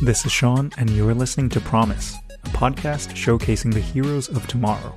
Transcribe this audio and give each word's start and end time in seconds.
This 0.00 0.24
is 0.24 0.30
Sean, 0.30 0.70
and 0.78 0.88
you're 0.90 1.12
listening 1.12 1.48
to 1.48 1.60
Promise, 1.60 2.14
a 2.44 2.48
podcast 2.50 3.14
showcasing 3.14 3.74
the 3.74 3.80
heroes 3.80 4.28
of 4.28 4.46
tomorrow. 4.46 4.94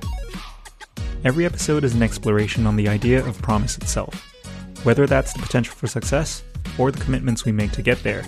Every 1.24 1.44
episode 1.44 1.82
is 1.82 1.96
an 1.96 2.04
exploration 2.04 2.68
on 2.68 2.76
the 2.76 2.88
idea 2.88 3.26
of 3.26 3.42
promise 3.42 3.76
itself. 3.78 4.14
Whether 4.84 5.08
that's 5.08 5.32
the 5.32 5.40
potential 5.40 5.74
for 5.74 5.88
success 5.88 6.44
or 6.78 6.92
the 6.92 7.02
commitments 7.02 7.44
we 7.44 7.50
make 7.50 7.72
to 7.72 7.82
get 7.82 8.00
there, 8.04 8.24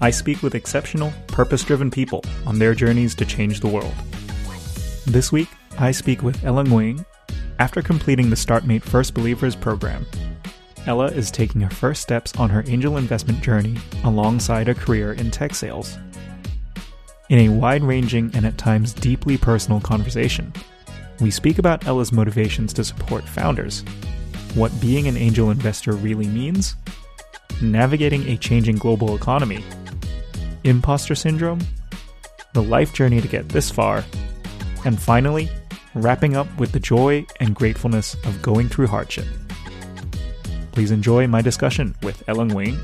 I 0.00 0.10
speak 0.10 0.42
with 0.42 0.56
exceptional, 0.56 1.12
purpose 1.28 1.62
driven 1.62 1.88
people 1.88 2.24
on 2.46 2.58
their 2.58 2.74
journeys 2.74 3.14
to 3.14 3.24
change 3.24 3.60
the 3.60 3.68
world. 3.68 3.94
This 5.06 5.30
week, 5.30 5.50
I 5.78 5.92
speak 5.92 6.24
with 6.24 6.42
Ella 6.42 6.64
Nguyen 6.64 7.06
after 7.60 7.80
completing 7.80 8.28
the 8.28 8.34
StartMate 8.34 8.82
First 8.82 9.14
Believers 9.14 9.54
program. 9.54 10.04
Ella 10.86 11.06
is 11.06 11.30
taking 11.30 11.60
her 11.60 11.70
first 11.70 12.02
steps 12.02 12.34
on 12.36 12.50
her 12.50 12.64
angel 12.66 12.96
investment 12.96 13.40
journey 13.40 13.76
alongside 14.04 14.68
a 14.68 14.74
career 14.74 15.12
in 15.12 15.30
tech 15.30 15.54
sales. 15.54 15.96
In 17.30 17.38
a 17.38 17.48
wide 17.48 17.84
ranging 17.84 18.30
and 18.34 18.44
at 18.44 18.58
times 18.58 18.92
deeply 18.92 19.38
personal 19.38 19.80
conversation, 19.80 20.52
we 21.20 21.30
speak 21.30 21.58
about 21.58 21.86
Ella's 21.86 22.12
motivations 22.12 22.72
to 22.72 22.84
support 22.84 23.28
founders, 23.28 23.84
what 24.54 24.72
being 24.80 25.06
an 25.06 25.16
angel 25.16 25.50
investor 25.50 25.92
really 25.92 26.26
means, 26.26 26.74
navigating 27.62 28.28
a 28.28 28.36
changing 28.36 28.76
global 28.76 29.14
economy, 29.14 29.64
imposter 30.64 31.14
syndrome, 31.14 31.60
the 32.54 32.62
life 32.62 32.92
journey 32.92 33.20
to 33.20 33.28
get 33.28 33.48
this 33.48 33.70
far, 33.70 34.04
and 34.84 35.00
finally, 35.00 35.48
wrapping 35.94 36.36
up 36.36 36.48
with 36.58 36.72
the 36.72 36.80
joy 36.80 37.24
and 37.38 37.54
gratefulness 37.54 38.14
of 38.24 38.42
going 38.42 38.68
through 38.68 38.88
hardship. 38.88 39.26
Please 40.72 40.90
enjoy 40.90 41.26
my 41.26 41.42
discussion 41.42 41.94
with 42.02 42.22
Ella 42.26 42.44
Nguyen. 42.46 42.78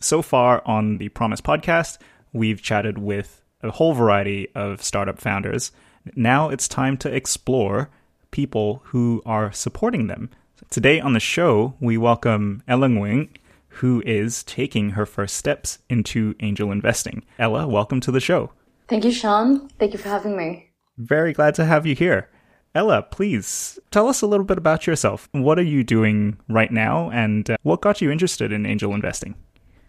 So 0.00 0.20
far 0.20 0.60
on 0.66 0.98
the 0.98 1.08
Promise 1.10 1.40
podcast, 1.40 1.98
we've 2.32 2.60
chatted 2.60 2.98
with 2.98 3.42
a 3.62 3.70
whole 3.70 3.94
variety 3.94 4.48
of 4.54 4.82
startup 4.82 5.20
founders. 5.20 5.70
Now 6.16 6.48
it's 6.50 6.66
time 6.66 6.96
to 6.98 7.14
explore 7.14 7.88
people 8.32 8.82
who 8.86 9.22
are 9.24 9.52
supporting 9.52 10.08
them. 10.08 10.30
Today 10.68 10.98
on 10.98 11.12
the 11.12 11.20
show, 11.20 11.74
we 11.78 11.96
welcome 11.96 12.64
Ella 12.66 12.88
Nguyen, 12.88 13.28
who 13.68 14.02
is 14.04 14.42
taking 14.42 14.90
her 14.90 15.06
first 15.06 15.36
steps 15.36 15.78
into 15.88 16.34
angel 16.40 16.72
investing. 16.72 17.24
Ella, 17.38 17.68
welcome 17.68 18.00
to 18.00 18.10
the 18.10 18.20
show. 18.20 18.50
Thank 18.88 19.04
you, 19.04 19.12
Sean. 19.12 19.68
Thank 19.78 19.92
you 19.92 19.98
for 19.98 20.08
having 20.08 20.36
me. 20.36 20.71
Very 20.96 21.32
glad 21.32 21.54
to 21.56 21.64
have 21.64 21.86
you 21.86 21.94
here. 21.94 22.28
Ella, 22.74 23.02
please 23.02 23.78
tell 23.90 24.08
us 24.08 24.22
a 24.22 24.26
little 24.26 24.46
bit 24.46 24.58
about 24.58 24.86
yourself. 24.86 25.28
What 25.32 25.58
are 25.58 25.64
you 25.64 25.84
doing 25.84 26.38
right 26.48 26.70
now, 26.70 27.10
and 27.10 27.48
uh, 27.50 27.56
what 27.62 27.82
got 27.82 28.00
you 28.00 28.10
interested 28.10 28.50
in 28.50 28.64
angel 28.64 28.94
investing? 28.94 29.34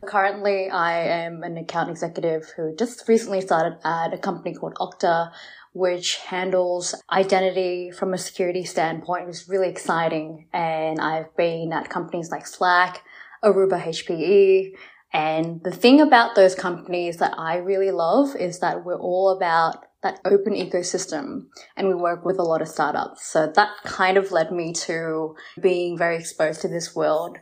Currently, 0.05 0.69
I 0.69 0.99
am 0.99 1.43
an 1.43 1.57
account 1.57 1.89
executive 1.89 2.51
who 2.57 2.75
just 2.75 3.07
recently 3.07 3.39
started 3.39 3.77
at 3.85 4.13
a 4.13 4.17
company 4.17 4.53
called 4.53 4.75
Okta, 4.75 5.31
which 5.73 6.17
handles 6.17 6.93
identity 7.11 7.89
from 7.89 8.13
a 8.13 8.17
security 8.17 8.65
standpoint. 8.65 9.29
It's 9.29 9.47
really 9.47 9.69
exciting. 9.69 10.47
And 10.51 10.99
I've 10.99 11.35
been 11.38 11.71
at 11.71 11.89
companies 11.89 12.31
like 12.31 12.45
Slack, 12.45 13.03
Aruba 13.43 13.81
HPE. 13.81 14.73
And 15.13 15.63
the 15.63 15.71
thing 15.71 16.01
about 16.01 16.35
those 16.35 16.53
companies 16.53 17.17
that 17.17 17.38
I 17.38 17.57
really 17.57 17.91
love 17.91 18.35
is 18.35 18.59
that 18.59 18.83
we're 18.83 18.99
all 18.99 19.29
about 19.29 19.85
that 20.03 20.19
open 20.25 20.53
ecosystem 20.53 21.47
and 21.75 21.87
we 21.87 21.95
work 21.95 22.25
with 22.25 22.37
a 22.37 22.43
lot 22.43 22.61
of 22.61 22.67
startups. 22.67 23.25
So 23.25 23.51
that 23.55 23.69
kind 23.83 24.17
of 24.17 24.31
led 24.31 24.51
me 24.51 24.73
to 24.73 25.35
being 25.59 25.97
very 25.97 26.17
exposed 26.17 26.61
to 26.61 26.67
this 26.67 26.95
world. 26.95 27.37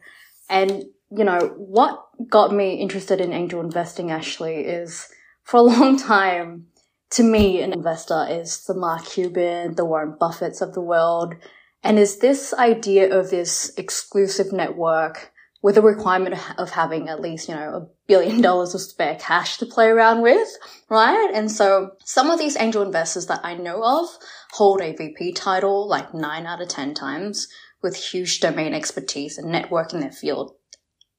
And, 0.50 0.86
you 1.10 1.24
know, 1.24 1.54
what 1.58 2.06
got 2.30 2.54
me 2.54 2.76
interested 2.76 3.20
in 3.20 3.34
angel 3.34 3.60
investing 3.60 4.12
actually 4.12 4.58
is 4.58 5.10
for 5.44 5.58
a 5.58 5.62
long 5.64 5.98
time, 5.98 6.68
to 7.12 7.24
me, 7.24 7.62
an 7.62 7.74
investor 7.74 8.26
is 8.30 8.64
the 8.66 8.76
Mark 8.76 9.06
Cuban, 9.06 9.76
the 9.76 9.84
Warren 9.84 10.16
Buffetts 10.20 10.62
of 10.62 10.74
the 10.74 10.82
world. 10.82 11.36
And 11.84 11.98
is 11.98 12.20
this 12.20 12.54
idea 12.54 13.14
of 13.18 13.32
this 13.32 13.74
exclusive 13.76 14.54
network 14.54 15.31
with 15.62 15.78
a 15.78 15.82
requirement 15.82 16.36
of 16.58 16.72
having 16.72 17.08
at 17.08 17.22
least, 17.22 17.48
you 17.48 17.56
know, 17.56 17.70
a 17.76 17.88
billion 18.08 18.42
dollars 18.48 18.74
of 18.74 18.82
spare 18.82 19.18
cash 19.20 19.58
to 19.58 19.66
play 19.66 19.88
around 19.88 20.22
with, 20.22 20.50
right? 20.90 21.32
And 21.34 21.52
so 21.52 21.92
some 22.04 22.30
of 22.30 22.40
these 22.40 22.58
angel 22.58 22.82
investors 22.82 23.28
that 23.28 23.42
I 23.44 23.56
know 23.56 23.84
of 23.84 24.08
hold 24.52 24.82
a 24.82 24.96
VP 24.96 25.34
title 25.34 25.88
like 25.88 26.14
nine 26.14 26.46
out 26.46 26.62
of 26.62 26.68
10 26.68 26.94
times 26.94 27.48
with 27.82 27.96
huge 27.96 28.40
domain 28.40 28.74
expertise 28.74 29.38
and 29.38 29.52
network 29.52 29.94
in 29.94 30.00
their 30.00 30.12
field. 30.12 30.56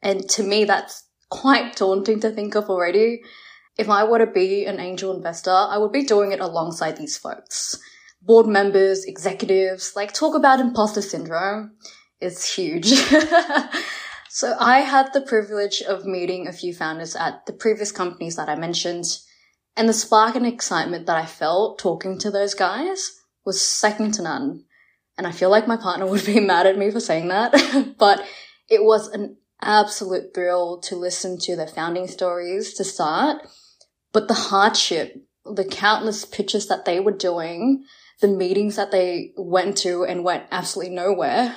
And 0.02 0.28
to 0.30 0.42
me, 0.42 0.64
that's 0.64 1.04
quite 1.30 1.76
daunting 1.76 2.20
to 2.20 2.30
think 2.30 2.54
of 2.54 2.68
already. 2.68 3.22
If 3.78 3.88
I 3.88 4.04
were 4.04 4.18
to 4.18 4.26
be 4.26 4.66
an 4.66 4.80
angel 4.80 5.16
investor, 5.16 5.50
I 5.50 5.78
would 5.78 5.92
be 5.92 6.04
doing 6.04 6.32
it 6.32 6.40
alongside 6.40 6.96
these 6.96 7.16
folks. 7.16 7.78
Board 8.20 8.46
members, 8.46 9.04
executives, 9.04 9.94
like 9.96 10.12
talk 10.12 10.34
about 10.34 10.60
imposter 10.60 11.02
syndrome. 11.02 11.72
It's 12.20 12.54
huge. 12.54 12.92
So 14.34 14.56
I 14.58 14.78
had 14.78 15.12
the 15.12 15.20
privilege 15.20 15.82
of 15.82 16.06
meeting 16.06 16.48
a 16.48 16.54
few 16.54 16.72
founders 16.72 17.14
at 17.14 17.44
the 17.44 17.52
previous 17.52 17.92
companies 17.92 18.36
that 18.36 18.48
I 18.48 18.54
mentioned, 18.54 19.04
and 19.76 19.86
the 19.86 19.92
spark 19.92 20.36
and 20.36 20.46
excitement 20.46 21.04
that 21.04 21.18
I 21.18 21.26
felt 21.26 21.78
talking 21.78 22.18
to 22.20 22.30
those 22.30 22.54
guys 22.54 23.20
was 23.44 23.60
second 23.60 24.14
to 24.14 24.22
none. 24.22 24.64
And 25.18 25.26
I 25.26 25.32
feel 25.32 25.50
like 25.50 25.68
my 25.68 25.76
partner 25.76 26.06
would 26.10 26.24
be 26.24 26.40
mad 26.40 26.66
at 26.66 26.78
me 26.78 26.90
for 26.90 26.98
saying 26.98 27.28
that, 27.28 27.94
but 27.98 28.24
it 28.70 28.82
was 28.82 29.08
an 29.08 29.36
absolute 29.60 30.32
thrill 30.34 30.80
to 30.84 30.96
listen 30.96 31.38
to 31.40 31.54
their 31.54 31.66
founding 31.66 32.06
stories 32.06 32.72
to 32.72 32.84
start. 32.84 33.46
But 34.14 34.28
the 34.28 34.48
hardship, 34.48 35.14
the 35.44 35.66
countless 35.66 36.24
pitches 36.24 36.68
that 36.68 36.86
they 36.86 37.00
were 37.00 37.12
doing, 37.12 37.84
the 38.22 38.28
meetings 38.28 38.76
that 38.76 38.92
they 38.92 39.34
went 39.36 39.76
to 39.78 40.06
and 40.06 40.24
went 40.24 40.44
absolutely 40.50 40.94
nowhere, 40.94 41.54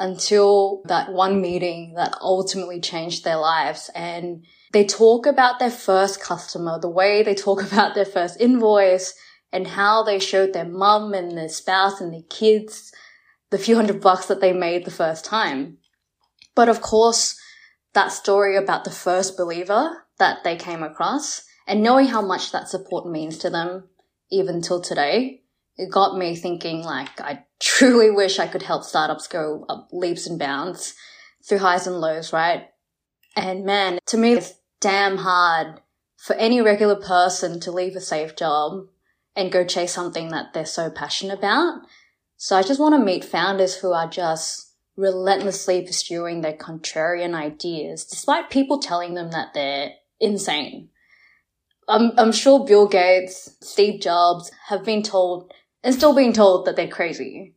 until 0.00 0.82
that 0.86 1.12
one 1.12 1.40
meeting 1.40 1.94
that 1.96 2.16
ultimately 2.20 2.80
changed 2.80 3.24
their 3.24 3.36
lives. 3.36 3.90
And 3.94 4.44
they 4.72 4.84
talk 4.84 5.26
about 5.26 5.58
their 5.58 5.70
first 5.70 6.20
customer, 6.20 6.78
the 6.78 6.90
way 6.90 7.22
they 7.22 7.34
talk 7.34 7.62
about 7.72 7.94
their 7.94 8.04
first 8.04 8.40
invoice 8.40 9.14
and 9.52 9.66
how 9.66 10.02
they 10.02 10.18
showed 10.18 10.52
their 10.52 10.68
mum 10.68 11.14
and 11.14 11.36
their 11.36 11.48
spouse 11.48 12.00
and 12.00 12.12
their 12.12 12.22
kids 12.28 12.92
the 13.50 13.58
few 13.58 13.76
hundred 13.76 14.00
bucks 14.00 14.26
that 14.26 14.40
they 14.40 14.52
made 14.52 14.84
the 14.84 14.90
first 14.90 15.24
time. 15.24 15.78
But 16.54 16.68
of 16.68 16.82
course, 16.82 17.40
that 17.94 18.12
story 18.12 18.56
about 18.56 18.84
the 18.84 18.90
first 18.90 19.36
believer 19.36 20.04
that 20.18 20.44
they 20.44 20.56
came 20.56 20.82
across 20.82 21.44
and 21.66 21.82
knowing 21.82 22.08
how 22.08 22.20
much 22.20 22.52
that 22.52 22.68
support 22.68 23.10
means 23.10 23.38
to 23.38 23.50
them 23.50 23.88
even 24.30 24.60
till 24.60 24.80
today 24.80 25.42
it 25.76 25.90
got 25.90 26.18
me 26.18 26.34
thinking 26.36 26.82
like 26.82 27.20
I 27.20 27.44
truly 27.60 28.10
wish 28.10 28.38
I 28.38 28.46
could 28.46 28.62
help 28.62 28.84
startups 28.84 29.26
go 29.26 29.64
up 29.68 29.88
leaps 29.92 30.26
and 30.26 30.38
bounds 30.38 30.94
through 31.46 31.58
highs 31.58 31.86
and 31.86 32.00
lows, 32.00 32.32
right? 32.32 32.68
And 33.36 33.64
man, 33.64 33.98
to 34.06 34.16
me, 34.16 34.32
it's 34.32 34.54
damn 34.80 35.18
hard 35.18 35.80
for 36.16 36.34
any 36.36 36.60
regular 36.60 36.96
person 36.96 37.60
to 37.60 37.70
leave 37.70 37.96
a 37.96 38.00
safe 38.00 38.36
job 38.36 38.86
and 39.36 39.52
go 39.52 39.64
chase 39.64 39.92
something 39.92 40.28
that 40.28 40.52
they're 40.52 40.66
so 40.66 40.90
passionate 40.90 41.38
about. 41.38 41.80
So 42.36 42.56
I 42.56 42.62
just 42.62 42.80
want 42.80 42.94
to 42.94 43.04
meet 43.04 43.24
founders 43.24 43.76
who 43.76 43.92
are 43.92 44.08
just 44.08 44.72
relentlessly 44.96 45.82
pursuing 45.82 46.40
their 46.40 46.56
contrarian 46.56 47.34
ideas, 47.34 48.04
despite 48.04 48.50
people 48.50 48.80
telling 48.80 49.14
them 49.14 49.30
that 49.30 49.54
they're 49.54 49.92
insane. 50.20 50.88
I'm, 51.88 52.12
I'm 52.18 52.32
sure 52.32 52.66
Bill 52.66 52.86
Gates, 52.86 53.56
Steve 53.60 54.00
Jobs 54.00 54.50
have 54.66 54.84
been 54.84 55.02
told 55.02 55.52
and 55.82 55.94
still 55.94 56.14
being 56.14 56.32
told 56.32 56.66
that 56.66 56.76
they're 56.76 56.88
crazy. 56.88 57.54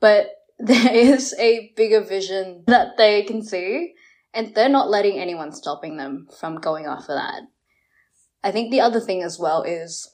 But 0.00 0.30
there 0.58 0.92
is 0.92 1.34
a 1.38 1.72
bigger 1.76 2.00
vision 2.00 2.64
that 2.66 2.96
they 2.96 3.22
can 3.22 3.42
see, 3.42 3.94
and 4.34 4.54
they're 4.54 4.68
not 4.68 4.90
letting 4.90 5.18
anyone 5.18 5.52
stopping 5.52 5.96
them 5.96 6.28
from 6.38 6.56
going 6.56 6.86
after 6.86 7.14
that. 7.14 7.42
I 8.42 8.50
think 8.50 8.70
the 8.70 8.80
other 8.80 9.00
thing 9.00 9.22
as 9.22 9.38
well 9.38 9.62
is 9.62 10.08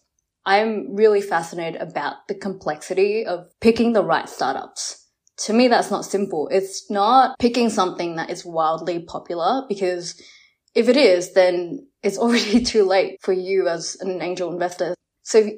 I'm 0.46 0.94
really 0.94 1.20
fascinated 1.20 1.80
about 1.80 2.28
the 2.28 2.34
complexity 2.34 3.24
of 3.24 3.48
picking 3.60 3.92
the 3.92 4.04
right 4.04 4.28
startups. 4.28 5.08
To 5.38 5.52
me, 5.52 5.68
that's 5.68 5.90
not 5.90 6.04
simple. 6.04 6.48
It's 6.50 6.90
not 6.90 7.38
picking 7.38 7.70
something 7.70 8.16
that 8.16 8.30
is 8.30 8.44
wildly 8.44 9.02
popular 9.02 9.64
because 9.68 10.20
if 10.74 10.88
it 10.88 10.96
is, 10.96 11.32
then 11.32 11.86
it's 12.02 12.18
already 12.24 12.62
too 12.62 12.84
late 12.84 13.18
for 13.20 13.32
you 13.32 13.68
as 13.68 13.96
an 14.00 14.20
angel 14.22 14.52
investor. 14.52 14.94
So 15.22 15.50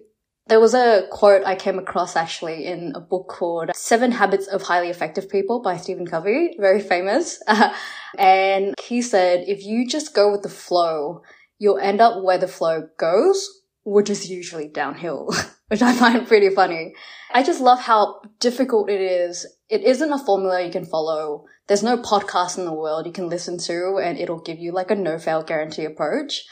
there 0.49 0.61
was 0.61 0.75
a 0.75 1.07
quote 1.11 1.45
I 1.45 1.57
came 1.57 1.79
across 1.79 2.15
actually 2.15 2.67
in 2.67 2.93
a 2.95 3.01
book 3.01 3.29
called 3.29 3.71
Seven 3.75 4.13
Habits 4.13 4.47
of 4.47 4.63
Highly 4.63 4.89
Effective 4.89 5.29
People 5.29 5.61
by 5.61 5.77
Stephen 5.77 6.07
Covey, 6.07 6.57
very 6.59 6.81
famous. 6.81 7.43
and 8.19 8.75
he 8.81 9.03
said, 9.03 9.45
if 9.49 9.65
you 9.65 9.87
just 9.87 10.15
go 10.15 10.31
with 10.31 10.43
the 10.43 10.49
flow, 10.49 11.23
you'll 11.59 11.79
end 11.79 12.01
up 12.01 12.23
where 12.23 12.39
the 12.39 12.47
flow 12.49 12.89
goes, 12.97 13.63
which 13.85 14.09
is 14.09 14.31
usually 14.31 14.69
downhill. 14.69 15.31
which 15.69 15.83
I 15.83 15.93
find 15.93 16.27
pretty 16.27 16.51
funny. 16.51 16.95
I 17.33 17.43
just 17.43 17.61
love 17.61 17.81
how 17.81 18.21
difficult 18.39 18.89
it 18.89 19.01
is. 19.01 19.47
It 19.69 19.83
isn't 19.83 20.13
a 20.13 20.19
formula 20.25 20.65
you 20.65 20.71
can 20.71 20.85
follow. 20.85 21.45
There's 21.67 21.83
no 21.83 21.99
podcast 21.99 22.57
in 22.57 22.65
the 22.65 22.73
world 22.73 23.07
you 23.07 23.13
can 23.13 23.29
listen 23.29 23.59
to 23.59 23.99
and 24.03 24.17
it'll 24.19 24.41
give 24.41 24.59
you 24.59 24.73
like 24.73 24.93
a 24.93 24.95
no 24.95 25.19
fail 25.19 25.43
guarantee 25.43 25.85
approach. 25.85 26.45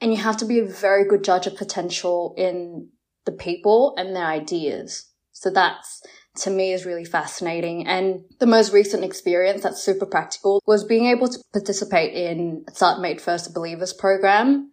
And 0.00 0.12
you 0.12 0.22
have 0.22 0.38
to 0.38 0.46
be 0.46 0.58
a 0.58 0.64
very 0.64 1.06
good 1.06 1.22
judge 1.22 1.46
of 1.46 1.56
potential 1.56 2.34
in 2.38 2.88
the 3.24 3.32
people 3.32 3.94
and 3.96 4.14
their 4.14 4.26
ideas. 4.26 5.06
So 5.32 5.50
that's 5.50 6.02
to 6.36 6.50
me 6.50 6.72
is 6.72 6.86
really 6.86 7.04
fascinating. 7.04 7.86
And 7.86 8.24
the 8.38 8.46
most 8.46 8.72
recent 8.72 9.04
experience 9.04 9.62
that's 9.62 9.82
super 9.82 10.06
practical 10.06 10.62
was 10.66 10.84
being 10.84 11.06
able 11.06 11.28
to 11.28 11.38
participate 11.52 12.14
in 12.14 12.64
Made 13.00 13.20
First 13.20 13.52
Believers 13.52 13.92
program, 13.92 14.70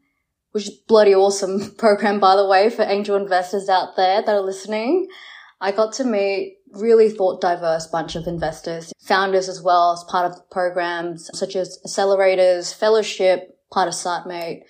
which 0.51 0.67
is 0.67 0.79
bloody 0.87 1.13
awesome 1.13 1.71
program, 1.77 2.19
by 2.19 2.35
the 2.35 2.47
way, 2.47 2.69
for 2.69 2.83
angel 2.83 3.15
investors 3.15 3.67
out 3.67 3.95
there 3.97 4.21
that 4.21 4.35
are 4.35 4.41
listening. 4.41 5.07
I 5.61 5.71
got 5.71 5.93
to 5.93 6.05
meet 6.05 6.57
really 6.71 7.09
thought 7.09 7.41
diverse 7.41 7.87
bunch 7.87 8.15
of 8.15 8.27
investors, 8.27 8.93
founders 8.99 9.49
as 9.49 9.61
well 9.61 9.91
as 9.91 10.03
part 10.05 10.31
of 10.31 10.49
programs 10.49 11.29
such 11.37 11.55
as 11.55 11.79
accelerators, 11.85 12.73
fellowship, 12.73 13.57
part 13.71 13.87
of 13.87 13.93
StartMate, 13.93 14.61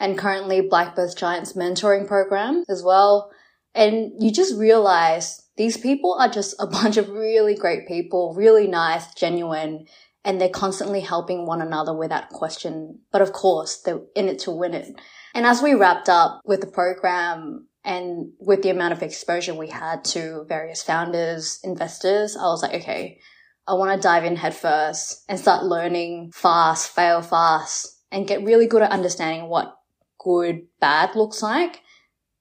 and 0.00 0.18
currently 0.18 0.60
Blackbird 0.60 1.16
Giants 1.16 1.54
mentoring 1.54 2.06
program 2.06 2.64
as 2.68 2.82
well. 2.82 3.30
And 3.74 4.12
you 4.18 4.32
just 4.32 4.56
realize 4.56 5.42
these 5.56 5.76
people 5.76 6.16
are 6.18 6.28
just 6.28 6.54
a 6.58 6.66
bunch 6.78 6.96
of 6.96 7.08
really 7.08 7.54
great 7.54 7.86
people, 7.86 8.34
really 8.34 8.66
nice, 8.66 9.12
genuine, 9.14 9.86
and 10.24 10.40
they're 10.40 10.48
constantly 10.48 11.00
helping 11.00 11.46
one 11.46 11.62
another 11.62 11.94
without 11.94 12.28
question. 12.30 13.00
But 13.12 13.22
of 13.22 13.32
course, 13.32 13.82
they're 13.82 14.00
in 14.14 14.28
it 14.28 14.40
to 14.40 14.50
win 14.50 14.74
it. 14.74 15.00
And 15.34 15.46
as 15.46 15.62
we 15.62 15.74
wrapped 15.74 16.08
up 16.08 16.40
with 16.44 16.60
the 16.60 16.66
program 16.66 17.68
and 17.84 18.32
with 18.40 18.62
the 18.62 18.70
amount 18.70 18.92
of 18.92 19.02
exposure 19.02 19.54
we 19.54 19.68
had 19.68 20.04
to 20.06 20.44
various 20.48 20.82
founders, 20.82 21.60
investors, 21.62 22.36
I 22.36 22.44
was 22.44 22.62
like, 22.62 22.74
okay, 22.74 23.20
I 23.66 23.74
want 23.74 23.94
to 23.94 24.02
dive 24.02 24.24
in 24.24 24.36
headfirst 24.36 25.24
and 25.28 25.38
start 25.38 25.64
learning 25.64 26.32
fast, 26.34 26.90
fail 26.90 27.22
fast, 27.22 28.02
and 28.10 28.26
get 28.26 28.42
really 28.42 28.66
good 28.66 28.82
at 28.82 28.90
understanding 28.90 29.48
what 29.48 29.77
good, 30.18 30.66
bad 30.80 31.14
looks 31.14 31.42
like. 31.42 31.82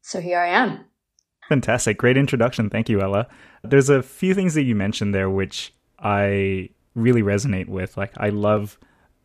So 0.02 0.20
here 0.22 0.40
I 0.40 0.48
am. 0.48 0.86
Fantastic. 1.50 1.98
Great 1.98 2.18
introduction. 2.18 2.70
Thank 2.70 2.90
you, 2.90 3.02
Ella. 3.02 3.28
There's 3.64 3.90
a 3.90 4.04
few 4.04 4.34
things 4.34 4.54
that 4.56 4.64
you 4.64 4.76
mentioned 4.76 5.14
there 5.14 5.30
which 5.30 5.74
I 6.00 6.70
really 6.96 7.22
resonate 7.22 7.68
with. 7.68 7.96
Like, 7.96 8.14
I 8.18 8.30
love 8.30 8.78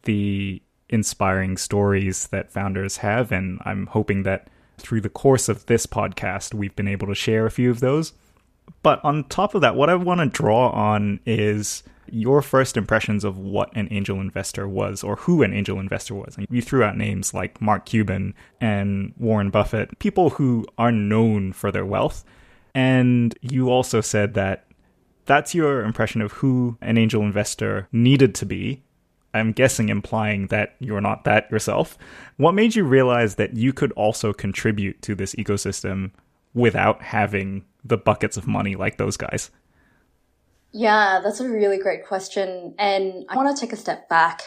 the 0.04 0.62
inspiring 0.88 1.56
stories 1.56 2.28
that 2.28 2.52
founders 2.52 2.99
have, 2.99 3.32
and 3.32 3.60
I'm 3.64 3.87
hoping 3.87 4.22
that 4.25 4.49
through 4.78 5.00
the 5.00 5.08
course 5.08 5.48
of 5.48 5.66
this 5.66 5.87
podcast, 5.87 6.55
we've 6.55 6.76
been 6.76 6.88
able 6.88 7.06
to 7.08 7.14
share 7.14 7.46
a 7.46 7.50
few 7.50 7.70
of 7.70 7.81
those. 7.81 8.12
But 8.82 9.05
on 9.05 9.25
top 9.25 9.55
of 9.55 9.60
that, 9.62 9.75
what 9.75 9.90
I 9.90 9.94
want 9.94 10.20
to 10.20 10.26
draw 10.26 10.70
on 10.70 11.20
is 11.26 11.82
your 12.10 12.43
first 12.43 12.76
impressions 12.76 13.25
of 13.25 13.38
what 13.38 13.75
an 13.76 13.88
angel 13.90 14.20
investor 14.20 14.69
was 14.69 15.02
or 15.02 15.16
who 15.16 15.43
an 15.43 15.52
angel 15.52 15.78
investor 15.78 16.14
was. 16.14 16.37
And 16.37 16.46
you 16.50 16.62
threw 16.62 16.82
out 16.82 16.96
names 16.96 17.34
like 17.34 17.60
Mark 17.60 17.87
Cuban 17.87 18.34
and 18.60 19.14
Warren 19.19 19.50
Buffett, 19.50 19.99
people 19.99 20.31
who 20.31 20.66
are 20.78 20.93
known 20.93 21.52
for 21.52 21.70
their 21.70 21.87
wealth. 21.87 22.25
And 22.75 23.37
you 23.40 23.70
also 23.70 24.00
said 24.00 24.34
that 24.34 24.66
that's 25.26 25.54
your 25.54 25.84
impression 25.84 26.20
of 26.20 26.32
who 26.32 26.76
an 26.81 26.99
angel 26.99 27.22
investor 27.22 27.88
needed 27.93 28.34
to 28.37 28.46
be. 28.46 28.82
I'm 29.34 29.52
guessing 29.52 29.88
implying 29.88 30.48
that 30.48 30.76
you're 30.78 31.00
not 31.00 31.25
that 31.25 31.50
yourself. 31.50 31.96
What 32.37 32.52
made 32.52 32.75
you 32.75 32.84
realize 32.84 33.37
that 33.37 33.56
you 33.56 33.72
could 33.72 33.93
also 33.93 34.32
contribute 34.32 35.00
to 35.02 35.14
this 35.14 35.34
ecosystem 35.37 36.10
without 36.55 37.02
having 37.02 37.64
the 37.84 37.96
buckets 37.96 38.37
of 38.37 38.46
money 38.46 38.76
like 38.76 38.98
those 38.98 39.16
guys? 39.16 39.50
Yeah, 40.72 41.20
that's 41.22 41.40
a 41.40 41.48
really 41.48 41.78
great 41.78 42.06
question. 42.06 42.74
And 42.78 43.24
I 43.28 43.36
want 43.36 43.54
to 43.54 43.60
take 43.60 43.72
a 43.72 43.76
step 43.76 44.08
back. 44.08 44.42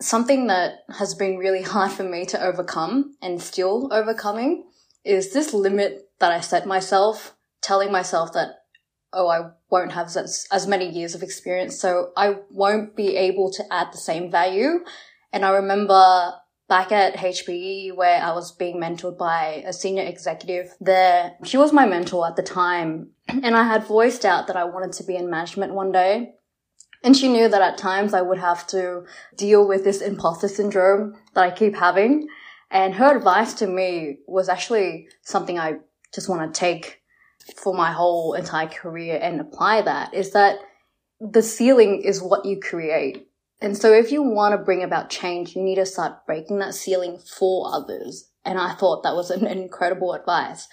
Something 0.00 0.46
that 0.46 0.74
has 0.98 1.14
been 1.14 1.36
really 1.36 1.62
hard 1.62 1.90
for 1.90 2.04
me 2.04 2.24
to 2.26 2.42
overcome 2.42 3.16
and 3.20 3.42
still 3.42 3.88
overcoming 3.92 4.64
is 5.04 5.32
this 5.32 5.52
limit 5.52 6.10
that 6.20 6.32
I 6.32 6.40
set 6.40 6.66
myself, 6.66 7.36
telling 7.60 7.90
myself 7.90 8.32
that, 8.34 8.50
oh, 9.12 9.28
I 9.28 9.50
won't 9.68 9.92
have 9.92 10.06
as, 10.16 10.46
as 10.52 10.66
many 10.66 10.88
years 10.88 11.14
of 11.14 11.22
experience, 11.22 11.78
so 11.78 12.12
I 12.16 12.36
won't 12.50 12.96
be 12.96 13.16
able 13.16 13.50
to 13.52 13.64
add 13.72 13.88
the 13.92 13.98
same 13.98 14.30
value. 14.30 14.84
And 15.32 15.44
I 15.44 15.50
remember 15.50 16.34
back 16.72 16.90
at 16.90 17.16
HPE 17.16 17.94
where 17.94 18.22
I 18.22 18.32
was 18.32 18.50
being 18.50 18.80
mentored 18.80 19.18
by 19.18 19.62
a 19.66 19.74
senior 19.74 20.04
executive 20.04 20.74
there. 20.80 21.34
She 21.44 21.58
was 21.58 21.70
my 21.70 21.84
mentor 21.84 22.26
at 22.26 22.36
the 22.36 22.42
time 22.42 23.10
and 23.28 23.54
I 23.54 23.64
had 23.64 23.86
voiced 23.86 24.24
out 24.24 24.46
that 24.46 24.56
I 24.56 24.64
wanted 24.64 24.92
to 24.92 25.04
be 25.04 25.14
in 25.14 25.28
management 25.28 25.74
one 25.74 25.92
day. 25.92 26.32
And 27.04 27.14
she 27.14 27.28
knew 27.28 27.46
that 27.46 27.60
at 27.60 27.76
times 27.76 28.14
I 28.14 28.22
would 28.22 28.38
have 28.38 28.66
to 28.68 29.04
deal 29.36 29.68
with 29.68 29.84
this 29.84 30.00
imposter 30.00 30.48
syndrome 30.48 31.14
that 31.34 31.44
I 31.44 31.50
keep 31.50 31.76
having. 31.76 32.26
And 32.70 32.94
her 32.94 33.14
advice 33.18 33.52
to 33.60 33.66
me 33.66 34.20
was 34.26 34.48
actually 34.48 35.08
something 35.20 35.58
I 35.58 35.74
just 36.14 36.30
want 36.30 36.54
to 36.54 36.58
take 36.58 37.02
for 37.54 37.74
my 37.74 37.92
whole 37.92 38.32
entire 38.32 38.68
career 38.68 39.18
and 39.20 39.42
apply 39.42 39.82
that 39.82 40.14
is 40.14 40.30
that 40.30 40.56
the 41.20 41.42
ceiling 41.42 42.00
is 42.00 42.22
what 42.22 42.46
you 42.46 42.58
create. 42.60 43.28
And 43.62 43.78
so 43.78 43.92
if 43.92 44.10
you 44.10 44.22
want 44.22 44.52
to 44.52 44.64
bring 44.64 44.82
about 44.82 45.08
change, 45.08 45.54
you 45.54 45.62
need 45.62 45.76
to 45.76 45.86
start 45.86 46.26
breaking 46.26 46.58
that 46.58 46.74
ceiling 46.74 47.16
for 47.18 47.72
others. 47.72 48.28
And 48.44 48.58
I 48.58 48.74
thought 48.74 49.04
that 49.04 49.14
was 49.14 49.30
an 49.30 49.46
incredible 49.46 50.14
advice. 50.14 50.66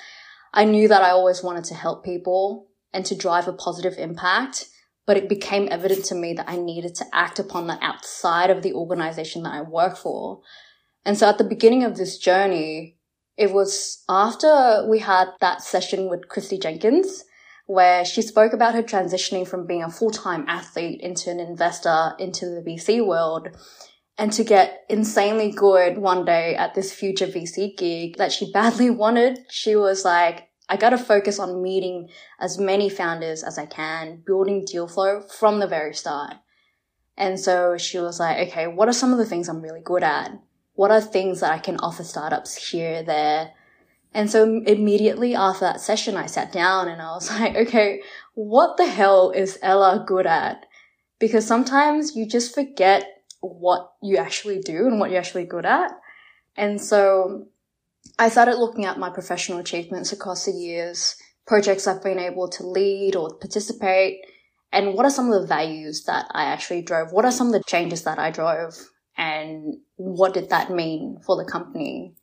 I 0.56 0.66
knew 0.66 0.88
that 0.88 1.04
I 1.04 1.12
always 1.12 1.44
wanted 1.44 1.66
to 1.66 1.76
help 1.76 2.04
people 2.04 2.68
and 2.92 3.06
to 3.06 3.16
drive 3.16 3.48
a 3.48 3.54
positive 3.54 3.94
impact, 4.00 4.66
but 5.06 5.18
it 5.18 5.30
became 5.30 5.68
evident 5.70 6.04
to 6.06 6.16
me 6.16 6.34
that 6.34 6.50
I 6.50 6.58
needed 6.58 6.96
to 6.96 7.06
act 7.14 7.38
upon 7.38 7.68
that 7.68 7.84
outside 7.84 8.50
of 8.50 8.64
the 8.64 8.74
organization 8.74 9.44
that 9.44 9.54
I 9.54 9.62
work 9.62 9.96
for. 9.96 10.42
And 11.06 11.16
so 11.16 11.30
at 11.30 11.38
the 11.38 11.44
beginning 11.44 11.84
of 11.84 11.96
this 11.96 12.18
journey, 12.18 12.98
it 13.38 13.54
was 13.54 14.04
after 14.10 14.84
we 14.90 14.98
had 14.98 15.28
that 15.42 15.62
session 15.62 16.10
with 16.10 16.28
Christy 16.28 16.58
Jenkins 16.58 17.24
where 17.70 18.04
she 18.04 18.24
spoke 18.24 18.52
about 18.52 18.74
her 18.74 18.82
transitioning 18.82 19.48
from 19.48 19.68
being 19.68 19.84
a 19.84 19.92
full-time 19.92 20.44
athlete 20.48 21.00
into 21.02 21.30
an 21.30 21.40
investor 21.40 22.14
into 22.18 22.48
the 22.48 22.64
VC 22.66 23.06
world 23.06 23.48
and 24.18 24.34
to 24.34 24.44
get 24.44 24.86
insanely 24.90 25.52
good 25.52 26.00
one 26.00 26.26
day 26.26 26.56
at 26.56 26.74
this 26.74 26.92
future 26.92 27.28
VC 27.28 27.78
gig 27.78 28.18
that 28.18 28.32
she 28.32 28.52
badly 28.52 28.90
wanted. 29.04 29.42
She 29.52 29.76
was 29.76 30.04
like, 30.04 30.50
I 30.68 30.78
got 30.78 30.90
to 30.90 30.98
focus 30.98 31.38
on 31.38 31.62
meeting 31.62 32.10
as 32.40 32.58
many 32.58 32.90
founders 32.90 33.44
as 33.44 33.60
I 33.60 33.68
can, 33.68 34.24
building 34.26 34.66
deal 34.66 34.88
flow 34.88 35.22
from 35.22 35.60
the 35.60 35.68
very 35.68 35.94
start. 35.94 36.38
And 37.18 37.40
so 37.40 37.78
she 37.78 38.00
was 38.00 38.20
like, 38.20 38.48
okay, 38.48 38.66
what 38.66 38.88
are 38.88 38.94
some 38.94 39.12
of 39.12 39.20
the 39.20 39.28
things 39.28 39.48
I'm 39.48 39.62
really 39.62 39.82
good 39.84 40.02
at? 40.02 40.32
What 40.74 40.90
are 40.90 41.02
things 41.02 41.42
that 41.42 41.52
I 41.52 41.60
can 41.60 41.78
offer 41.78 42.04
startups 42.04 42.72
here, 42.72 43.04
there, 43.04 43.52
and 44.14 44.30
so 44.30 44.62
immediately 44.66 45.36
after 45.36 45.66
that 45.66 45.82
session, 45.82 46.18
I 46.18 46.26
sat 46.26 46.52
down 46.52 46.88
and 46.88 47.02
I 47.02 47.12
was 47.12 47.30
like, 47.40 47.56
okay, 47.56 48.02
what 48.34 48.78
the 48.78 48.88
hell 48.88 49.32
is 49.32 49.60
Ella 49.62 50.04
good 50.08 50.26
at? 50.26 50.66
Because 51.20 51.46
sometimes 51.46 52.16
you 52.16 52.26
just 52.26 52.54
forget 52.56 53.06
what 53.42 53.92
you 54.02 54.18
actually 54.18 54.60
do 54.60 54.88
and 54.88 55.00
what 55.00 55.12
you're 55.12 55.20
actually 55.20 55.46
good 55.46 55.66
at. 55.66 55.92
And 56.56 56.82
so 56.82 57.48
I 58.18 58.30
started 58.30 58.58
looking 58.58 58.86
at 58.86 59.00
my 59.00 59.10
professional 59.10 59.60
achievements 59.60 60.12
across 60.12 60.46
the 60.46 60.52
years, 60.52 61.16
projects 61.46 61.88
I've 61.88 62.04
been 62.04 62.20
able 62.20 62.50
to 62.50 62.66
lead 62.66 63.16
or 63.16 63.38
participate, 63.38 64.22
and 64.72 64.94
what 64.94 65.06
are 65.06 65.12
some 65.12 65.32
of 65.32 65.42
the 65.42 65.48
values 65.48 66.04
that 66.06 66.28
I 66.32 66.46
actually 66.46 66.84
drove? 66.84 67.12
What 67.12 67.26
are 67.26 67.32
some 67.32 67.48
of 67.48 67.54
the 67.54 67.64
changes 67.66 68.04
that 68.04 68.20
I 68.20 68.30
drove? 68.30 68.76
And 69.18 69.78
what 69.96 70.34
did 70.34 70.50
that 70.50 70.70
mean 70.70 71.20
for 71.26 71.36
the 71.36 71.50
company? 71.50 72.14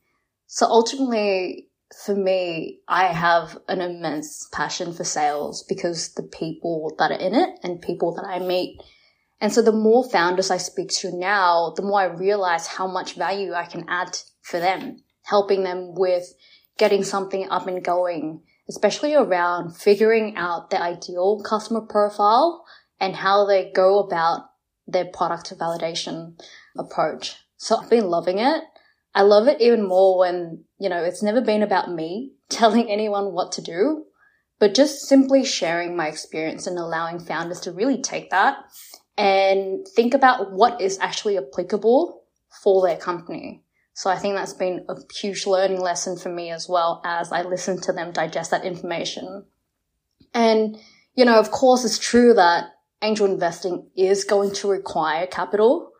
So 0.47 0.65
ultimately, 0.65 1.66
for 2.05 2.15
me, 2.15 2.79
I 2.87 3.07
have 3.07 3.57
an 3.67 3.81
immense 3.81 4.47
passion 4.51 4.93
for 4.93 5.03
sales 5.03 5.63
because 5.67 6.13
the 6.13 6.23
people 6.23 6.93
that 6.99 7.11
are 7.11 7.19
in 7.19 7.33
it 7.33 7.59
and 7.63 7.81
people 7.81 8.13
that 8.15 8.25
I 8.25 8.39
meet. 8.39 8.81
And 9.39 9.53
so 9.53 9.61
the 9.61 9.71
more 9.71 10.09
founders 10.09 10.51
I 10.51 10.57
speak 10.57 10.89
to 10.99 11.15
now, 11.15 11.73
the 11.75 11.83
more 11.83 12.01
I 12.01 12.05
realize 12.05 12.67
how 12.67 12.87
much 12.87 13.13
value 13.13 13.53
I 13.53 13.65
can 13.65 13.85
add 13.87 14.17
for 14.41 14.59
them, 14.59 14.97
helping 15.23 15.63
them 15.63 15.93
with 15.95 16.33
getting 16.77 17.03
something 17.03 17.49
up 17.49 17.67
and 17.67 17.83
going, 17.83 18.41
especially 18.67 19.13
around 19.13 19.75
figuring 19.75 20.35
out 20.35 20.69
the 20.69 20.81
ideal 20.81 21.41
customer 21.43 21.81
profile 21.81 22.65
and 22.99 23.15
how 23.15 23.45
they 23.45 23.71
go 23.73 23.99
about 23.99 24.41
their 24.87 25.05
product 25.05 25.53
validation 25.57 26.39
approach. 26.77 27.35
So 27.57 27.77
I've 27.77 27.89
been 27.89 28.09
loving 28.09 28.39
it. 28.39 28.63
I 29.13 29.21
love 29.21 29.47
it 29.47 29.61
even 29.61 29.87
more 29.87 30.19
when, 30.19 30.63
you 30.79 30.89
know, 30.89 31.03
it's 31.03 31.23
never 31.23 31.41
been 31.41 31.63
about 31.63 31.91
me 31.91 32.33
telling 32.49 32.89
anyone 32.89 33.33
what 33.33 33.51
to 33.53 33.61
do, 33.61 34.05
but 34.59 34.73
just 34.73 35.07
simply 35.07 35.43
sharing 35.43 35.95
my 35.95 36.07
experience 36.07 36.67
and 36.67 36.77
allowing 36.77 37.19
founders 37.19 37.59
to 37.61 37.71
really 37.71 38.01
take 38.01 38.29
that 38.31 38.57
and 39.17 39.87
think 39.95 40.13
about 40.13 40.51
what 40.51 40.79
is 40.79 40.99
actually 40.99 41.37
applicable 41.37 42.23
for 42.63 42.85
their 42.85 42.97
company. 42.97 43.63
So 43.93 44.11
I 44.11 44.17
think 44.17 44.35
that's 44.35 44.53
been 44.53 44.85
a 44.89 44.95
huge 45.11 45.47
learning 45.47 45.81
lesson 45.81 46.17
for 46.17 46.29
me 46.29 46.51
as 46.51 46.69
well 46.69 47.01
as 47.03 47.31
I 47.31 47.41
listen 47.41 47.81
to 47.81 47.93
them 47.93 48.11
digest 48.11 48.51
that 48.51 48.63
information. 48.63 49.45
And, 50.35 50.77
you 51.15 51.25
know, 51.25 51.39
of 51.39 51.49
course, 51.49 51.83
it's 51.83 51.97
true 51.97 52.35
that 52.35 52.65
angel 53.01 53.25
investing 53.25 53.89
is 53.95 54.23
going 54.23 54.53
to 54.55 54.69
require 54.69 55.25
capital. 55.25 55.91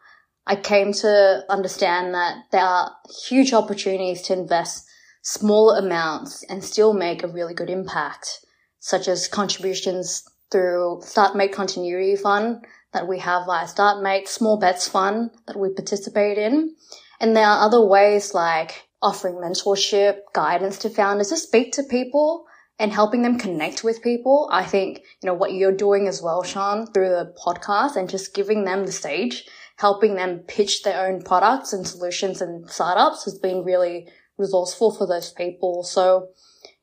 I 0.49 0.55
came 0.55 0.93
to 0.93 1.43
understand 1.49 2.13
that 2.13 2.37
there 2.51 2.63
are 2.63 2.95
huge 3.27 3.51
opportunities 3.51 4.21
to 4.23 4.33
invest 4.33 4.87
small 5.21 5.71
amounts 5.71 6.43
and 6.43 6.63
still 6.63 6.93
make 6.93 7.21
a 7.21 7.27
really 7.27 7.53
good 7.53 7.69
impact, 7.69 8.39
such 8.79 9.09
as 9.09 9.27
contributions 9.27 10.23
through 10.49 11.01
StartMate 11.03 11.51
Continuity 11.51 12.15
Fund 12.15 12.65
that 12.93 13.09
we 13.09 13.19
have 13.19 13.45
via 13.45 13.65
StartMate, 13.65 14.29
Small 14.29 14.57
Bets 14.57 14.87
Fund 14.87 15.31
that 15.47 15.59
we 15.59 15.69
participate 15.73 16.37
in. 16.37 16.73
And 17.19 17.35
there 17.35 17.45
are 17.45 17.65
other 17.65 17.85
ways 17.85 18.33
like 18.33 18.87
offering 19.01 19.35
mentorship, 19.35 20.19
guidance 20.33 20.77
to 20.79 20.89
founders 20.89 21.27
to 21.29 21.35
speak 21.35 21.73
to 21.73 21.83
people 21.83 22.45
and 22.79 22.93
helping 22.93 23.21
them 23.21 23.37
connect 23.37 23.83
with 23.83 24.01
people. 24.01 24.47
I 24.49 24.63
think, 24.63 24.99
you 25.21 25.27
know, 25.27 25.33
what 25.33 25.53
you're 25.53 25.75
doing 25.75 26.07
as 26.07 26.21
well, 26.21 26.43
Sean, 26.43 26.87
through 26.87 27.09
the 27.09 27.33
podcast 27.45 27.97
and 27.97 28.09
just 28.09 28.33
giving 28.33 28.63
them 28.63 28.85
the 28.85 28.91
stage, 28.93 29.45
helping 29.77 30.15
them 30.15 30.39
pitch 30.39 30.83
their 30.83 31.07
own 31.07 31.21
products 31.21 31.73
and 31.73 31.87
solutions 31.87 32.41
and 32.41 32.69
startups 32.69 33.25
has 33.25 33.37
been 33.37 33.63
really 33.63 34.07
resourceful 34.37 34.91
for 34.91 35.07
those 35.07 35.31
people. 35.31 35.83
So 35.83 36.29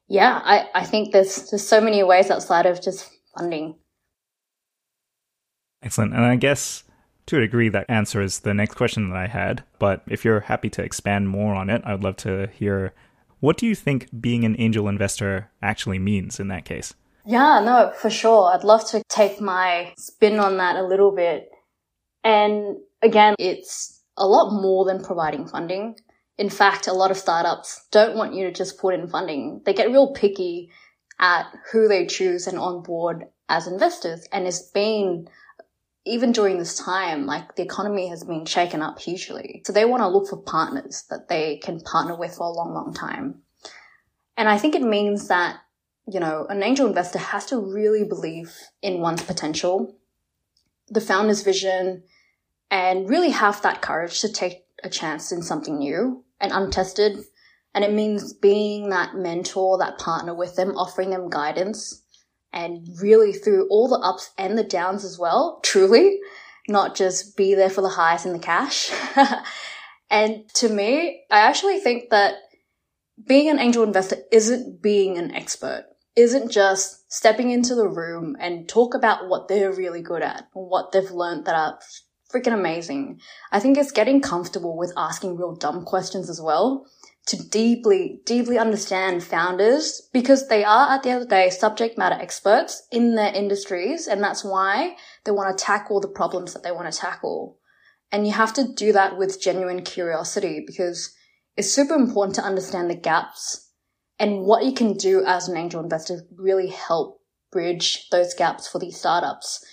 yeah, 0.08 0.40
I, 0.44 0.68
I 0.74 0.84
think 0.84 1.12
there's, 1.12 1.50
there's 1.50 1.66
so 1.66 1.80
many 1.80 2.02
ways 2.02 2.30
outside 2.30 2.66
of 2.66 2.82
just 2.82 3.10
funding. 3.36 3.76
Excellent. 5.82 6.14
And 6.14 6.24
I 6.24 6.36
guess 6.36 6.84
to 7.26 7.38
a 7.38 7.40
degree 7.40 7.68
that 7.70 7.86
answers 7.88 8.40
the 8.40 8.54
next 8.54 8.74
question 8.74 9.10
that 9.10 9.16
I 9.16 9.26
had. 9.26 9.64
But 9.78 10.02
if 10.08 10.24
you're 10.24 10.40
happy 10.40 10.70
to 10.70 10.82
expand 10.82 11.28
more 11.28 11.54
on 11.54 11.70
it, 11.70 11.82
I'd 11.84 12.02
love 12.02 12.16
to 12.18 12.48
hear 12.48 12.92
what 13.40 13.56
do 13.56 13.66
you 13.66 13.74
think 13.74 14.08
being 14.20 14.44
an 14.44 14.56
angel 14.58 14.88
investor 14.88 15.50
actually 15.62 15.98
means 15.98 16.40
in 16.40 16.48
that 16.48 16.64
case? 16.64 16.94
Yeah, 17.26 17.60
no, 17.64 17.92
for 17.96 18.10
sure. 18.10 18.52
I'd 18.52 18.64
love 18.64 18.86
to 18.90 19.02
take 19.08 19.40
my 19.40 19.92
spin 19.96 20.38
on 20.38 20.58
that 20.58 20.76
a 20.76 20.86
little 20.86 21.14
bit. 21.14 21.50
And 22.24 22.78
again, 23.02 23.34
it's 23.38 24.02
a 24.16 24.26
lot 24.26 24.60
more 24.60 24.84
than 24.84 25.04
providing 25.04 25.46
funding. 25.46 25.96
In 26.38 26.50
fact, 26.50 26.88
a 26.88 26.92
lot 26.92 27.10
of 27.10 27.16
startups 27.16 27.86
don't 27.92 28.16
want 28.16 28.34
you 28.34 28.44
to 28.46 28.52
just 28.52 28.78
put 28.78 28.94
in 28.94 29.06
funding. 29.06 29.60
They 29.64 29.74
get 29.74 29.90
real 29.90 30.12
picky 30.12 30.70
at 31.20 31.46
who 31.70 31.86
they 31.86 32.06
choose 32.06 32.46
and 32.46 32.58
onboard 32.58 33.26
as 33.48 33.66
investors. 33.66 34.26
And 34.32 34.46
it's 34.46 34.62
been 34.62 35.28
even 36.06 36.32
during 36.32 36.58
this 36.58 36.76
time, 36.76 37.24
like 37.24 37.56
the 37.56 37.62
economy 37.62 38.08
has 38.08 38.24
been 38.24 38.44
shaken 38.44 38.82
up 38.82 38.98
hugely. 38.98 39.62
So 39.64 39.72
they 39.72 39.84
want 39.84 40.02
to 40.02 40.08
look 40.08 40.28
for 40.28 40.36
partners 40.36 41.04
that 41.08 41.28
they 41.28 41.56
can 41.58 41.80
partner 41.80 42.16
with 42.16 42.34
for 42.34 42.46
a 42.46 42.50
long, 42.50 42.74
long 42.74 42.92
time. 42.92 43.42
And 44.36 44.48
I 44.48 44.58
think 44.58 44.74
it 44.74 44.82
means 44.82 45.28
that, 45.28 45.56
you 46.06 46.20
know, 46.20 46.46
an 46.50 46.62
angel 46.62 46.86
investor 46.86 47.18
has 47.18 47.46
to 47.46 47.58
really 47.58 48.04
believe 48.04 48.54
in 48.82 49.00
one's 49.00 49.22
potential, 49.22 49.96
the 50.88 51.00
founder's 51.00 51.42
vision, 51.42 52.02
and 52.70 53.08
really 53.08 53.30
have 53.30 53.62
that 53.62 53.82
courage 53.82 54.20
to 54.20 54.32
take 54.32 54.64
a 54.82 54.88
chance 54.88 55.32
in 55.32 55.42
something 55.42 55.78
new 55.78 56.24
and 56.40 56.52
untested. 56.52 57.18
And 57.74 57.84
it 57.84 57.92
means 57.92 58.32
being 58.32 58.90
that 58.90 59.14
mentor, 59.14 59.78
that 59.78 59.98
partner 59.98 60.34
with 60.34 60.56
them, 60.56 60.76
offering 60.76 61.10
them 61.10 61.28
guidance 61.30 62.02
and 62.52 62.86
really 63.02 63.32
through 63.32 63.66
all 63.68 63.88
the 63.88 63.98
ups 63.98 64.30
and 64.38 64.56
the 64.56 64.64
downs 64.64 65.04
as 65.04 65.18
well, 65.18 65.60
truly, 65.64 66.20
not 66.68 66.94
just 66.94 67.36
be 67.36 67.54
there 67.54 67.68
for 67.68 67.80
the 67.82 67.88
highs 67.88 68.24
and 68.24 68.34
the 68.34 68.38
cash. 68.38 68.90
and 70.10 70.48
to 70.54 70.68
me, 70.68 71.24
I 71.30 71.40
actually 71.40 71.80
think 71.80 72.10
that 72.10 72.34
being 73.26 73.50
an 73.50 73.58
angel 73.58 73.82
investor 73.82 74.18
isn't 74.30 74.80
being 74.80 75.18
an 75.18 75.34
expert, 75.34 75.86
isn't 76.14 76.52
just 76.52 77.12
stepping 77.12 77.50
into 77.50 77.74
the 77.74 77.88
room 77.88 78.36
and 78.38 78.68
talk 78.68 78.94
about 78.94 79.28
what 79.28 79.48
they're 79.48 79.72
really 79.72 80.02
good 80.02 80.22
at, 80.22 80.48
what 80.52 80.92
they've 80.92 81.10
learned 81.10 81.46
that 81.46 81.56
are 81.56 81.78
freaking 82.34 82.54
amazing. 82.54 83.20
I 83.52 83.60
think 83.60 83.78
it's 83.78 83.92
getting 83.92 84.20
comfortable 84.20 84.76
with 84.76 84.92
asking 84.96 85.36
real 85.36 85.54
dumb 85.54 85.84
questions 85.84 86.28
as 86.28 86.40
well 86.40 86.86
to 87.26 87.36
deeply, 87.48 88.20
deeply 88.26 88.58
understand 88.58 89.22
founders 89.22 90.08
because 90.12 90.48
they 90.48 90.62
are 90.62 90.90
at 90.90 91.02
the 91.02 91.10
end 91.10 91.22
of 91.22 91.28
the 91.28 91.34
day 91.34 91.48
subject 91.48 91.96
matter 91.96 92.20
experts 92.20 92.86
in 92.90 93.14
their 93.14 93.32
industries. 93.34 94.06
And 94.06 94.22
that's 94.22 94.44
why 94.44 94.96
they 95.24 95.30
want 95.30 95.56
to 95.56 95.64
tackle 95.64 96.00
the 96.00 96.08
problems 96.08 96.52
that 96.52 96.62
they 96.62 96.72
want 96.72 96.92
to 96.92 96.98
tackle. 96.98 97.58
And 98.12 98.26
you 98.26 98.32
have 98.32 98.52
to 98.54 98.72
do 98.74 98.92
that 98.92 99.16
with 99.16 99.40
genuine 99.40 99.82
curiosity 99.82 100.62
because 100.66 101.14
it's 101.56 101.72
super 101.72 101.94
important 101.94 102.34
to 102.36 102.42
understand 102.42 102.90
the 102.90 102.94
gaps 102.94 103.70
and 104.18 104.42
what 104.42 104.64
you 104.64 104.72
can 104.72 104.94
do 104.94 105.24
as 105.24 105.48
an 105.48 105.56
angel 105.56 105.82
investor 105.82 106.20
really 106.36 106.68
help 106.68 107.20
bridge 107.50 108.08
those 108.10 108.34
gaps 108.34 108.68
for 108.68 108.78
these 108.78 108.98
startups. 108.98 109.64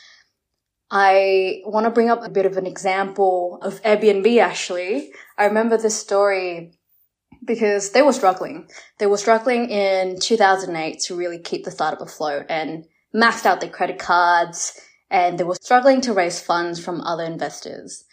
I 0.91 1.61
want 1.65 1.85
to 1.85 1.89
bring 1.89 2.09
up 2.09 2.23
a 2.23 2.29
bit 2.29 2.45
of 2.45 2.57
an 2.57 2.67
example 2.67 3.59
of 3.61 3.81
Airbnb 3.81 4.41
actually. 4.41 5.11
I 5.37 5.45
remember 5.45 5.77
this 5.77 5.97
story 5.97 6.73
because 7.45 7.91
they 7.91 8.01
were 8.01 8.11
struggling. 8.11 8.67
They 8.99 9.07
were 9.07 9.17
struggling 9.17 9.69
in 9.69 10.19
2008 10.19 10.99
to 11.05 11.15
really 11.15 11.39
keep 11.39 11.63
the 11.63 11.71
startup 11.71 12.01
afloat 12.01 12.45
and 12.49 12.85
maxed 13.15 13.45
out 13.45 13.61
their 13.61 13.69
credit 13.69 13.99
cards 13.99 14.79
and 15.09 15.37
they 15.37 15.45
were 15.45 15.55
struggling 15.55 16.01
to 16.01 16.13
raise 16.13 16.41
funds 16.41 16.83
from 16.83 17.01
other 17.01 17.23
investors. 17.23 18.03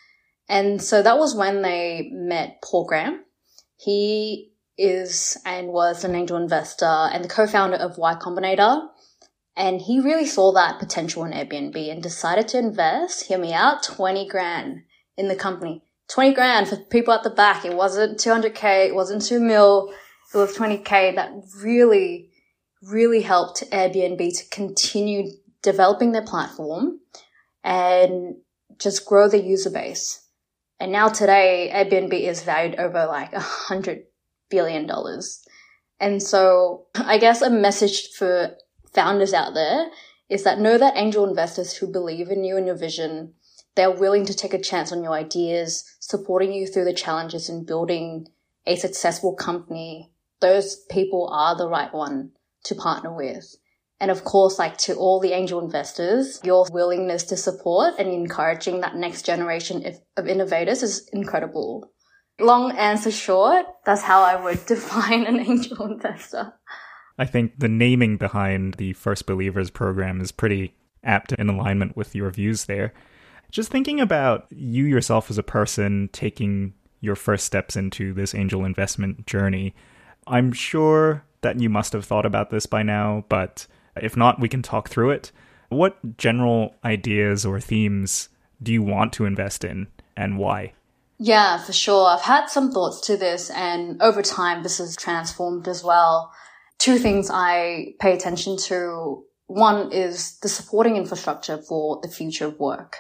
And 0.49 0.80
so 0.80 1.02
that 1.02 1.18
was 1.18 1.35
when 1.35 1.62
they 1.62 2.11
met 2.12 2.62
Paul 2.62 2.87
Graham. 2.87 3.25
He 3.76 4.52
is 4.76 5.37
and 5.44 5.68
was 5.68 6.04
an 6.04 6.14
angel 6.14 6.37
investor 6.37 6.87
and 6.87 7.25
the 7.25 7.28
co-founder 7.28 7.76
of 7.76 7.99
Y 7.99 8.14
Combinator. 8.14 8.88
And 9.59 9.83
he 9.83 9.99
really 9.99 10.25
saw 10.25 10.53
that 10.53 10.79
potential 10.79 11.25
in 11.25 11.33
Airbnb 11.33 11.91
and 11.91 12.00
decided 12.00 12.47
to 12.49 12.59
invest, 12.59 13.25
hear 13.25 13.38
me 13.38 13.53
out, 13.53 13.83
20 13.83 14.29
grand 14.29 14.85
in 15.17 15.27
the 15.27 15.35
company. 15.35 15.83
20 16.11 16.33
grand 16.33 16.69
for 16.69 16.77
people 16.77 17.12
at 17.12 17.25
the 17.25 17.31
back. 17.31 17.65
It 17.65 17.75
wasn't 17.75 18.19
200k. 18.19 18.87
It 18.87 18.95
wasn't 18.95 19.23
2 19.23 19.41
mil. 19.41 19.93
It 20.33 20.38
was 20.38 20.57
20k 20.57 21.17
that 21.17 21.33
really, 21.61 22.31
really 22.83 23.21
helped 23.21 23.69
Airbnb 23.73 24.38
to 24.38 24.49
continue 24.50 25.33
developing 25.61 26.12
their 26.12 26.25
platform 26.25 27.00
and 27.65 28.37
just 28.79 29.07
grow 29.07 29.29
the 29.29 29.43
user 29.43 29.71
base. 29.71 30.25
And 30.79 30.93
now 30.93 31.09
today, 31.09 31.73
Airbnb 31.75 32.12
is 32.12 32.45
valued 32.45 32.79
over 32.79 33.07
like 33.07 33.33
a 33.33 33.41
hundred 33.41 34.05
billion 34.50 34.87
dollars. 34.87 35.45
And 35.99 36.23
so 36.23 36.87
I 36.95 37.19
guess 37.19 37.43
a 37.43 37.50
message 37.50 38.11
for 38.17 38.57
founders 38.99 39.33
out 39.33 39.55
there 39.55 39.87
is 40.28 40.43
that 40.43 40.59
know 40.59 40.76
that 40.76 40.97
angel 40.97 41.28
investors 41.28 41.75
who 41.75 41.87
believe 41.87 42.28
in 42.31 42.43
you 42.43 42.57
and 42.57 42.67
your 42.67 42.76
vision 42.76 43.35
they're 43.78 43.93
willing 43.93 44.26
to 44.26 44.35
take 44.35 44.55
a 44.55 44.61
chance 44.61 44.90
on 44.90 45.05
your 45.05 45.12
ideas, 45.12 45.85
supporting 46.00 46.52
you 46.52 46.67
through 46.67 46.85
the 46.85 46.93
challenges 46.93 47.49
in 47.49 47.64
building 47.64 48.26
a 48.67 48.75
successful 48.75 49.37
company. 49.37 50.11
Those 50.40 50.85
people 50.90 51.28
are 51.33 51.57
the 51.57 51.69
right 51.69 51.95
one 51.95 52.33
to 52.64 52.75
partner 52.75 53.14
with. 53.14 53.55
And 54.00 54.11
of 54.11 54.25
course, 54.25 54.59
like 54.59 54.78
to 54.78 54.97
all 54.97 55.21
the 55.21 55.31
angel 55.31 55.64
investors, 55.64 56.40
your 56.43 56.67
willingness 56.73 57.23
to 57.25 57.37
support 57.37 57.95
and 58.00 58.09
encouraging 58.09 58.81
that 58.81 58.97
next 58.97 59.25
generation 59.25 59.85
of 60.17 60.26
innovators 60.26 60.83
is 60.83 61.09
incredible. 61.12 61.93
Long 62.40 62.76
answer 62.76 63.12
short, 63.12 63.64
that's 63.85 64.02
how 64.02 64.23
I 64.23 64.43
would 64.43 64.67
define 64.67 65.25
an 65.25 65.38
angel 65.38 65.87
investor. 65.87 66.52
I 67.18 67.26
think 67.26 67.58
the 67.58 67.68
naming 67.68 68.16
behind 68.16 68.75
the 68.75 68.92
First 68.92 69.26
Believers 69.26 69.70
program 69.70 70.20
is 70.20 70.32
pretty 70.32 70.75
apt 71.02 71.32
in 71.32 71.48
alignment 71.48 71.96
with 71.96 72.14
your 72.14 72.30
views 72.30 72.66
there. 72.66 72.92
Just 73.50 73.70
thinking 73.70 74.00
about 74.00 74.46
you 74.50 74.84
yourself 74.84 75.30
as 75.30 75.38
a 75.38 75.42
person 75.42 76.10
taking 76.12 76.75
your 77.00 77.16
first 77.16 77.44
steps 77.44 77.76
into 77.76 78.12
this 78.12 78.34
angel 78.34 78.64
investment 78.64 79.26
journey, 79.26 79.75
I'm 80.26 80.52
sure 80.52 81.25
that 81.40 81.60
you 81.60 81.68
must 81.68 81.92
have 81.92 82.04
thought 82.04 82.26
about 82.26 82.50
this 82.50 82.66
by 82.66 82.82
now, 82.82 83.25
but 83.28 83.66
if 83.96 84.16
not, 84.16 84.40
we 84.40 84.48
can 84.48 84.62
talk 84.62 84.88
through 84.88 85.10
it. 85.10 85.32
What 85.70 86.16
general 86.16 86.75
ideas 86.84 87.46
or 87.46 87.60
themes 87.60 88.28
do 88.62 88.72
you 88.72 88.82
want 88.82 89.12
to 89.14 89.25
invest 89.25 89.64
in 89.64 89.87
and 90.16 90.38
why? 90.38 90.72
Yeah, 91.18 91.58
for 91.58 91.72
sure. 91.72 92.08
I've 92.08 92.22
had 92.22 92.46
some 92.46 92.70
thoughts 92.70 93.00
to 93.02 93.16
this, 93.16 93.50
and 93.50 94.00
over 94.00 94.22
time, 94.22 94.62
this 94.62 94.78
has 94.78 94.96
transformed 94.96 95.66
as 95.66 95.82
well. 95.82 96.32
Two 96.78 96.99
things 96.99 97.30
I 97.32 97.94
pay 98.00 98.14
attention 98.14 98.56
to. 98.68 99.25
One 99.47 99.92
is 99.92 100.38
the 100.40 100.49
supporting 100.49 100.97
infrastructure 100.97 101.58
for 101.58 102.00
the 102.02 102.08
future 102.08 102.47
of 102.47 102.58
work. 102.58 102.99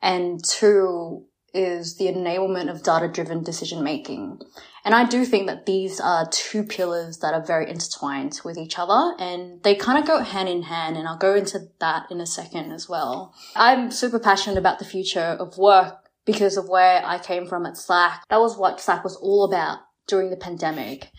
And 0.00 0.42
two 0.44 1.26
is 1.54 1.98
the 1.98 2.06
enablement 2.06 2.70
of 2.70 2.82
data 2.82 3.08
driven 3.08 3.42
decision 3.42 3.84
making. 3.84 4.40
And 4.84 4.94
I 4.94 5.04
do 5.06 5.24
think 5.24 5.46
that 5.46 5.66
these 5.66 6.00
are 6.00 6.28
two 6.30 6.64
pillars 6.64 7.18
that 7.18 7.34
are 7.34 7.44
very 7.44 7.70
intertwined 7.70 8.40
with 8.44 8.56
each 8.56 8.78
other 8.78 9.14
and 9.18 9.62
they 9.62 9.74
kind 9.74 9.98
of 9.98 10.06
go 10.06 10.22
hand 10.22 10.48
in 10.48 10.62
hand. 10.62 10.96
And 10.96 11.06
I'll 11.06 11.18
go 11.18 11.34
into 11.34 11.68
that 11.78 12.10
in 12.10 12.20
a 12.20 12.26
second 12.26 12.72
as 12.72 12.88
well. 12.88 13.34
I'm 13.54 13.90
super 13.90 14.18
passionate 14.18 14.58
about 14.58 14.78
the 14.78 14.84
future 14.84 15.20
of 15.20 15.58
work 15.58 15.94
because 16.24 16.56
of 16.56 16.68
where 16.68 17.02
I 17.04 17.18
came 17.18 17.46
from 17.46 17.66
at 17.66 17.76
Slack. 17.76 18.24
That 18.28 18.40
was 18.40 18.56
what 18.56 18.80
Slack 18.80 19.04
was 19.04 19.16
all 19.16 19.44
about 19.44 19.78
during 20.08 20.30
the 20.30 20.36
pandemic. 20.36 21.10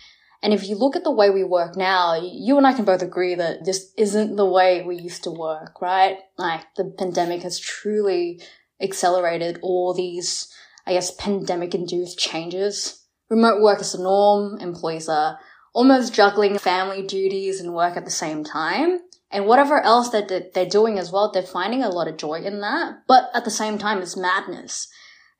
And 0.43 0.53
if 0.53 0.67
you 0.67 0.75
look 0.75 0.97
at 0.97 1.05
the 1.05 1.11
way 1.11 1.29
we 1.29 1.45
work 1.45 1.77
now, 1.77 2.21
you 2.21 2.57
and 2.57 2.67
I 2.67 2.73
can 2.73 2.83
both 2.83 3.01
agree 3.01 3.33
that 3.33 3.63
this 3.63 3.93
isn't 3.97 4.35
the 4.35 4.45
way 4.45 4.83
we 4.83 4.97
used 4.97 5.23
to 5.23 5.31
work, 5.31 5.81
right? 5.81 6.17
Like 6.37 6.65
the 6.75 6.83
pandemic 6.83 7.43
has 7.43 7.57
truly 7.57 8.41
accelerated 8.81 9.57
all 9.61 9.93
these, 9.93 10.53
I 10.85 10.93
guess, 10.93 11.11
pandemic 11.11 11.73
induced 11.73 12.19
changes. 12.19 13.05
Remote 13.29 13.61
work 13.61 13.79
is 13.79 13.93
the 13.93 14.03
norm. 14.03 14.59
Employees 14.59 15.07
are 15.07 15.39
almost 15.73 16.13
juggling 16.13 16.59
family 16.59 17.01
duties 17.07 17.61
and 17.61 17.73
work 17.73 17.95
at 17.95 18.03
the 18.03 18.11
same 18.11 18.43
time. 18.43 18.99
And 19.31 19.45
whatever 19.47 19.79
else 19.79 20.09
that 20.09 20.51
they're 20.53 20.65
doing 20.65 20.99
as 20.99 21.09
well, 21.09 21.31
they're 21.31 21.41
finding 21.41 21.83
a 21.83 21.89
lot 21.89 22.09
of 22.09 22.17
joy 22.17 22.41
in 22.41 22.59
that. 22.59 23.03
But 23.07 23.29
at 23.33 23.45
the 23.45 23.49
same 23.49 23.77
time, 23.77 23.99
it's 24.01 24.17
madness. 24.17 24.89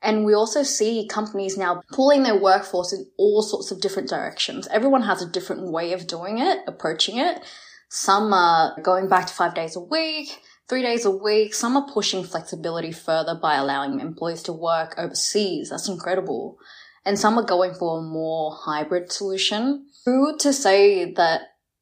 And 0.04 0.26
we 0.26 0.34
also 0.34 0.62
see 0.62 1.08
companies 1.08 1.56
now 1.56 1.82
pulling 1.90 2.22
their 2.22 2.38
workforce 2.38 2.92
in 2.92 3.06
all 3.16 3.40
sorts 3.40 3.70
of 3.70 3.80
different 3.80 4.10
directions. 4.10 4.68
Everyone 4.70 5.02
has 5.02 5.22
a 5.22 5.30
different 5.30 5.72
way 5.72 5.94
of 5.94 6.06
doing 6.06 6.38
it, 6.38 6.58
approaching 6.66 7.16
it. 7.16 7.42
Some 7.88 8.34
are 8.34 8.78
going 8.82 9.08
back 9.08 9.26
to 9.26 9.32
five 9.32 9.54
days 9.54 9.76
a 9.76 9.80
week, 9.80 10.38
three 10.68 10.82
days 10.82 11.06
a 11.06 11.10
week. 11.10 11.54
Some 11.54 11.74
are 11.76 11.88
pushing 11.90 12.22
flexibility 12.22 12.92
further 12.92 13.34
by 13.40 13.54
allowing 13.54 13.98
employees 13.98 14.42
to 14.42 14.52
work 14.52 14.94
overseas. 14.98 15.70
That's 15.70 15.88
incredible. 15.88 16.58
And 17.06 17.18
some 17.18 17.38
are 17.38 17.44
going 17.44 17.72
for 17.72 17.98
a 17.98 18.02
more 18.02 18.54
hybrid 18.54 19.10
solution. 19.10 19.86
Who 20.04 20.36
to 20.38 20.52
say 20.52 21.14
that 21.14 21.40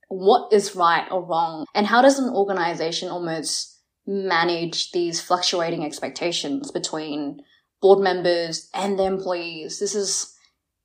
what 0.08 0.52
is 0.52 0.76
right 0.76 1.08
or 1.10 1.24
wrong? 1.24 1.66
And 1.74 1.86
how 1.88 2.02
does 2.02 2.20
an 2.20 2.32
organization 2.32 3.08
almost 3.08 3.80
manage 4.06 4.92
these 4.92 5.20
fluctuating 5.20 5.84
expectations 5.84 6.70
between 6.70 7.40
board 7.82 7.98
members 7.98 8.70
and 8.72 8.98
the 8.98 9.04
employees. 9.04 9.78
This 9.78 9.94
is 9.94 10.34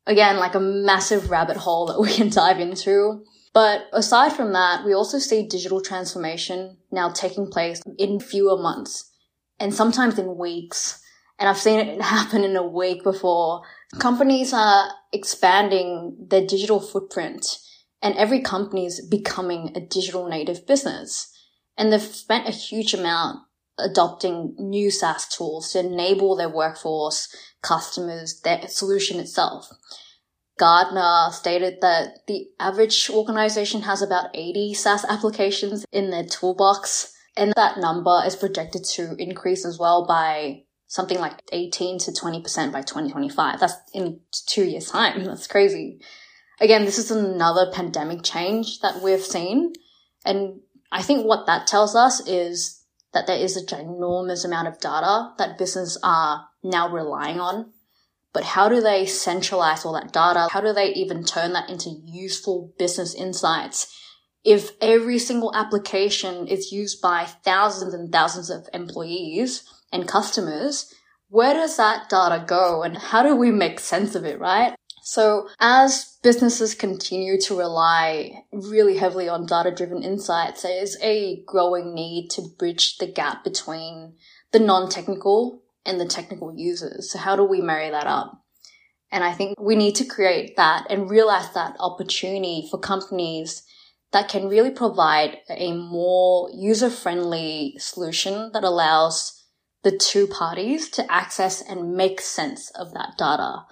again 0.05 0.37
like 0.37 0.55
a 0.55 0.59
massive 0.59 1.29
rabbit 1.29 1.57
hole 1.57 1.85
that 1.85 2.01
we 2.01 2.13
can 2.13 2.29
dive 2.29 2.59
into. 2.59 3.23
But 3.53 3.87
aside 3.93 4.33
from 4.33 4.53
that, 4.53 4.85
we 4.85 4.93
also 4.93 5.19
see 5.19 5.47
digital 5.47 5.81
transformation 5.81 6.77
now 6.91 7.09
taking 7.09 7.49
place 7.49 7.81
in 7.97 8.19
fewer 8.19 8.57
months 8.57 9.09
and 9.59 9.73
sometimes 9.73 10.19
in 10.19 10.37
weeks. 10.37 11.01
And 11.39 11.47
I've 11.47 11.57
seen 11.57 11.79
it 11.79 12.01
happen 12.17 12.43
in 12.43 12.55
a 12.55 12.67
week 12.67 13.03
before. 13.03 13.61
Companies 13.99 14.53
are 14.53 14.91
expanding 15.13 16.17
their 16.29 16.45
digital 16.45 16.81
footprint 16.81 17.59
and 18.01 18.15
every 18.15 18.41
company 18.41 18.85
is 18.85 19.05
becoming 19.09 19.71
a 19.75 19.79
digital 19.79 20.27
native 20.27 20.67
business. 20.67 21.33
And 21.77 21.91
they've 21.91 22.01
spent 22.01 22.47
a 22.47 22.51
huge 22.51 22.93
amount 22.93 23.39
adopting 23.79 24.55
new 24.57 24.89
SaaS 24.89 25.27
tools 25.27 25.71
to 25.71 25.79
enable 25.79 26.35
their 26.35 26.49
workforce, 26.49 27.33
customers, 27.61 28.41
their 28.41 28.67
solution 28.67 29.19
itself. 29.19 29.69
Gartner 30.57 31.31
stated 31.31 31.81
that 31.81 32.25
the 32.27 32.47
average 32.59 33.09
organization 33.09 33.81
has 33.83 34.01
about 34.01 34.31
80 34.33 34.73
SaaS 34.73 35.05
applications 35.05 35.85
in 35.91 36.09
their 36.09 36.25
toolbox, 36.25 37.13
and 37.35 37.53
that 37.55 37.77
number 37.77 38.23
is 38.25 38.35
projected 38.35 38.83
to 38.95 39.15
increase 39.19 39.65
as 39.65 39.77
well 39.77 40.07
by 40.07 40.63
something 40.87 41.19
like 41.19 41.41
18 41.51 41.99
to 41.99 42.11
20% 42.11 42.71
by 42.71 42.81
2025. 42.81 43.59
That's 43.59 43.75
in 43.93 44.21
two 44.47 44.63
years' 44.63 44.89
time. 44.89 45.23
That's 45.23 45.45
crazy. 45.45 46.01
Again, 46.59 46.85
this 46.85 46.97
is 46.97 47.11
another 47.11 47.71
pandemic 47.71 48.23
change 48.23 48.79
that 48.79 49.01
we've 49.03 49.23
seen. 49.23 49.73
And 50.25 50.61
I 50.91 51.03
think 51.03 51.25
what 51.25 51.45
that 51.45 51.67
tells 51.67 51.95
us 51.95 52.25
is 52.27 52.76
that 53.13 53.27
there 53.27 53.37
is 53.37 53.55
a 53.55 53.65
ginormous 53.65 54.45
amount 54.45 54.67
of 54.67 54.79
data 54.79 55.33
that 55.37 55.57
businesses 55.57 55.97
are 56.03 56.47
now 56.63 56.89
relying 56.89 57.39
on. 57.39 57.71
But 58.33 58.43
how 58.43 58.69
do 58.69 58.81
they 58.81 59.05
centralize 59.05 59.85
all 59.85 59.93
that 59.93 60.13
data? 60.13 60.47
How 60.51 60.61
do 60.61 60.73
they 60.73 60.93
even 60.93 61.23
turn 61.23 61.53
that 61.53 61.69
into 61.69 61.89
useful 62.05 62.73
business 62.77 63.15
insights? 63.15 63.93
If 64.43 64.71
every 64.79 65.19
single 65.19 65.53
application 65.55 66.47
is 66.47 66.71
used 66.71 67.01
by 67.01 67.25
thousands 67.25 67.93
and 67.93 68.11
thousands 68.11 68.49
of 68.49 68.69
employees 68.73 69.63
and 69.91 70.07
customers, 70.07 70.93
where 71.29 71.53
does 71.53 71.77
that 71.77 72.09
data 72.09 72.43
go 72.45 72.83
and 72.83 72.97
how 72.97 73.23
do 73.23 73.35
we 73.35 73.51
make 73.51 73.79
sense 73.79 74.15
of 74.15 74.23
it, 74.23 74.39
right? 74.39 74.75
So 75.09 75.47
as 75.61 76.17
businesses 76.21 76.75
continue 76.75 77.39
to 77.39 77.57
rely 77.57 78.43
really 78.51 78.97
heavily 78.97 79.29
on 79.29 79.45
data 79.45 79.71
driven 79.71 80.03
insights, 80.03 80.63
there 80.63 80.83
is 80.83 80.97
a 81.01 81.45
growing 81.45 81.95
need 81.95 82.29
to 82.31 82.41
bridge 82.59 82.97
the 82.97 83.07
gap 83.07 83.41
between 83.41 84.17
the 84.51 84.59
non-technical 84.59 85.63
and 85.85 85.97
the 85.97 86.05
technical 86.05 86.53
users. 86.53 87.09
So 87.09 87.19
how 87.19 87.37
do 87.37 87.45
we 87.45 87.61
marry 87.61 87.89
that 87.89 88.05
up? 88.05 88.43
And 89.09 89.23
I 89.23 89.31
think 89.31 89.57
we 89.57 89.77
need 89.77 89.95
to 89.95 90.03
create 90.03 90.57
that 90.57 90.87
and 90.89 91.09
realize 91.09 91.53
that 91.53 91.77
opportunity 91.79 92.67
for 92.69 92.77
companies 92.77 93.63
that 94.11 94.27
can 94.27 94.49
really 94.49 94.71
provide 94.71 95.37
a 95.49 95.71
more 95.71 96.49
user 96.53 96.89
friendly 96.89 97.75
solution 97.79 98.51
that 98.51 98.65
allows 98.65 99.41
the 99.83 99.97
two 99.97 100.27
parties 100.27 100.89
to 100.89 101.09
access 101.09 101.61
and 101.61 101.95
make 101.95 102.19
sense 102.19 102.71
of 102.71 102.91
that 102.91 103.13
data. 103.17 103.63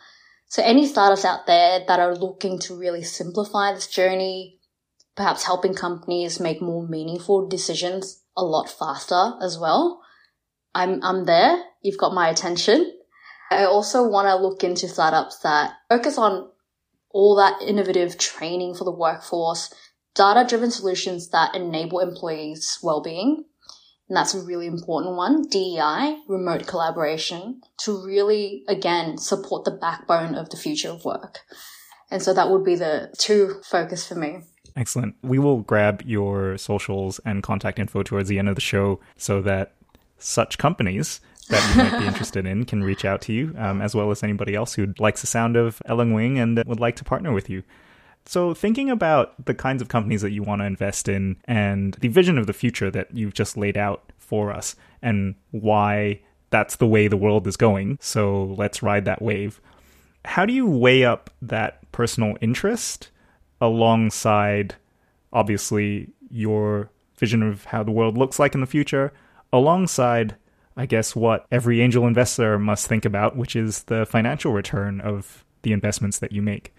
So 0.55 0.63
any 0.63 0.87
startups 0.87 1.25
out 1.25 1.47
there 1.47 1.81
that 1.85 1.99
are 1.99 2.15
looking 2.15 2.59
to 2.59 2.79
really 2.79 3.03
simplify 3.03 3.73
this 3.73 3.87
journey, 3.87 4.57
perhaps 5.17 5.43
helping 5.43 5.73
companies 5.73 6.39
make 6.39 6.61
more 6.61 6.87
meaningful 6.87 7.49
decisions 7.49 8.23
a 8.37 8.45
lot 8.45 8.69
faster 8.69 9.33
as 9.41 9.59
well. 9.59 10.01
I'm, 10.73 11.03
I'm 11.03 11.25
there. 11.25 11.61
You've 11.81 11.97
got 11.97 12.13
my 12.13 12.29
attention. 12.29 12.89
I 13.51 13.65
also 13.65 14.07
want 14.07 14.29
to 14.29 14.37
look 14.37 14.63
into 14.63 14.87
startups 14.87 15.39
that 15.39 15.73
focus 15.89 16.17
on 16.17 16.49
all 17.09 17.35
that 17.35 17.61
innovative 17.61 18.17
training 18.17 18.75
for 18.75 18.85
the 18.85 18.95
workforce, 18.95 19.73
data 20.15 20.45
driven 20.47 20.71
solutions 20.71 21.31
that 21.31 21.53
enable 21.53 21.99
employees' 21.99 22.79
well-being, 22.81 23.43
and 24.07 24.15
that's 24.15 24.33
a 24.35 24.41
really 24.41 24.67
important 24.67 25.15
one. 25.15 25.43
DEI, 25.47 26.19
remote 26.27 26.67
collaboration, 26.67 27.61
to 27.77 28.05
really, 28.05 28.63
again, 28.67 29.17
support 29.17 29.65
the 29.65 29.71
backbone 29.71 30.35
of 30.35 30.49
the 30.49 30.57
future 30.57 30.89
of 30.89 31.05
work. 31.05 31.39
And 32.11 32.21
so 32.21 32.33
that 32.33 32.49
would 32.49 32.63
be 32.63 32.75
the 32.75 33.11
two 33.17 33.61
focus 33.63 34.07
for 34.07 34.15
me. 34.15 34.41
Excellent. 34.75 35.15
We 35.23 35.39
will 35.39 35.61
grab 35.61 36.03
your 36.05 36.57
socials 36.57 37.19
and 37.25 37.41
contact 37.41 37.79
info 37.79 38.03
towards 38.03 38.29
the 38.29 38.37
end 38.37 38.49
of 38.49 38.55
the 38.55 38.61
show 38.61 38.99
so 39.17 39.41
that 39.41 39.73
such 40.19 40.57
companies 40.57 41.21
that 41.49 41.69
you 41.69 41.83
might 41.83 41.99
be 41.99 42.07
interested 42.07 42.45
in 42.45 42.65
can 42.65 42.83
reach 42.83 43.05
out 43.05 43.21
to 43.21 43.33
you, 43.33 43.55
um, 43.57 43.81
as 43.81 43.95
well 43.95 44.11
as 44.11 44.21
anybody 44.21 44.53
else 44.53 44.73
who 44.73 44.93
likes 44.99 45.21
the 45.21 45.27
sound 45.27 45.55
of 45.55 45.81
Ella 45.85 46.05
Nguyen 46.05 46.41
and 46.41 46.63
would 46.65 46.79
like 46.79 46.95
to 46.97 47.03
partner 47.03 47.31
with 47.31 47.49
you. 47.49 47.63
So, 48.27 48.55
thinking 48.55 48.89
about 48.89 49.45
the 49.45 49.53
kinds 49.53 49.81
of 49.81 49.87
companies 49.87 50.21
that 50.21 50.31
you 50.31 50.41
want 50.41 50.61
to 50.61 50.65
invest 50.65 51.07
in 51.07 51.37
and 51.45 51.93
the 51.95 52.07
vision 52.07 52.39
of 52.39 52.47
the 52.47 52.53
future 52.53 52.89
that 52.89 53.15
you've 53.15 53.35
just 53.35 53.55
laid 53.55 53.77
out 53.77 54.11
for 54.17 54.51
us, 54.51 54.75
and 55.01 55.35
why 55.51 56.21
that's 56.49 56.77
the 56.77 56.87
way 56.87 57.07
the 57.07 57.17
world 57.17 57.45
is 57.45 57.55
going. 57.55 57.99
So, 58.01 58.55
let's 58.57 58.81
ride 58.81 59.05
that 59.05 59.21
wave. 59.21 59.61
How 60.25 60.45
do 60.45 60.53
you 60.53 60.65
weigh 60.65 61.05
up 61.05 61.29
that 61.43 61.91
personal 61.91 62.35
interest 62.41 63.11
alongside, 63.61 64.75
obviously, 65.31 66.09
your 66.31 66.89
vision 67.17 67.43
of 67.43 67.65
how 67.65 67.83
the 67.83 67.91
world 67.91 68.17
looks 68.17 68.39
like 68.39 68.55
in 68.55 68.61
the 68.61 68.67
future, 68.67 69.13
alongside, 69.53 70.35
I 70.75 70.87
guess, 70.87 71.15
what 71.15 71.45
every 71.51 71.79
angel 71.79 72.07
investor 72.07 72.57
must 72.57 72.87
think 72.87 73.05
about, 73.05 73.37
which 73.37 73.55
is 73.55 73.83
the 73.83 74.07
financial 74.07 74.51
return 74.51 74.99
of 74.99 75.45
the 75.61 75.73
investments 75.73 76.17
that 76.19 76.31
you 76.31 76.41
make? 76.41 76.73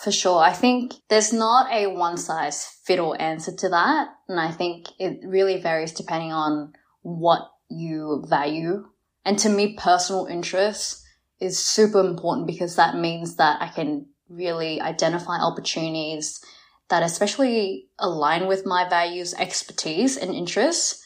For 0.00 0.10
sure. 0.10 0.38
I 0.38 0.54
think 0.54 0.94
there's 1.10 1.30
not 1.30 1.70
a 1.70 1.86
one 1.88 2.16
size 2.16 2.64
fit 2.84 2.98
all 2.98 3.14
answer 3.20 3.54
to 3.54 3.68
that. 3.68 4.08
And 4.28 4.40
I 4.40 4.50
think 4.50 4.86
it 4.98 5.20
really 5.22 5.60
varies 5.60 5.92
depending 5.92 6.32
on 6.32 6.72
what 7.02 7.50
you 7.68 8.24
value. 8.26 8.86
And 9.26 9.38
to 9.40 9.50
me, 9.50 9.76
personal 9.76 10.24
interests 10.24 11.04
is 11.38 11.58
super 11.58 12.00
important 12.00 12.46
because 12.46 12.76
that 12.76 12.96
means 12.96 13.36
that 13.36 13.60
I 13.60 13.68
can 13.68 14.06
really 14.30 14.80
identify 14.80 15.38
opportunities 15.38 16.42
that 16.88 17.02
especially 17.02 17.88
align 17.98 18.46
with 18.46 18.64
my 18.64 18.88
values, 18.88 19.34
expertise 19.34 20.16
and 20.16 20.34
interests. 20.34 21.04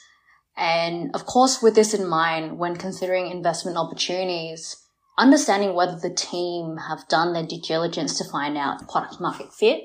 And 0.57 1.11
of 1.15 1.27
course, 1.27 1.61
with 1.61 1.75
this 1.75 1.95
in 1.95 2.07
mind, 2.07 2.59
when 2.59 2.77
considering 2.77 3.29
investment 3.29 3.77
opportunities, 3.77 4.84
understanding 5.16 5.74
whether 5.74 5.98
the 5.98 6.14
team 6.14 6.77
have 6.88 7.07
done 7.09 7.33
their 7.33 7.46
due 7.46 7.61
diligence 7.61 8.18
to 8.18 8.24
find 8.24 8.57
out 8.57 8.88
product 8.88 9.20
market 9.20 9.53
fit 9.53 9.85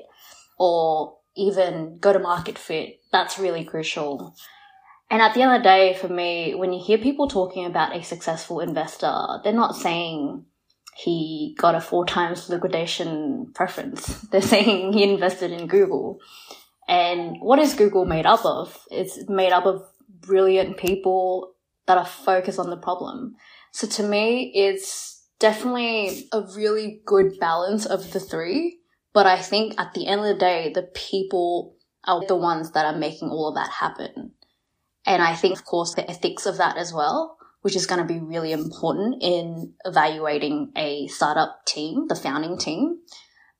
or 0.58 1.16
even 1.36 1.98
go 1.98 2.12
to 2.12 2.18
market 2.18 2.58
fit, 2.58 3.00
that's 3.12 3.38
really 3.38 3.64
crucial. 3.64 4.34
And 5.10 5.22
at 5.22 5.34
the 5.34 5.42
end 5.42 5.52
of 5.52 5.60
the 5.60 5.68
day, 5.68 5.94
for 5.94 6.08
me, 6.08 6.54
when 6.54 6.72
you 6.72 6.82
hear 6.82 6.98
people 6.98 7.28
talking 7.28 7.64
about 7.64 7.96
a 7.96 8.02
successful 8.02 8.60
investor, 8.60 9.40
they're 9.42 9.52
not 9.52 9.74
saying 9.74 10.44
he 10.96 11.56
got 11.58 11.74
a 11.74 11.80
four 11.80 12.04
times 12.04 12.48
liquidation 12.48 13.52
preference. 13.54 14.06
They're 14.30 14.42
saying 14.42 14.92
he 14.92 15.04
invested 15.04 15.50
in 15.50 15.66
Google. 15.66 16.18
And 16.86 17.36
what 17.40 17.58
is 17.58 17.74
Google 17.74 18.04
made 18.04 18.26
up 18.26 18.44
of? 18.44 18.76
It's 18.90 19.28
made 19.28 19.52
up 19.52 19.64
of 19.64 19.82
brilliant 20.08 20.76
people 20.76 21.54
that 21.86 21.96
are 21.96 22.06
focused 22.06 22.58
on 22.58 22.70
the 22.70 22.76
problem. 22.76 23.36
So 23.72 23.86
to 23.86 24.02
me, 24.02 24.52
it's 24.54 25.19
definitely 25.40 26.28
a 26.32 26.42
really 26.54 27.00
good 27.04 27.38
balance 27.40 27.86
of 27.86 28.12
the 28.12 28.20
three. 28.20 28.78
But 29.12 29.26
I 29.26 29.42
think 29.42 29.74
at 29.78 29.94
the 29.94 30.06
end 30.06 30.20
of 30.20 30.28
the 30.28 30.34
day, 30.34 30.70
the 30.72 30.88
people 30.94 31.74
are 32.04 32.24
the 32.24 32.36
ones 32.36 32.70
that 32.72 32.86
are 32.86 32.96
making 32.96 33.30
all 33.30 33.48
of 33.48 33.56
that 33.56 33.70
happen. 33.70 34.32
And 35.04 35.20
I 35.20 35.34
think, 35.34 35.54
of 35.54 35.64
course, 35.64 35.94
the 35.94 36.08
ethics 36.08 36.46
of 36.46 36.58
that 36.58 36.76
as 36.76 36.92
well, 36.92 37.36
which 37.62 37.74
is 37.74 37.86
going 37.86 38.00
to 38.00 38.12
be 38.12 38.20
really 38.20 38.52
important 38.52 39.16
in 39.22 39.74
evaluating 39.84 40.70
a 40.76 41.08
startup 41.08 41.64
team, 41.66 42.06
the 42.06 42.14
founding 42.14 42.56
team. 42.56 43.00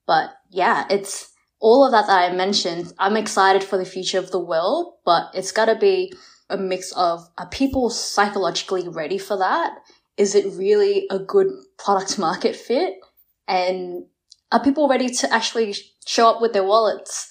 But 0.06 0.30
yeah, 0.50 0.86
it's 0.88 1.32
all 1.60 1.84
of 1.84 1.92
that 1.92 2.06
that 2.06 2.30
I 2.30 2.34
mentioned. 2.34 2.92
I'm 2.98 3.16
excited 3.16 3.64
for 3.64 3.76
the 3.76 3.84
future 3.84 4.18
of 4.18 4.30
the 4.30 4.38
world, 4.38 4.94
but 5.04 5.30
it's 5.34 5.52
got 5.52 5.66
to 5.66 5.76
be 5.76 6.12
a 6.48 6.56
mix 6.56 6.92
of 6.92 7.28
are 7.38 7.48
people 7.48 7.90
psychologically 7.90 8.88
ready 8.88 9.18
for 9.18 9.36
that? 9.38 9.72
Is 10.20 10.34
it 10.34 10.52
really 10.52 11.06
a 11.10 11.18
good 11.18 11.48
product 11.78 12.18
market 12.18 12.54
fit? 12.54 12.92
And 13.48 14.04
are 14.52 14.62
people 14.62 14.86
ready 14.86 15.08
to 15.08 15.32
actually 15.32 15.74
show 16.06 16.28
up 16.28 16.42
with 16.42 16.52
their 16.52 16.62
wallets? 16.62 17.26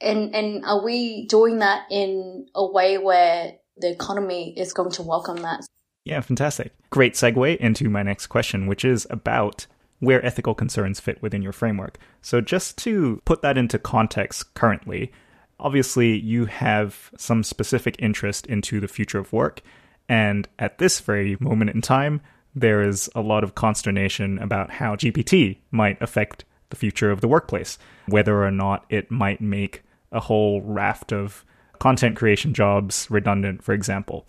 And, 0.00 0.32
and 0.32 0.64
are 0.64 0.84
we 0.84 1.26
doing 1.26 1.58
that 1.58 1.82
in 1.90 2.46
a 2.54 2.64
way 2.64 2.96
where 2.96 3.54
the 3.76 3.90
economy 3.90 4.54
is 4.56 4.72
going 4.72 4.92
to 4.92 5.02
welcome 5.02 5.38
that? 5.38 5.66
Yeah, 6.04 6.20
fantastic. 6.20 6.72
Great 6.90 7.14
segue 7.14 7.56
into 7.56 7.90
my 7.90 8.04
next 8.04 8.28
question, 8.28 8.68
which 8.68 8.84
is 8.84 9.04
about 9.10 9.66
where 9.98 10.24
ethical 10.24 10.54
concerns 10.54 11.00
fit 11.00 11.20
within 11.22 11.42
your 11.42 11.52
framework. 11.52 11.98
So, 12.20 12.40
just 12.40 12.78
to 12.78 13.20
put 13.24 13.42
that 13.42 13.58
into 13.58 13.80
context 13.80 14.54
currently, 14.54 15.10
obviously 15.58 16.16
you 16.16 16.44
have 16.44 17.10
some 17.18 17.42
specific 17.42 17.96
interest 17.98 18.46
into 18.46 18.78
the 18.78 18.88
future 18.88 19.18
of 19.18 19.32
work. 19.32 19.60
And 20.08 20.48
at 20.58 20.78
this 20.78 21.00
very 21.00 21.36
moment 21.40 21.70
in 21.70 21.80
time, 21.80 22.20
there 22.54 22.82
is 22.82 23.08
a 23.14 23.20
lot 23.20 23.44
of 23.44 23.54
consternation 23.54 24.38
about 24.38 24.70
how 24.70 24.96
GPT 24.96 25.58
might 25.70 26.00
affect 26.02 26.44
the 26.70 26.76
future 26.76 27.10
of 27.10 27.20
the 27.20 27.28
workplace, 27.28 27.78
whether 28.06 28.44
or 28.44 28.50
not 28.50 28.84
it 28.88 29.10
might 29.10 29.40
make 29.40 29.82
a 30.10 30.20
whole 30.20 30.60
raft 30.62 31.12
of 31.12 31.44
content 31.78 32.16
creation 32.16 32.54
jobs 32.54 33.06
redundant, 33.10 33.62
for 33.62 33.72
example. 33.72 34.26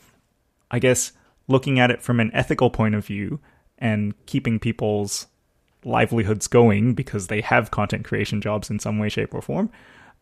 I 0.71 0.79
guess 0.79 1.11
looking 1.47 1.79
at 1.79 1.91
it 1.91 2.01
from 2.01 2.19
an 2.19 2.31
ethical 2.33 2.69
point 2.69 2.95
of 2.95 3.05
view 3.05 3.39
and 3.77 4.13
keeping 4.25 4.59
people's 4.59 5.27
livelihoods 5.85 6.47
going 6.47 6.93
because 6.93 7.27
they 7.27 7.41
have 7.41 7.71
content 7.71 8.05
creation 8.05 8.41
jobs 8.41 8.69
in 8.69 8.79
some 8.79 8.97
way, 8.99 9.09
shape, 9.09 9.33
or 9.33 9.41
form. 9.41 9.69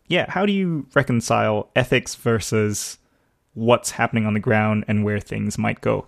Yeah, 0.08 0.26
how 0.28 0.44
do 0.44 0.52
you 0.52 0.86
reconcile 0.94 1.70
ethics 1.76 2.16
versus 2.16 2.98
what's 3.54 3.92
happening 3.92 4.26
on 4.26 4.34
the 4.34 4.40
ground 4.40 4.84
and 4.88 5.04
where 5.04 5.20
things 5.20 5.58
might 5.58 5.80
go? 5.80 6.06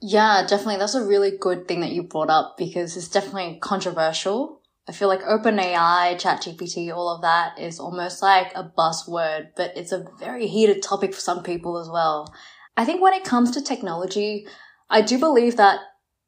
Yeah, 0.00 0.46
definitely. 0.46 0.76
That's 0.76 0.94
a 0.94 1.04
really 1.04 1.36
good 1.36 1.66
thing 1.66 1.80
that 1.80 1.90
you 1.90 2.02
brought 2.02 2.30
up 2.30 2.56
because 2.56 2.96
it's 2.96 3.08
definitely 3.08 3.58
controversial. 3.60 4.62
I 4.88 4.92
feel 4.92 5.08
like 5.08 5.22
OpenAI, 5.22 6.14
ChatGPT, 6.14 6.94
all 6.94 7.14
of 7.14 7.22
that 7.22 7.58
is 7.58 7.78
almost 7.78 8.22
like 8.22 8.52
a 8.54 8.64
buzzword, 8.64 9.48
but 9.56 9.76
it's 9.76 9.92
a 9.92 10.06
very 10.18 10.46
heated 10.46 10.82
topic 10.82 11.14
for 11.14 11.20
some 11.20 11.42
people 11.42 11.78
as 11.78 11.88
well. 11.90 12.32
I 12.76 12.84
think 12.84 13.02
when 13.02 13.12
it 13.12 13.24
comes 13.24 13.50
to 13.50 13.60
technology, 13.60 14.46
I 14.88 15.02
do 15.02 15.18
believe 15.18 15.56
that 15.56 15.80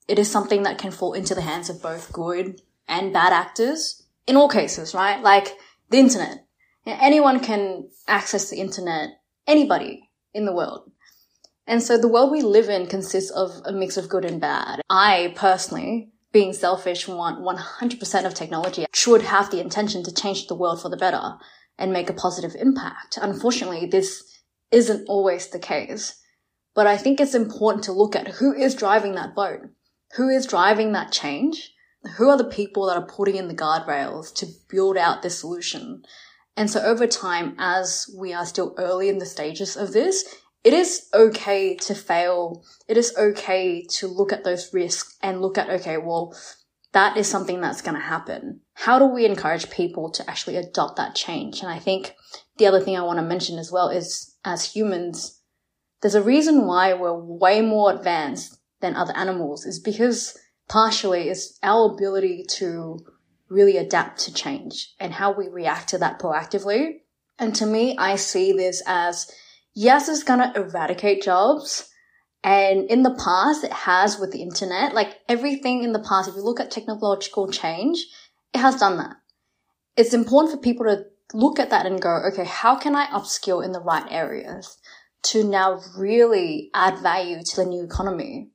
it 0.09 0.18
is 0.18 0.31
something 0.31 0.64
that 0.64 0.79
can 0.79 0.90
fall 0.90 1.14
into 1.14 1.35
the 1.35 1.40
hands 1.40 1.70
of 1.70 1.81
both 1.81 2.12
good 2.12 2.61
and 2.87 3.12
bad 3.12 3.33
actors 3.33 4.03
in 4.27 4.37
all 4.37 4.49
cases, 4.49 4.94
right? 4.94 5.23
Like 5.23 5.57
the 5.88 5.99
internet. 5.99 6.44
Anyone 6.85 7.40
can 7.40 7.88
access 8.09 8.51
the 8.51 8.57
internet, 8.57 9.11
anybody 9.46 10.10
in 10.34 10.46
the 10.46 10.54
world. 10.54 10.90
And 11.66 11.82
so 11.82 11.96
the 11.96 12.08
world 12.08 12.30
we 12.30 12.42
live 12.42 12.68
in 12.68 12.86
consists 12.86 13.30
of 13.30 13.60
a 13.64 13.72
mix 13.72 13.96
of 13.96 14.08
good 14.08 14.24
and 14.24 14.40
bad. 14.40 14.80
I 14.90 15.32
personally 15.36 16.10
being 16.32 16.52
selfish, 16.52 17.08
want 17.08 17.40
100% 17.40 18.24
of 18.26 18.34
technology 18.34 18.86
should 18.94 19.22
have 19.22 19.50
the 19.50 19.60
intention 19.60 20.02
to 20.04 20.14
change 20.14 20.46
the 20.46 20.54
world 20.54 20.80
for 20.80 20.88
the 20.88 20.96
better 20.96 21.34
and 21.78 21.92
make 21.92 22.08
a 22.08 22.14
positive 22.14 22.54
impact. 22.54 23.18
Unfortunately, 23.20 23.86
this 23.86 24.40
isn't 24.70 25.08
always 25.08 25.48
the 25.48 25.58
case. 25.58 26.20
But 26.74 26.86
I 26.86 26.96
think 26.96 27.20
it's 27.20 27.34
important 27.34 27.84
to 27.84 27.92
look 27.92 28.14
at 28.14 28.28
who 28.28 28.54
is 28.54 28.74
driving 28.76 29.14
that 29.16 29.34
boat. 29.34 29.60
Who 30.16 30.28
is 30.28 30.46
driving 30.46 30.92
that 30.92 31.10
change? 31.10 31.72
Who 32.16 32.28
are 32.28 32.38
the 32.38 32.44
people 32.44 32.86
that 32.86 32.96
are 32.96 33.06
putting 33.06 33.36
in 33.36 33.48
the 33.48 33.54
guardrails 33.54 34.32
to 34.36 34.46
build 34.68 34.96
out 34.96 35.22
this 35.22 35.40
solution? 35.40 36.02
And 36.56 36.70
so 36.70 36.80
over 36.80 37.06
time, 37.06 37.54
as 37.58 38.06
we 38.18 38.32
are 38.32 38.46
still 38.46 38.74
early 38.76 39.08
in 39.08 39.18
the 39.18 39.26
stages 39.26 39.76
of 39.76 39.92
this, 39.92 40.24
it 40.62 40.74
is 40.74 41.08
okay 41.14 41.74
to 41.76 41.94
fail. 41.94 42.64
It 42.86 42.96
is 42.96 43.16
okay 43.16 43.86
to 43.90 44.06
look 44.06 44.32
at 44.32 44.44
those 44.44 44.72
risks 44.74 45.16
and 45.22 45.40
look 45.40 45.56
at, 45.56 45.70
okay, 45.70 45.96
well, 45.96 46.36
that 46.92 47.16
is 47.16 47.28
something 47.28 47.60
that's 47.60 47.82
going 47.82 47.94
to 47.94 48.00
happen. 48.00 48.60
How 48.74 48.98
do 48.98 49.06
we 49.06 49.24
encourage 49.24 49.70
people 49.70 50.10
to 50.10 50.28
actually 50.28 50.56
adopt 50.56 50.96
that 50.96 51.14
change? 51.14 51.60
And 51.60 51.70
I 51.70 51.78
think 51.78 52.14
the 52.58 52.66
other 52.66 52.80
thing 52.80 52.96
I 52.96 53.02
want 53.02 53.18
to 53.18 53.24
mention 53.24 53.58
as 53.58 53.72
well 53.72 53.88
is 53.88 54.36
as 54.44 54.74
humans, 54.74 55.40
there's 56.02 56.14
a 56.14 56.22
reason 56.22 56.66
why 56.66 56.92
we're 56.94 57.14
way 57.14 57.62
more 57.62 57.92
advanced 57.92 58.58
than 58.80 58.96
other 58.96 59.16
animals 59.16 59.64
is 59.64 59.78
because 59.78 60.36
partially 60.68 61.28
is 61.28 61.58
our 61.62 61.92
ability 61.92 62.44
to 62.48 62.98
really 63.50 63.76
adapt 63.76 64.20
to 64.20 64.32
change 64.32 64.94
and 64.98 65.12
how 65.12 65.32
we 65.32 65.48
react 65.48 65.88
to 65.90 65.98
that 65.98 66.18
proactively. 66.18 67.00
And 67.38 67.54
to 67.56 67.66
me, 67.66 67.96
I 67.98 68.16
see 68.16 68.52
this 68.52 68.82
as 68.86 69.30
yes, 69.74 70.08
it's 70.08 70.22
gonna 70.22 70.52
eradicate 70.54 71.22
jobs. 71.22 71.88
And 72.42 72.88
in 72.88 73.02
the 73.02 73.14
past, 73.14 73.64
it 73.64 73.72
has 73.72 74.18
with 74.18 74.32
the 74.32 74.40
internet, 74.40 74.94
like 74.94 75.18
everything 75.28 75.82
in 75.82 75.92
the 75.92 75.98
past, 75.98 76.28
if 76.28 76.36
you 76.36 76.42
look 76.42 76.60
at 76.60 76.70
technological 76.70 77.50
change, 77.50 78.06
it 78.54 78.58
has 78.58 78.76
done 78.76 78.96
that. 78.96 79.16
It's 79.96 80.14
important 80.14 80.54
for 80.54 80.62
people 80.62 80.86
to 80.86 81.04
look 81.34 81.58
at 81.58 81.70
that 81.70 81.86
and 81.86 82.00
go, 82.00 82.22
okay, 82.32 82.44
how 82.44 82.76
can 82.76 82.94
I 82.94 83.06
upskill 83.06 83.64
in 83.64 83.72
the 83.72 83.80
right 83.80 84.06
areas 84.10 84.78
to 85.24 85.44
now 85.44 85.82
really 85.96 86.70
add 86.72 86.98
value 86.98 87.42
to 87.42 87.56
the 87.56 87.66
new 87.66 87.84
economy? 87.84 88.50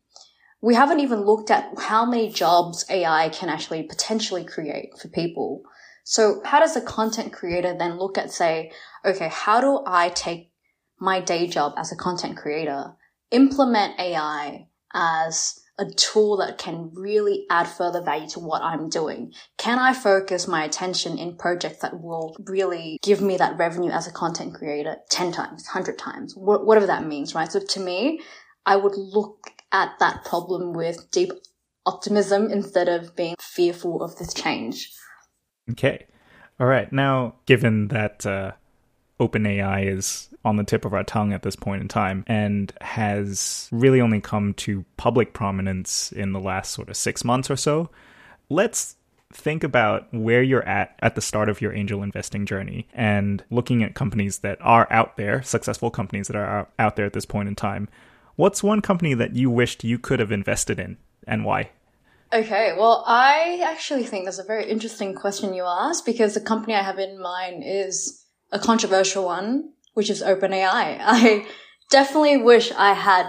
We 0.66 0.74
haven't 0.74 1.02
even 1.02 1.22
looked 1.22 1.52
at 1.52 1.78
how 1.78 2.08
many 2.08 2.28
jobs 2.32 2.86
AI 2.90 3.30
can 3.30 3.50
actually 3.50 3.84
potentially 3.84 4.44
create 4.44 4.98
for 5.00 5.10
people. 5.10 5.62
So 6.04 6.42
how 6.44 6.60
does 6.60 6.76
a 6.76 6.82
content 6.82 7.32
creator 7.32 7.76
then 7.78 8.00
look 8.00 8.18
at 8.18 8.32
say, 8.32 8.72
okay, 9.06 9.30
how 9.32 9.62
do 9.62 9.84
I 9.86 10.10
take 10.10 10.52
my 11.00 11.22
day 11.22 11.46
job 11.46 11.74
as 11.78 11.92
a 11.92 11.96
content 11.96 12.38
creator, 12.38 12.96
implement 13.30 14.00
AI 14.00 14.68
as 14.92 15.60
a 15.78 15.86
tool 15.86 16.38
that 16.38 16.58
can 16.58 16.90
really 16.96 17.46
add 17.52 17.68
further 17.68 18.02
value 18.02 18.28
to 18.30 18.40
what 18.40 18.64
I'm 18.64 18.90
doing? 18.90 19.34
Can 19.60 19.78
I 19.78 19.94
focus 19.94 20.48
my 20.48 20.64
attention 20.64 21.20
in 21.20 21.38
projects 21.38 21.82
that 21.82 22.02
will 22.02 22.36
really 22.40 22.98
give 23.04 23.22
me 23.22 23.38
that 23.38 23.60
revenue 23.60 23.92
as 23.92 24.08
a 24.08 24.12
content 24.12 24.56
creator 24.56 24.96
10 25.12 25.32
times, 25.32 25.68
100 25.68 26.00
times, 26.00 26.34
whatever 26.36 26.88
that 26.88 27.06
means, 27.06 27.36
right? 27.36 27.52
So 27.52 27.60
to 27.60 27.80
me, 27.80 28.22
I 28.66 28.78
would 28.78 28.98
look 28.98 29.52
at 29.76 30.00
that 30.00 30.24
problem 30.24 30.72
with 30.72 31.12
deep 31.12 31.32
optimism 31.86 32.50
instead 32.50 32.88
of 32.88 33.14
being 33.16 33.36
fearful 33.40 34.02
of 34.02 34.16
this 34.16 34.34
change. 34.34 34.90
Okay. 35.70 36.06
All 36.60 36.68
right. 36.68 36.92
Now, 36.94 37.36
given 37.46 37.90
that 37.90 38.26
uh, 38.26 38.54
OpenAI 39.20 39.94
is 39.94 40.30
on 40.46 40.56
the 40.56 40.64
tip 40.64 40.86
of 40.86 40.94
our 40.94 41.04
tongue 41.04 41.34
at 41.34 41.44
this 41.44 41.58
point 41.58 41.82
in 41.82 41.88
time 41.90 42.24
and 42.28 42.72
has 42.80 43.68
really 43.72 44.00
only 44.00 44.22
come 44.22 44.54
to 44.54 44.86
public 44.96 45.34
prominence 45.34 46.12
in 46.14 46.32
the 46.32 46.40
last 46.40 46.72
sort 46.72 46.90
of 46.90 46.96
six 46.96 47.26
months 47.26 47.52
or 47.52 47.58
so. 47.58 47.90
Let's 48.50 48.96
think 49.34 49.64
about 49.64 50.14
where 50.14 50.42
you're 50.44 50.66
at 50.68 50.98
at 51.02 51.16
the 51.16 51.22
start 51.22 51.50
of 51.50 51.60
your 51.60 51.74
angel 51.74 52.02
investing 52.04 52.46
journey 52.46 52.88
and 52.94 53.44
looking 53.50 53.84
at 53.84 53.96
companies 53.96 54.40
that 54.40 54.58
are 54.62 54.88
out 54.90 55.18
there, 55.18 55.42
successful 55.44 55.90
companies 55.90 56.28
that 56.28 56.38
are 56.38 56.68
out 56.80 56.96
there 56.96 57.06
at 57.06 57.14
this 57.14 57.26
point 57.26 57.50
in 57.50 57.56
time. 57.56 57.90
What's 58.36 58.64
one 58.64 58.82
company 58.82 59.14
that 59.14 59.36
you 59.36 59.50
wished 59.50 59.84
you 59.84 59.98
could 59.98 60.20
have 60.20 60.32
invested 60.32 60.80
in 60.80 60.98
and 61.28 61.46
why? 61.46 61.72
Okay, 62.34 62.76
well, 62.78 63.04
I 63.08 63.62
actually 63.66 64.04
think 64.04 64.26
that's 64.26 64.40
a 64.40 64.44
very 64.44 64.70
interesting 64.70 65.16
question 65.16 65.54
you 65.54 65.64
asked 65.66 66.06
because 66.06 66.34
the 66.34 66.42
company 66.42 66.76
I 66.76 66.82
have 66.82 67.00
in 67.00 67.22
mind 67.22 67.64
is 67.66 68.26
a 68.52 68.60
controversial 68.60 69.26
one 69.26 69.72
which 69.94 70.10
is 70.10 70.22
OpenAI. 70.22 70.68
I 71.02 71.48
definitely 71.90 72.38
wish 72.38 72.72
I 72.74 72.94
had 72.94 73.28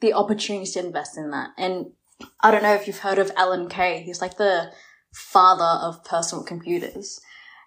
the 0.00 0.14
opportunity 0.14 0.70
to 0.72 0.86
invest 0.86 1.18
in 1.18 1.30
that. 1.30 1.50
And 1.58 1.92
I 2.40 2.50
don't 2.50 2.62
know 2.62 2.74
if 2.74 2.86
you've 2.86 2.98
heard 2.98 3.18
of 3.18 3.32
Alan 3.36 3.68
Kay. 3.68 4.02
He's 4.02 4.20
like 4.20 4.36
the 4.36 4.72
father 5.12 5.64
of 5.64 6.04
personal 6.04 6.44
computers. 6.44 7.20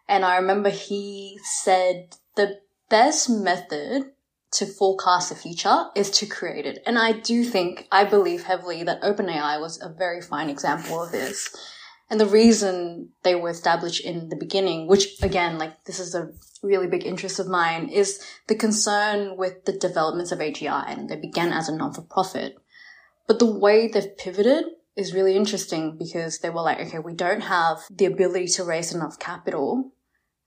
And 0.08 0.26
I 0.26 0.38
remember 0.38 0.70
he 0.70 1.40
said 1.44 2.16
the 2.36 2.60
best 2.90 3.30
method 3.30 4.12
to 4.58 4.66
forecast 4.66 5.30
the 5.30 5.36
future 5.36 5.86
is 5.96 6.10
to 6.10 6.26
create 6.26 6.66
it. 6.66 6.82
And 6.86 6.98
I 6.98 7.12
do 7.12 7.44
think, 7.44 7.88
I 7.92 8.04
believe 8.06 8.44
heavily 8.44 8.84
that 8.84 9.02
OpenAI 9.04 9.60
was 9.62 9.80
a 9.82 9.90
very 9.90 10.22
fine 10.22 10.50
example 10.50 11.04
of 11.04 11.12
this. 11.12 11.56
And 12.10 12.20
the 12.20 12.26
reason 12.26 13.10
they 13.24 13.36
were 13.36 13.50
established 13.50 14.04
in 14.04 14.30
the 14.30 14.36
beginning, 14.36 14.88
which 14.88 15.22
again, 15.22 15.60
like 15.60 15.84
this 15.84 16.00
is 16.00 16.16
a 16.16 16.30
really 16.64 16.88
big 16.88 17.06
interest 17.06 17.40
of 17.40 17.48
mine, 17.48 17.90
is 17.90 18.20
the 18.48 18.56
concern 18.56 19.38
with 19.38 19.66
the 19.66 19.74
developments 19.74 20.32
of 20.32 20.40
AGI. 20.40 20.90
And 20.90 21.10
they 21.10 21.18
began 21.18 21.54
as 21.54 21.70
a 21.70 21.76
non-for-profit. 21.76 22.58
But 23.28 23.40
the 23.40 23.46
way 23.46 23.88
they've 23.88 24.18
pivoted 24.18 24.66
is 24.96 25.14
really 25.14 25.36
interesting 25.36 25.98
because 25.98 26.40
they 26.40 26.50
were 26.50 26.62
like, 26.62 26.80
okay, 26.80 26.98
we 26.98 27.14
don't 27.14 27.42
have 27.42 27.80
the 27.92 28.06
ability 28.06 28.48
to 28.48 28.64
raise 28.64 28.92
enough 28.92 29.20
capital. 29.20 29.92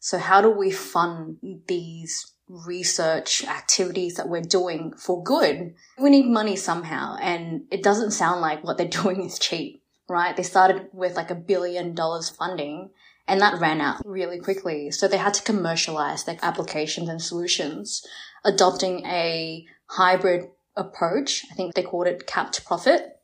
So 0.01 0.18
how 0.18 0.40
do 0.40 0.51
we 0.51 0.73
fund 0.73 1.37
these 1.68 2.33
research 2.50 3.44
activities 3.44 4.16
that 4.16 4.28
we're 4.28 4.42
doing 4.42 4.92
for 4.96 5.22
good? 5.22 5.74
We 5.98 6.10
need 6.10 6.26
money 6.26 6.56
somehow. 6.56 7.16
And 7.20 7.62
it 7.70 7.82
doesn't 7.82 8.10
sound 8.10 8.40
like 8.40 8.64
what 8.64 8.76
they're 8.76 8.88
doing 9.02 9.24
is 9.24 9.38
cheap, 9.38 9.82
right? 10.08 10.36
They 10.36 10.42
started 10.42 10.88
with 10.92 11.16
like 11.16 11.30
a 11.30 11.34
billion 11.34 11.94
dollars 11.94 12.28
funding 12.28 12.90
and 13.30 13.40
that 13.40 13.60
ran 13.60 13.80
out 13.80 14.02
really 14.04 14.40
quickly. 14.40 14.90
So 14.90 15.06
they 15.06 15.16
had 15.16 15.34
to 15.34 15.42
commercialize 15.44 16.24
their 16.24 16.38
applications 16.42 17.08
and 17.08 17.22
solutions, 17.22 18.04
adopting 18.44 19.06
a 19.06 19.64
hybrid 19.86 20.46
approach. 20.76 21.44
I 21.50 21.54
think 21.54 21.74
they 21.74 21.84
called 21.84 22.08
it 22.08 22.26
capped 22.26 22.64
profit. 22.64 23.20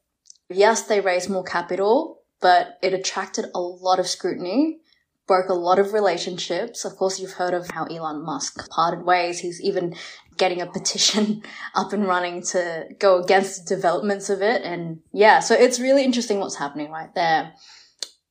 Yes, 0.49 0.83
they 0.83 1.01
raised 1.01 1.29
more 1.29 1.43
capital, 1.43 2.21
but 2.41 2.79
it 2.83 2.95
attracted 2.95 3.47
a 3.53 3.61
lot 3.61 3.99
of 3.99 4.07
scrutiny, 4.07 4.79
broke 5.27 5.49
a 5.49 5.55
lot 5.55 5.79
of 5.79 5.93
relationships. 5.93 6.85
Of 6.85 6.97
course, 6.97 7.19
you've 7.19 7.33
heard 7.33 7.55
of 7.55 7.71
how 7.71 7.85
Elon 7.85 8.25
Musk 8.25 8.69
parted 8.71 9.05
ways. 9.05 9.41
He's 9.41 9.61
even 9.61 9.95
getting 10.37 10.61
a 10.61 10.67
petition 10.67 11.43
up 11.75 11.93
and 11.93 12.07
running 12.07 12.43
to 12.43 12.87
go 12.99 13.23
against 13.23 13.67
developments 13.67 14.31
of 14.31 14.43
it. 14.43 14.63
And 14.63 15.01
yeah, 15.13 15.41
so 15.41 15.55
it's 15.55 15.81
really 15.81 16.05
interesting 16.05 16.39
what's 16.39 16.57
happening 16.57 16.91
right 16.91 17.15
there. 17.15 17.53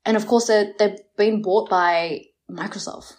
And 0.05 0.15
of 0.15 0.27
course, 0.27 0.47
they're, 0.47 0.73
they're 0.77 0.97
bought 1.41 1.69
by 1.69 2.21
Microsoft 2.49 3.13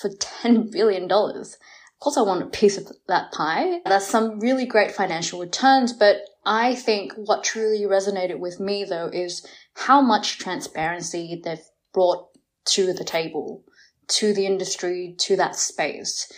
for 0.00 0.10
$10 0.10 0.72
billion. 0.72 1.10
Of 1.10 2.00
course, 2.00 2.18
I 2.18 2.22
want 2.22 2.42
a 2.42 2.46
piece 2.46 2.76
of 2.76 2.88
that 3.08 3.32
pie. 3.32 3.80
That's 3.84 4.06
some 4.06 4.40
really 4.40 4.66
great 4.66 4.92
financial 4.92 5.40
returns, 5.40 5.92
but 5.92 6.18
I 6.44 6.74
think 6.74 7.12
what 7.14 7.42
truly 7.42 7.82
resonated 7.82 8.38
with 8.38 8.60
me 8.60 8.84
though 8.84 9.08
is 9.12 9.46
how 9.74 10.00
much 10.00 10.38
transparency 10.38 11.40
they've 11.42 11.64
brought 11.94 12.28
to 12.66 12.92
the 12.92 13.04
table, 13.04 13.64
to 14.08 14.32
the 14.32 14.46
industry, 14.46 15.14
to 15.18 15.36
that 15.36 15.56
space, 15.56 16.30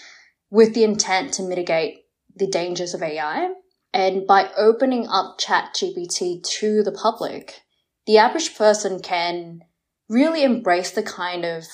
with 0.50 0.74
the 0.74 0.84
intent 0.84 1.34
to 1.34 1.42
mitigate 1.42 2.04
the 2.34 2.46
dangers 2.46 2.94
of 2.94 3.02
AI. 3.02 3.52
And 3.92 4.26
by 4.26 4.50
opening 4.56 5.06
up 5.08 5.38
ChatGPT 5.38 6.42
to 6.42 6.82
the 6.82 6.92
public, 6.92 7.62
the 8.06 8.18
average 8.18 8.56
person 8.56 9.00
can 9.00 9.60
really 10.08 10.42
embrace 10.42 10.90
the 10.90 11.02
kind 11.02 11.44
of 11.44 11.64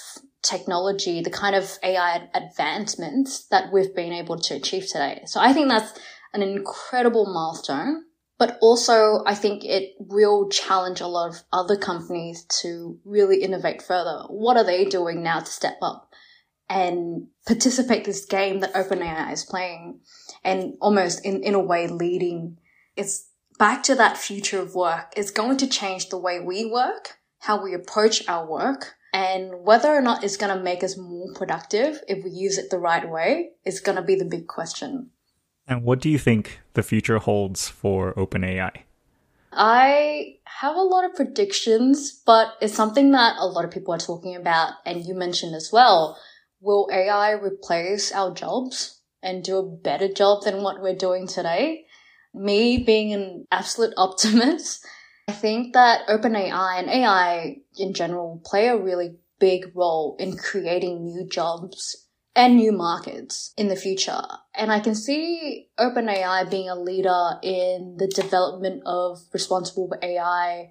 technology, 0.42 1.22
the 1.22 1.30
kind 1.30 1.56
of 1.56 1.78
AI 1.82 2.28
advancements 2.34 3.46
that 3.46 3.72
we've 3.72 3.94
been 3.94 4.12
able 4.12 4.38
to 4.38 4.54
achieve 4.54 4.86
today. 4.86 5.22
So 5.26 5.40
I 5.40 5.52
think 5.52 5.68
that's 5.68 5.98
an 6.32 6.42
incredible 6.42 7.32
milestone. 7.32 8.04
But 8.38 8.58
also, 8.60 9.22
I 9.26 9.34
think 9.34 9.64
it 9.64 9.94
will 9.98 10.48
challenge 10.48 11.00
a 11.00 11.06
lot 11.06 11.30
of 11.30 11.42
other 11.52 11.76
companies 11.76 12.44
to 12.62 12.98
really 13.04 13.42
innovate 13.42 13.80
further. 13.80 14.24
What 14.28 14.56
are 14.56 14.64
they 14.64 14.84
doing 14.84 15.22
now 15.22 15.40
to 15.40 15.46
step 15.46 15.78
up 15.80 16.10
and 16.68 17.28
participate 17.46 18.04
this 18.04 18.24
game 18.24 18.60
that 18.60 18.74
OpenAI 18.74 19.32
is 19.32 19.44
playing 19.44 20.00
and 20.42 20.74
almost 20.80 21.24
in, 21.24 21.44
in 21.44 21.54
a 21.54 21.60
way 21.60 21.86
leading? 21.86 22.58
It's 22.96 23.28
back 23.58 23.84
to 23.84 23.94
that 23.94 24.16
future 24.16 24.60
of 24.60 24.74
work. 24.74 25.12
It's 25.16 25.30
going 25.30 25.58
to 25.58 25.68
change 25.68 26.08
the 26.08 26.18
way 26.18 26.40
we 26.40 26.66
work 26.66 27.18
how 27.44 27.62
we 27.62 27.74
approach 27.74 28.26
our 28.26 28.46
work 28.46 28.94
and 29.12 29.52
whether 29.64 29.90
or 29.90 30.00
not 30.00 30.24
it's 30.24 30.38
going 30.38 30.56
to 30.56 30.62
make 30.62 30.82
us 30.82 30.96
more 30.96 31.30
productive 31.34 32.00
if 32.08 32.24
we 32.24 32.30
use 32.30 32.56
it 32.56 32.70
the 32.70 32.78
right 32.78 33.08
way 33.08 33.50
is 33.66 33.80
going 33.80 33.96
to 33.96 34.02
be 34.02 34.14
the 34.14 34.24
big 34.24 34.46
question. 34.46 35.10
And 35.66 35.83
what 35.83 36.00
do 36.00 36.11
you 36.11 36.18
think 36.18 36.61
the 36.74 36.83
future 36.83 37.18
holds 37.18 37.68
for 37.68 38.12
OpenAI? 38.14 38.83
I 39.53 40.37
have 40.44 40.77
a 40.77 40.81
lot 40.81 41.05
of 41.05 41.14
predictions, 41.14 42.12
but 42.27 42.55
it's 42.61 42.74
something 42.74 43.12
that 43.12 43.37
a 43.38 43.46
lot 43.46 43.64
of 43.64 43.70
people 43.70 43.94
are 43.94 43.98
talking 43.98 44.37
about, 44.37 44.74
and 44.85 45.05
you 45.05 45.14
mentioned 45.14 45.55
as 45.55 45.70
well. 45.72 46.18
Will 46.61 46.88
AI 46.92 47.33
replace 47.33 48.12
our 48.12 48.35
jobs 48.35 49.00
and 49.22 49.44
do 49.44 49.57
a 49.57 49.77
better 49.77 50.09
job 50.09 50.42
than 50.42 50.62
what 50.62 50.83
we're 50.83 50.96
doing 50.96 51.27
today? 51.27 51.87
Me 52.35 52.79
being 52.79 53.12
an 53.12 53.46
absolute 53.50 53.94
optimist, 53.96 54.85
I 55.29 55.33
think 55.33 55.72
that 55.72 56.07
OpenAI 56.09 56.79
and 56.79 56.90
AI 56.90 57.57
in 57.79 57.94
general 57.94 58.42
play 58.44 58.68
a 58.68 58.77
really 58.77 59.16
big 59.38 59.72
role 59.74 60.16
in 60.18 60.37
creating 60.37 61.05
new 61.05 61.27
jobs 61.29 62.03
and 62.36 62.56
new 62.56 62.72
markets 62.72 63.52
in 63.56 63.68
the 63.68 63.76
future. 63.76 64.22
And 64.54 64.72
I 64.72 64.80
can 64.80 64.94
see 64.94 65.68
OpenAI 65.78 66.50
being 66.50 66.68
a 66.68 66.74
leader 66.74 67.38
in 67.42 67.96
the 67.98 68.08
development 68.08 68.82
of 68.86 69.20
responsible 69.32 69.92
AI, 70.02 70.70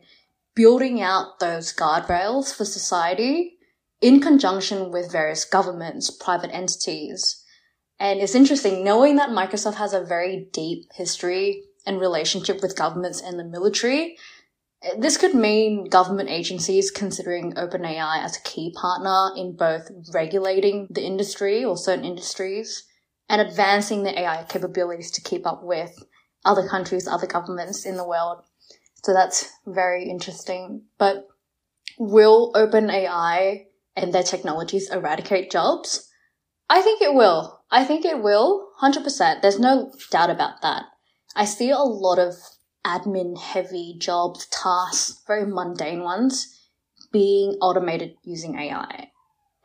building 0.55 1.01
out 1.01 1.39
those 1.39 1.73
guardrails 1.73 2.53
for 2.53 2.65
society 2.65 3.57
in 4.01 4.19
conjunction 4.19 4.91
with 4.91 5.11
various 5.11 5.45
governments, 5.45 6.11
private 6.11 6.53
entities. 6.53 7.41
And 7.99 8.19
it's 8.19 8.35
interesting 8.35 8.83
knowing 8.83 9.15
that 9.15 9.29
Microsoft 9.29 9.75
has 9.75 9.93
a 9.93 10.03
very 10.03 10.49
deep 10.51 10.85
history 10.93 11.63
and 11.85 11.99
relationship 11.99 12.61
with 12.61 12.75
governments 12.75 13.21
and 13.21 13.39
the 13.39 13.45
military 13.45 14.17
this 14.97 15.17
could 15.17 15.33
mean 15.33 15.85
government 15.85 16.29
agencies 16.29 16.91
considering 16.91 17.53
OpenAI 17.53 18.23
as 18.23 18.37
a 18.37 18.41
key 18.41 18.73
partner 18.75 19.31
in 19.35 19.55
both 19.55 19.89
regulating 20.13 20.87
the 20.89 21.03
industry 21.03 21.63
or 21.63 21.77
certain 21.77 22.05
industries 22.05 22.85
and 23.29 23.41
advancing 23.41 24.03
the 24.03 24.19
AI 24.19 24.43
capabilities 24.43 25.11
to 25.11 25.21
keep 25.21 25.47
up 25.47 25.63
with 25.63 26.03
other 26.45 26.67
countries, 26.67 27.07
other 27.07 27.27
governments 27.27 27.85
in 27.85 27.95
the 27.95 28.07
world. 28.07 28.43
So 29.03 29.13
that's 29.13 29.49
very 29.65 30.09
interesting. 30.09 30.83
But 30.97 31.27
will 31.97 32.51
OpenAI 32.53 33.65
and 33.95 34.13
their 34.13 34.23
technologies 34.23 34.89
eradicate 34.91 35.51
jobs? 35.51 36.09
I 36.69 36.81
think 36.81 37.01
it 37.01 37.13
will. 37.13 37.61
I 37.71 37.85
think 37.85 38.05
it 38.05 38.21
will, 38.21 38.69
100%. 38.81 39.41
There's 39.41 39.59
no 39.59 39.93
doubt 40.11 40.29
about 40.29 40.61
that. 40.61 40.85
I 41.35 41.45
see 41.45 41.69
a 41.69 41.77
lot 41.79 42.19
of 42.19 42.35
admin 42.85 43.37
heavy 43.37 43.95
jobs, 43.97 44.47
tasks, 44.47 45.21
very 45.25 45.45
mundane 45.45 46.03
ones, 46.03 46.69
being 47.11 47.51
automated 47.61 48.15
using 48.23 48.57
AI. 48.57 49.11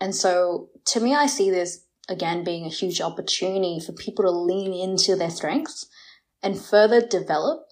And 0.00 0.14
so 0.14 0.68
to 0.86 1.00
me, 1.00 1.14
I 1.14 1.26
see 1.26 1.50
this 1.50 1.84
again 2.08 2.44
being 2.44 2.64
a 2.64 2.70
huge 2.70 3.00
opportunity 3.00 3.80
for 3.84 3.92
people 3.92 4.24
to 4.24 4.30
lean 4.30 4.72
into 4.72 5.16
their 5.16 5.30
strengths 5.30 5.86
and 6.42 6.58
further 6.58 7.00
develop, 7.04 7.66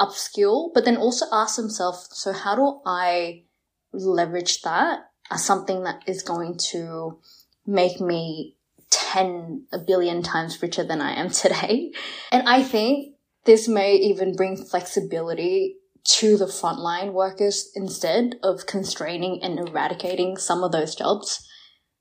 upskill, 0.00 0.70
but 0.72 0.84
then 0.84 0.96
also 0.96 1.26
ask 1.32 1.56
themselves, 1.56 2.08
so 2.12 2.32
how 2.32 2.54
do 2.54 2.80
I 2.86 3.44
leverage 3.92 4.62
that 4.62 5.00
as 5.30 5.44
something 5.44 5.84
that 5.84 6.02
is 6.06 6.22
going 6.22 6.58
to 6.70 7.18
make 7.66 8.00
me 8.00 8.56
10 8.90 9.66
a 9.72 9.78
billion 9.78 10.22
times 10.22 10.60
richer 10.62 10.84
than 10.84 11.00
I 11.00 11.14
am 11.18 11.30
today? 11.30 11.92
And 12.30 12.48
I 12.48 12.62
think 12.62 13.13
this 13.44 13.68
may 13.68 13.94
even 13.96 14.34
bring 14.34 14.56
flexibility 14.56 15.76
to 16.04 16.36
the 16.36 16.46
frontline 16.46 17.12
workers 17.12 17.70
instead 17.74 18.36
of 18.42 18.66
constraining 18.66 19.42
and 19.42 19.68
eradicating 19.68 20.36
some 20.36 20.62
of 20.62 20.72
those 20.72 20.94
jobs. 20.94 21.46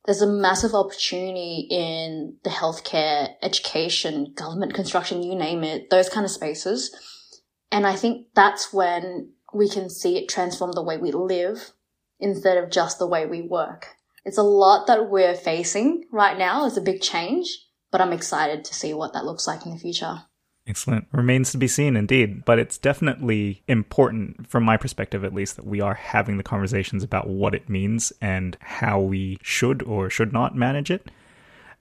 There's 0.05 0.21
a 0.21 0.27
massive 0.27 0.73
opportunity 0.73 1.67
in 1.69 2.37
the 2.43 2.49
healthcare, 2.49 3.29
education, 3.41 4.33
government 4.35 4.73
construction, 4.73 5.23
you 5.23 5.35
name 5.35 5.63
it, 5.63 5.89
those 5.89 6.09
kind 6.09 6.25
of 6.25 6.31
spaces. 6.31 6.93
And 7.71 7.87
I 7.87 7.95
think 7.95 8.27
that's 8.35 8.73
when 8.73 9.31
we 9.53 9.69
can 9.69 9.89
see 9.89 10.17
it 10.17 10.27
transform 10.27 10.73
the 10.73 10.83
way 10.83 10.97
we 10.97 11.11
live 11.11 11.71
instead 12.19 12.57
of 12.57 12.69
just 12.69 12.99
the 12.99 13.07
way 13.07 13.25
we 13.25 13.41
work. 13.41 13.87
It's 14.25 14.37
a 14.37 14.43
lot 14.43 14.87
that 14.87 15.09
we're 15.09 15.35
facing 15.35 16.05
right 16.11 16.37
now. 16.37 16.65
It's 16.65 16.77
a 16.77 16.81
big 16.81 17.01
change, 17.01 17.47
but 17.91 18.01
I'm 18.01 18.13
excited 18.13 18.65
to 18.65 18.73
see 18.73 18.93
what 18.93 19.13
that 19.13 19.25
looks 19.25 19.47
like 19.47 19.65
in 19.65 19.71
the 19.71 19.77
future. 19.77 20.23
Excellent. 20.65 21.07
Remains 21.11 21.51
to 21.51 21.57
be 21.57 21.67
seen, 21.67 21.97
indeed. 21.97 22.45
But 22.45 22.57
it's 22.57 22.77
definitely 22.77 23.63
important, 23.67 24.47
from 24.47 24.63
my 24.63 24.77
perspective 24.77 25.25
at 25.25 25.33
least, 25.33 25.57
that 25.57 25.65
we 25.65 25.81
are 25.81 25.93
having 25.93 26.37
the 26.37 26.43
conversations 26.43 27.03
about 27.03 27.27
what 27.27 27.53
it 27.53 27.67
means 27.67 28.13
and 28.21 28.57
how 28.61 28.99
we 28.99 29.37
should 29.41 29.83
or 29.83 30.09
should 30.09 30.31
not 30.31 30.55
manage 30.55 30.89
it. 30.89 31.11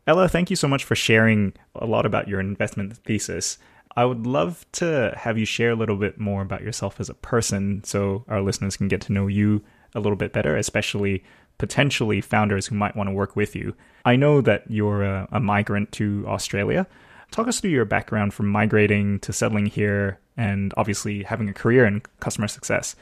Ella, 0.06 0.28
thank 0.28 0.50
you 0.50 0.56
so 0.56 0.66
much 0.66 0.82
for 0.82 0.96
sharing 0.96 1.52
a 1.76 1.86
lot 1.86 2.06
about 2.06 2.26
your 2.26 2.40
investment 2.40 2.96
thesis. 2.98 3.58
I 3.94 4.04
would 4.04 4.26
love 4.26 4.66
to 4.72 5.14
have 5.16 5.38
you 5.38 5.44
share 5.44 5.70
a 5.70 5.76
little 5.76 5.96
bit 5.96 6.18
more 6.18 6.42
about 6.42 6.62
yourself 6.62 6.98
as 6.98 7.08
a 7.08 7.14
person 7.14 7.84
so 7.84 8.24
our 8.26 8.40
listeners 8.40 8.76
can 8.76 8.88
get 8.88 9.00
to 9.02 9.12
know 9.12 9.28
you 9.28 9.62
a 9.94 10.00
little 10.00 10.16
bit 10.16 10.32
better, 10.32 10.56
especially 10.56 11.22
potentially 11.58 12.20
founders 12.20 12.66
who 12.66 12.74
might 12.74 12.96
want 12.96 13.08
to 13.08 13.14
work 13.14 13.36
with 13.36 13.54
you. 13.54 13.76
I 14.04 14.16
know 14.16 14.40
that 14.40 14.64
you're 14.68 15.04
a, 15.04 15.28
a 15.30 15.38
migrant 15.38 15.92
to 15.92 16.24
Australia. 16.26 16.86
Talk 17.32 17.48
us 17.48 17.60
through 17.60 17.70
your 17.70 17.86
background 17.86 18.34
from 18.34 18.46
migrating 18.48 19.18
to 19.20 19.32
settling 19.32 19.64
here 19.64 20.20
and 20.36 20.72
obviously 20.76 21.22
having 21.22 21.48
a 21.48 21.54
career 21.54 21.86
in 21.86 22.02
customer 22.20 22.46
success. 22.46 22.94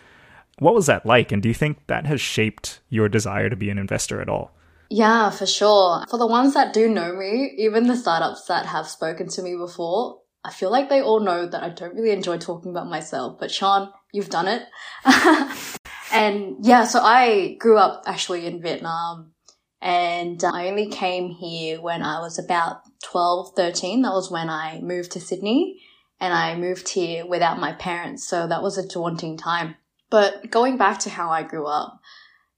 What 0.61 0.73
was 0.73 0.87
that 0.87 1.05
like? 1.05 1.33
And 1.33 1.43
do 1.43 1.49
you 1.49 1.55
think 1.55 1.85
that 1.89 2.07
has 2.07 2.21
shaped 2.21 2.79
your 2.89 3.09
desire 3.09 3.51
to 3.51 3.57
be 3.57 3.71
an 3.71 3.79
investor 3.79 4.21
at 4.21 4.29
all? 4.29 4.53
Yeah, 4.89 5.31
for 5.31 5.47
sure. 5.47 6.05
For 6.09 6.17
the 6.17 6.29
ones 6.29 6.55
that 6.55 6.73
do 6.73 6.89
know 6.89 7.13
me, 7.17 7.55
even 7.59 7.89
the 7.89 7.97
startups 7.97 8.45
that 8.47 8.67
have 8.67 8.87
spoken 8.87 9.29
to 9.31 9.43
me 9.43 9.57
before, 9.57 10.21
I 10.45 10.53
feel 10.53 10.71
like 10.71 10.89
they 10.89 11.03
all 11.03 11.21
know 11.21 11.47
that 11.47 11.63
I 11.65 11.71
don't 11.71 11.95
really 11.97 12.13
enjoy 12.13 12.39
talking 12.39 12.71
about 12.71 12.89
myself, 12.89 13.37
but 13.41 13.51
Sean, 13.51 13.91
you've 14.13 14.31
done 14.31 14.47
it. 14.47 14.63
and 16.13 16.57
yeah, 16.61 16.85
so 16.85 17.01
I 17.03 17.57
grew 17.59 17.79
up 17.79 18.05
actually 18.07 18.47
in 18.47 18.63
Vietnam 18.63 19.33
and 19.81 20.43
I 20.45 20.69
only 20.69 20.89
came 20.89 21.31
here 21.31 21.81
when 21.81 22.03
I 22.03 22.21
was 22.21 22.39
about 22.39 22.83
12, 23.03 23.55
13. 23.55 24.03
That 24.03 24.13
was 24.13 24.31
when 24.31 24.49
I 24.51 24.81
moved 24.81 25.13
to 25.13 25.21
Sydney 25.21 25.81
and 26.21 26.35
I 26.35 26.57
moved 26.57 26.89
here 26.91 27.27
without 27.27 27.59
my 27.59 27.73
parents. 27.73 28.27
So 28.27 28.47
that 28.47 28.63
was 28.63 28.77
a 28.77 28.87
daunting 28.87 29.37
time. 29.37 29.77
But 30.11 30.51
going 30.51 30.77
back 30.77 30.99
to 31.01 31.11
how 31.11 31.31
I 31.31 31.43
grew 31.43 31.67
up, 31.67 32.01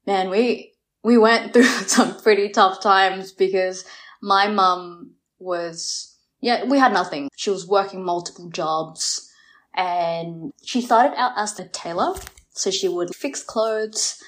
man, 0.05 0.29
we, 0.29 0.73
we 1.03 1.17
went 1.17 1.53
through 1.53 1.63
some 1.63 2.19
pretty 2.21 2.49
tough 2.49 2.81
times 2.81 3.31
because 3.31 3.85
my 4.21 4.47
mum 4.47 5.11
was, 5.39 6.17
yeah, 6.41 6.65
we 6.65 6.77
had 6.77 6.93
nothing. 6.93 7.29
She 7.35 7.49
was 7.49 7.67
working 7.67 8.03
multiple 8.03 8.49
jobs 8.49 9.29
and 9.73 10.53
she 10.63 10.81
started 10.81 11.17
out 11.17 11.33
as 11.37 11.59
a 11.59 11.67
tailor. 11.67 12.15
So 12.55 12.69
she 12.69 12.87
would 12.87 13.15
fix 13.15 13.41
clothes 13.41 14.21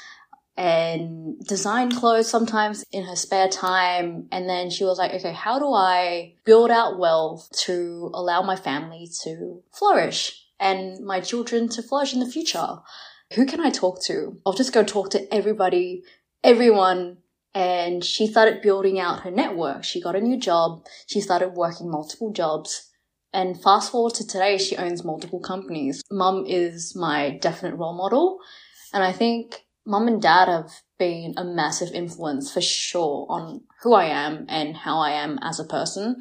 and 0.57 1.37
design 1.45 1.91
clothes 1.91 2.29
sometimes 2.29 2.85
in 2.91 3.03
her 3.03 3.15
spare 3.15 3.49
time. 3.49 4.27
And 4.31 4.47
then 4.47 4.69
she 4.69 4.85
was 4.85 4.97
like, 4.97 5.13
okay, 5.13 5.33
how 5.33 5.59
do 5.59 5.73
I 5.73 6.35
build 6.45 6.71
out 6.71 6.97
wealth 6.97 7.49
to 7.65 8.09
allow 8.13 8.41
my 8.41 8.55
family 8.55 9.09
to 9.23 9.61
flourish 9.71 10.45
and 10.59 11.05
my 11.05 11.19
children 11.19 11.67
to 11.69 11.83
flourish 11.83 12.13
in 12.13 12.21
the 12.21 12.29
future? 12.29 12.79
Who 13.33 13.45
can 13.45 13.59
I 13.59 13.69
talk 13.69 14.01
to? 14.05 14.39
I'll 14.45 14.53
just 14.53 14.73
go 14.73 14.83
talk 14.83 15.09
to 15.11 15.33
everybody, 15.33 16.03
everyone. 16.43 17.17
And 17.53 18.03
she 18.03 18.27
started 18.27 18.61
building 18.61 18.99
out 18.99 19.21
her 19.21 19.31
network. 19.31 19.83
She 19.83 20.01
got 20.01 20.15
a 20.15 20.21
new 20.21 20.37
job. 20.37 20.85
She 21.07 21.21
started 21.21 21.49
working 21.49 21.89
multiple 21.89 22.31
jobs. 22.31 22.91
And 23.33 23.61
fast 23.61 23.91
forward 23.91 24.13
to 24.15 24.27
today, 24.27 24.57
she 24.57 24.77
owns 24.77 25.03
multiple 25.03 25.39
companies. 25.39 26.01
Mum 26.09 26.45
is 26.47 26.95
my 26.95 27.37
definite 27.41 27.75
role 27.75 27.93
model. 27.95 28.39
And 28.93 29.03
I 29.03 29.11
think 29.11 29.65
mum 29.85 30.07
and 30.07 30.21
dad 30.21 30.47
have 30.47 30.81
been 30.97 31.33
a 31.37 31.43
massive 31.43 31.91
influence 31.91 32.51
for 32.51 32.61
sure 32.61 33.25
on 33.29 33.61
who 33.81 33.93
I 33.93 34.05
am 34.05 34.45
and 34.49 34.75
how 34.75 34.99
I 34.99 35.11
am 35.11 35.37
as 35.41 35.59
a 35.59 35.65
person. 35.65 36.17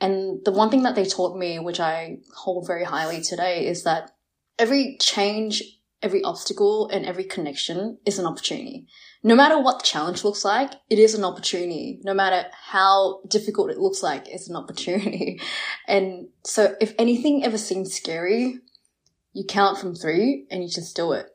And 0.00 0.44
the 0.44 0.52
one 0.52 0.70
thing 0.70 0.82
that 0.82 0.94
they 0.94 1.04
taught 1.04 1.38
me, 1.38 1.58
which 1.58 1.80
I 1.80 2.18
hold 2.34 2.66
very 2.66 2.84
highly 2.84 3.22
today, 3.22 3.66
is 3.66 3.84
that 3.84 4.10
every 4.58 4.96
change, 5.00 5.62
every 6.02 6.22
obstacle, 6.24 6.88
and 6.88 7.06
every 7.06 7.24
connection 7.24 7.98
is 8.04 8.18
an 8.18 8.26
opportunity. 8.26 8.88
No 9.22 9.36
matter 9.36 9.60
what 9.60 9.78
the 9.78 9.86
challenge 9.86 10.24
looks 10.24 10.44
like, 10.44 10.72
it 10.90 10.98
is 10.98 11.14
an 11.14 11.24
opportunity. 11.24 12.00
No 12.02 12.12
matter 12.12 12.48
how 12.52 13.20
difficult 13.28 13.70
it 13.70 13.78
looks 13.78 14.02
like, 14.02 14.28
it's 14.28 14.50
an 14.50 14.56
opportunity. 14.56 15.40
And 15.88 16.28
so 16.44 16.74
if 16.80 16.94
anything 16.98 17.44
ever 17.44 17.58
seems 17.58 17.94
scary, 17.94 18.58
you 19.32 19.44
count 19.44 19.78
from 19.78 19.94
three 19.94 20.46
and 20.50 20.62
you 20.62 20.68
just 20.68 20.96
do 20.96 21.12
it 21.12 21.31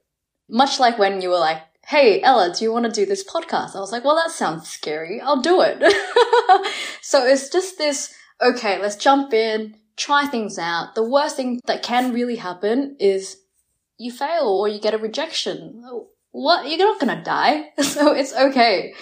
much 0.50 0.80
like 0.80 0.98
when 0.98 1.22
you 1.22 1.30
were 1.30 1.40
like, 1.40 1.62
Hey, 1.86 2.22
Ella, 2.22 2.54
do 2.54 2.66
you 2.66 2.74
want 2.74 2.86
to 2.86 2.92
do 2.92 3.06
this 3.06 3.24
podcast? 3.24 3.74
I 3.74 3.80
was 3.80 3.94
like, 3.94 4.04
well, 4.04 4.18
that 4.18 4.32
sounds 4.32 4.70
scary. 4.70 5.22
I'll 5.22 5.42
do 5.42 5.62
it. 5.62 5.80
so 7.02 7.26
it's 7.26 7.50
just 7.50 7.78
this, 7.78 8.14
okay, 8.42 8.78
let's 8.82 8.98
jump 8.98 9.34
in, 9.34 9.76
try 9.96 10.26
things 10.26 10.60
out. 10.60 10.96
The 10.96 11.10
worst 11.10 11.38
thing 11.38 11.62
that 11.66 11.84
can 11.84 12.14
really 12.14 12.36
happen 12.36 12.98
is 13.00 13.38
you 13.98 14.12
fail 14.12 14.48
or 14.48 14.68
you 14.68 14.82
get 14.82 14.94
a 14.94 14.98
rejection. 14.98 15.82
What? 16.32 16.70
You're 16.70 16.78
not 16.78 17.00
to 17.00 17.24
die. 17.24 17.70
So 17.82 18.14
it's 18.14 18.34
okay. 18.34 18.94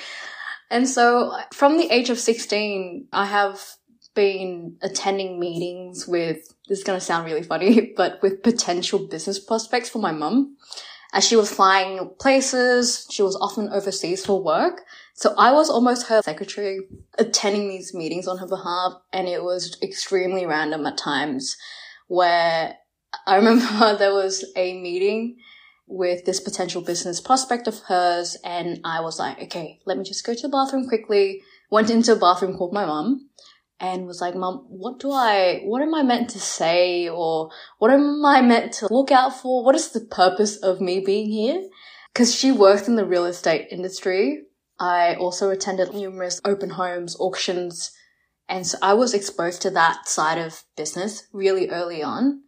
And 0.70 0.88
so 0.88 1.36
from 1.54 1.78
the 1.78 1.90
age 1.92 2.12
of 2.12 2.20
16, 2.20 3.08
I 3.12 3.26
have 3.26 3.62
been 4.14 4.78
attending 4.82 5.40
meetings 5.40 6.08
with, 6.08 6.54
this 6.68 6.80
is 6.80 6.84
going 6.84 7.00
to 7.00 7.06
sound 7.06 7.26
really 7.26 7.44
funny, 7.44 7.94
but 7.98 8.22
with 8.22 8.44
potential 8.44 9.00
business 9.00 9.40
prospects 9.40 9.90
for 9.90 10.00
my 10.00 10.12
mum 10.12 10.56
as 11.16 11.26
she 11.26 11.38
was 11.38 11.50
flying 11.50 12.12
places. 12.20 13.08
She 13.10 13.24
was 13.24 13.38
often 13.38 13.70
overseas 13.70 14.26
for 14.26 14.44
work. 14.44 14.82
So 15.14 15.34
I 15.38 15.54
was 15.54 15.70
almost 15.70 16.08
her 16.08 16.22
secretary 16.22 16.82
attending 17.18 17.70
these 17.70 17.94
meetings 17.94 18.28
on 18.28 18.38
her 18.40 18.48
behalf. 18.48 18.96
And 19.14 19.28
it 19.28 19.42
was 19.42 19.78
extremely 19.82 20.46
random 20.46 20.86
at 20.86 20.98
times 20.98 21.56
where 22.08 22.76
I 23.26 23.38
remember 23.38 23.66
there 23.98 24.14
was 24.14 24.44
a 24.58 24.80
meeting 24.80 25.38
with 25.88 26.26
this 26.26 26.42
potential 26.42 26.82
business 26.82 27.22
prospect 27.22 27.68
of 27.68 27.80
hers. 27.88 28.36
And 28.44 28.82
I 28.84 29.00
was 29.00 29.18
like, 29.18 29.42
okay, 29.44 29.80
let 29.86 29.98
me 29.98 30.04
just 30.04 30.26
go 30.26 30.34
to 30.34 30.42
the 30.42 30.50
bathroom 30.50 30.88
quickly. 30.88 31.42
Went 31.72 31.90
into 31.90 32.12
a 32.12 32.18
bathroom, 32.18 32.58
called 32.58 32.74
my 32.74 32.86
mom 32.86 33.30
and 33.80 34.08
was 34.08 34.22
like, 34.22 34.36
Mom, 34.36 34.66
what 34.70 35.00
do 35.00 35.12
I, 35.12 35.62
what 35.64 35.82
am 35.82 35.94
I 35.94 36.04
meant 36.04 36.30
to 36.32 36.40
say? 36.40 37.10
Or 37.10 37.52
what 37.78 37.92
am 37.92 38.24
I 38.26 38.42
meant 38.42 38.74
to 38.74 38.88
look 38.92 39.12
out 39.12 39.40
for? 39.40 39.64
What 39.64 39.76
is 39.76 39.92
the 39.92 40.02
purpose 40.02 40.58
of 40.58 40.82
me 40.82 41.00
being 41.00 41.30
here? 41.30 41.70
Cause 42.14 42.34
she 42.34 42.52
worked 42.52 42.88
in 42.88 42.96
the 42.96 43.06
real 43.06 43.26
estate 43.26 43.68
industry. 43.72 44.44
I 44.80 45.16
also 45.16 45.50
attended 45.50 45.94
numerous 45.94 46.40
open 46.46 46.72
homes, 46.72 47.18
auctions. 47.20 47.92
And 48.48 48.66
so 48.66 48.78
I 48.82 48.94
was 48.94 49.14
exposed 49.14 49.62
to 49.64 49.70
that 49.72 50.08
side 50.08 50.38
of 50.38 50.64
business 50.78 51.28
really 51.34 51.70
early 51.70 52.02
on. 52.02 52.44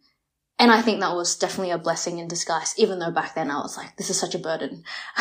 And 0.58 0.72
I 0.72 0.82
think 0.82 1.00
that 1.00 1.14
was 1.14 1.36
definitely 1.36 1.70
a 1.70 1.78
blessing 1.78 2.18
in 2.18 2.26
disguise, 2.26 2.74
even 2.78 2.98
though 2.98 3.12
back 3.12 3.34
then 3.34 3.50
I 3.50 3.58
was 3.58 3.76
like, 3.76 3.96
this 3.96 4.10
is 4.10 4.18
such 4.18 4.34
a 4.34 4.40
burden. 4.40 4.82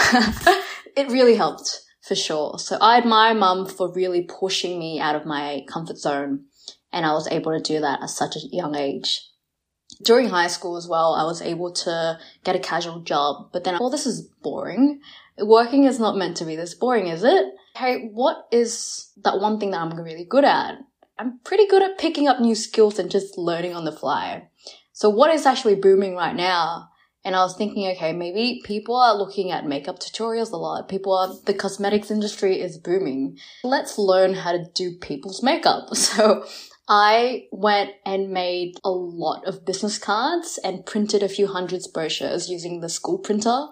it 0.95 1.09
really 1.09 1.35
helped 1.35 1.81
for 2.07 2.15
sure. 2.15 2.57
So 2.57 2.77
I 2.79 2.97
admire 2.97 3.33
mum 3.33 3.65
for 3.67 3.91
really 3.91 4.21
pushing 4.21 4.79
me 4.79 4.99
out 4.99 5.15
of 5.15 5.25
my 5.25 5.65
comfort 5.67 5.97
zone. 5.97 6.45
And 6.93 7.05
I 7.05 7.11
was 7.11 7.27
able 7.27 7.51
to 7.51 7.61
do 7.61 7.81
that 7.81 8.01
at 8.01 8.09
such 8.09 8.35
a 8.35 8.47
young 8.51 8.75
age. 8.75 9.21
During 10.03 10.29
high 10.29 10.47
school 10.47 10.77
as 10.77 10.87
well, 10.87 11.13
I 11.13 11.23
was 11.23 11.41
able 11.41 11.71
to 11.73 12.17
get 12.43 12.55
a 12.55 12.59
casual 12.59 13.01
job, 13.01 13.49
but 13.51 13.63
then, 13.63 13.77
well, 13.79 13.89
this 13.89 14.05
is 14.05 14.29
boring. 14.41 15.01
Working 15.37 15.83
is 15.83 15.99
not 15.99 16.17
meant 16.17 16.37
to 16.37 16.45
be 16.45 16.55
this 16.55 16.73
boring, 16.73 17.07
is 17.07 17.23
it? 17.23 17.45
Hey, 17.75 18.09
what 18.13 18.47
is 18.51 19.11
that 19.23 19.39
one 19.39 19.59
thing 19.59 19.71
that 19.71 19.81
I'm 19.81 19.99
really 19.99 20.25
good 20.25 20.45
at? 20.45 20.75
I'm 21.19 21.39
pretty 21.43 21.67
good 21.67 21.81
at 21.81 21.97
picking 21.97 22.27
up 22.27 22.39
new 22.39 22.55
skills 22.55 22.99
and 22.99 23.09
just 23.09 23.37
learning 23.37 23.75
on 23.75 23.85
the 23.85 23.91
fly. 23.91 24.49
So 24.93 25.09
what 25.09 25.33
is 25.33 25.45
actually 25.45 25.75
booming 25.75 26.15
right 26.15 26.35
now 26.35 26.89
and 27.27 27.35
I 27.35 27.43
was 27.43 27.57
thinking, 27.57 27.85
okay, 27.89 28.13
maybe 28.13 28.61
people 28.63 28.95
are 28.95 29.13
looking 29.13 29.51
at 29.51 29.65
makeup 29.65 29.99
tutorials 29.99 30.53
a 30.53 30.55
lot. 30.55 30.87
People 30.87 31.11
are, 31.11 31.35
the 31.43 31.53
cosmetics 31.53 32.09
industry 32.09 32.61
is 32.61 32.77
booming. 32.77 33.37
Let's 33.65 33.97
learn 33.97 34.33
how 34.33 34.53
to 34.53 34.63
do 34.73 34.95
people's 34.95 35.43
makeup. 35.43 35.89
So 35.97 36.45
I 36.87 37.47
went 37.51 37.91
and 38.05 38.29
made 38.29 38.75
a 38.81 38.89
lot 38.89 39.45
of 39.45 39.65
business 39.65 39.97
cards 39.97 40.57
and 40.63 40.85
printed 40.85 41.21
a 41.21 41.27
few 41.27 41.47
hundreds 41.47 41.85
brochures 41.85 42.49
using 42.49 42.79
the 42.79 42.87
school 42.87 43.17
printer. 43.17 43.67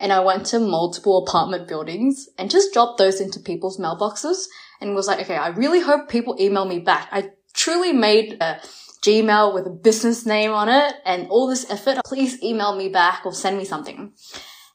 And 0.00 0.12
I 0.12 0.18
went 0.18 0.46
to 0.46 0.58
multiple 0.58 1.24
apartment 1.24 1.68
buildings 1.68 2.28
and 2.36 2.50
just 2.50 2.72
dropped 2.72 2.98
those 2.98 3.20
into 3.20 3.38
people's 3.38 3.78
mailboxes 3.78 4.46
and 4.80 4.96
was 4.96 5.06
like, 5.06 5.20
okay, 5.20 5.36
I 5.36 5.48
really 5.48 5.80
hope 5.80 6.08
people 6.08 6.36
email 6.40 6.64
me 6.64 6.80
back. 6.80 7.08
I 7.12 7.30
truly 7.54 7.92
made 7.92 8.38
a 8.40 8.60
Gmail 9.06 9.54
with 9.54 9.66
a 9.66 9.70
business 9.70 10.26
name 10.26 10.50
on 10.50 10.68
it 10.68 10.94
and 11.04 11.28
all 11.28 11.46
this 11.46 11.70
effort, 11.70 12.00
please 12.04 12.42
email 12.42 12.76
me 12.76 12.88
back 12.88 13.24
or 13.24 13.32
send 13.32 13.56
me 13.56 13.64
something. 13.64 14.12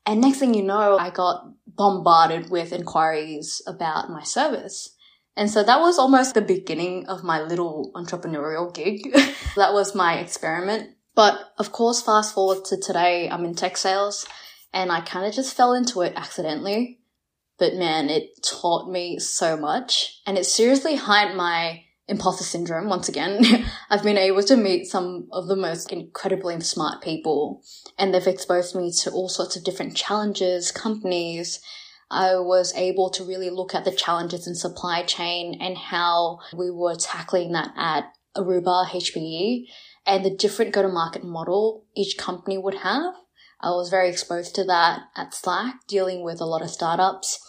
And 0.05 0.21
next 0.21 0.39
thing 0.39 0.53
you 0.53 0.63
know, 0.63 0.97
I 0.97 1.09
got 1.09 1.51
bombarded 1.67 2.49
with 2.49 2.71
inquiries 2.71 3.61
about 3.67 4.09
my 4.09 4.23
service. 4.23 4.95
And 5.35 5.49
so 5.49 5.63
that 5.63 5.81
was 5.81 5.99
almost 5.99 6.33
the 6.33 6.41
beginning 6.41 7.07
of 7.07 7.23
my 7.25 7.41
little 7.41 7.91
entrepreneurial 7.93 8.73
gig. 8.73 9.13
that 9.55 9.73
was 9.73 9.95
my 9.95 10.19
experiment. 10.19 10.95
But 11.13 11.37
of 11.57 11.73
course, 11.73 12.01
fast 12.01 12.33
forward 12.33 12.63
to 12.65 12.77
today, 12.77 13.29
I'm 13.29 13.43
in 13.43 13.53
tech 13.53 13.75
sales 13.75 14.25
and 14.73 14.93
I 14.93 15.01
kind 15.01 15.25
of 15.25 15.33
just 15.33 15.55
fell 15.55 15.73
into 15.73 16.01
it 16.01 16.13
accidentally. 16.15 16.99
But 17.59 17.75
man, 17.75 18.09
it 18.09 18.41
taught 18.43 18.89
me 18.89 19.19
so 19.19 19.57
much 19.57 20.21
and 20.25 20.37
it 20.37 20.45
seriously 20.45 20.95
heightened 20.95 21.37
my 21.37 21.83
imposter 22.11 22.43
syndrome 22.43 22.89
once 22.89 23.09
again. 23.09 23.65
I've 23.89 24.03
been 24.03 24.17
able 24.17 24.43
to 24.43 24.57
meet 24.57 24.85
some 24.85 25.29
of 25.31 25.47
the 25.47 25.55
most 25.55 25.91
incredibly 25.91 26.59
smart 26.59 27.01
people 27.01 27.63
and 27.97 28.13
they've 28.13 28.27
exposed 28.27 28.75
me 28.75 28.91
to 29.01 29.11
all 29.11 29.29
sorts 29.29 29.55
of 29.55 29.63
different 29.63 29.95
challenges, 29.95 30.71
companies. 30.71 31.61
I 32.11 32.35
was 32.35 32.73
able 32.75 33.09
to 33.11 33.23
really 33.23 33.49
look 33.49 33.73
at 33.73 33.85
the 33.85 33.91
challenges 33.91 34.45
in 34.45 34.53
supply 34.53 35.03
chain 35.03 35.57
and 35.61 35.77
how 35.77 36.39
we 36.53 36.69
were 36.69 36.95
tackling 36.95 37.53
that 37.53 37.71
at 37.77 38.11
Aruba 38.35 38.87
HPE 38.87 39.67
and 40.05 40.25
the 40.25 40.35
different 40.35 40.73
go 40.73 40.81
to 40.81 40.89
market 40.89 41.23
model 41.23 41.85
each 41.95 42.17
company 42.17 42.57
would 42.57 42.75
have. 42.75 43.13
I 43.61 43.69
was 43.69 43.89
very 43.89 44.09
exposed 44.09 44.53
to 44.55 44.65
that 44.65 45.03
at 45.15 45.33
Slack, 45.33 45.87
dealing 45.87 46.23
with 46.23 46.41
a 46.41 46.45
lot 46.45 46.61
of 46.61 46.69
startups. 46.69 47.39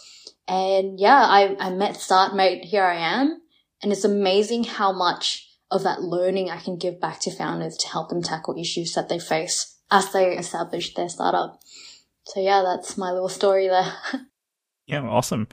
And 0.47 0.99
yeah, 0.99 1.25
I, 1.25 1.55
I 1.59 1.69
met 1.71 1.95
Startmate. 1.95 2.65
Here 2.65 2.83
I 2.83 2.95
am. 2.95 3.42
And 3.83 3.91
it's 3.91 4.05
amazing 4.05 4.63
how 4.63 4.91
much 4.91 5.47
of 5.69 5.83
that 5.83 6.01
learning 6.01 6.49
I 6.49 6.57
can 6.57 6.77
give 6.77 6.99
back 6.99 7.19
to 7.21 7.31
founders 7.31 7.77
to 7.77 7.87
help 7.87 8.09
them 8.09 8.23
tackle 8.23 8.57
issues 8.57 8.93
that 8.93 9.09
they 9.09 9.19
face 9.19 9.77
as 9.91 10.11
they 10.11 10.35
establish 10.37 10.93
their 10.93 11.09
startup. 11.09 11.59
So 12.25 12.39
yeah, 12.39 12.63
that's 12.63 12.97
my 12.97 13.11
little 13.11 13.29
story 13.29 13.67
there. 13.67 13.93
yeah, 14.87 15.01
awesome. 15.01 15.47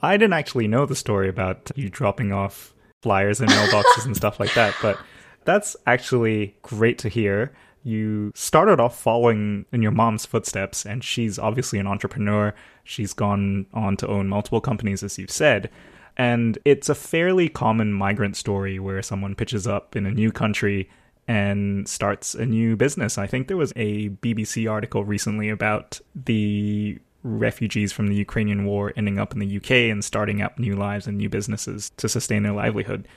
I 0.00 0.16
didn't 0.16 0.34
actually 0.34 0.68
know 0.68 0.84
the 0.84 0.96
story 0.96 1.28
about 1.28 1.70
you 1.76 1.88
dropping 1.88 2.32
off 2.32 2.74
flyers 3.02 3.40
and 3.40 3.48
mailboxes 3.48 4.04
and 4.04 4.16
stuff 4.16 4.40
like 4.40 4.52
that, 4.54 4.74
but 4.82 4.98
That's 5.46 5.76
actually 5.86 6.56
great 6.62 6.98
to 6.98 7.08
hear. 7.08 7.52
You 7.84 8.32
started 8.34 8.80
off 8.80 9.00
following 9.00 9.64
in 9.72 9.80
your 9.80 9.92
mom's 9.92 10.26
footsteps, 10.26 10.84
and 10.84 11.04
she's 11.04 11.38
obviously 11.38 11.78
an 11.78 11.86
entrepreneur. 11.86 12.52
She's 12.82 13.12
gone 13.12 13.66
on 13.72 13.96
to 13.98 14.08
own 14.08 14.28
multiple 14.28 14.60
companies, 14.60 15.04
as 15.04 15.18
you've 15.18 15.30
said. 15.30 15.70
And 16.16 16.58
it's 16.64 16.88
a 16.88 16.94
fairly 16.94 17.48
common 17.48 17.92
migrant 17.92 18.36
story 18.36 18.78
where 18.78 19.02
someone 19.02 19.34
pitches 19.34 19.66
up 19.66 19.96
in 19.96 20.06
a 20.06 20.10
new 20.10 20.32
country 20.32 20.88
and 21.28 21.88
starts 21.88 22.34
a 22.34 22.46
new 22.46 22.76
business. 22.76 23.18
I 23.18 23.26
think 23.26 23.48
there 23.48 23.56
was 23.56 23.72
a 23.76 24.10
BBC 24.10 24.70
article 24.70 25.04
recently 25.04 25.48
about 25.48 26.00
the 26.14 26.98
refugees 27.22 27.92
from 27.92 28.06
the 28.06 28.14
Ukrainian 28.14 28.64
war 28.64 28.92
ending 28.96 29.18
up 29.18 29.32
in 29.32 29.40
the 29.40 29.56
UK 29.56 29.70
and 29.90 30.04
starting 30.04 30.40
up 30.40 30.58
new 30.58 30.76
lives 30.76 31.06
and 31.06 31.18
new 31.18 31.28
businesses 31.28 31.90
to 31.96 32.08
sustain 32.08 32.44
their 32.44 32.52
livelihood. 32.52 33.08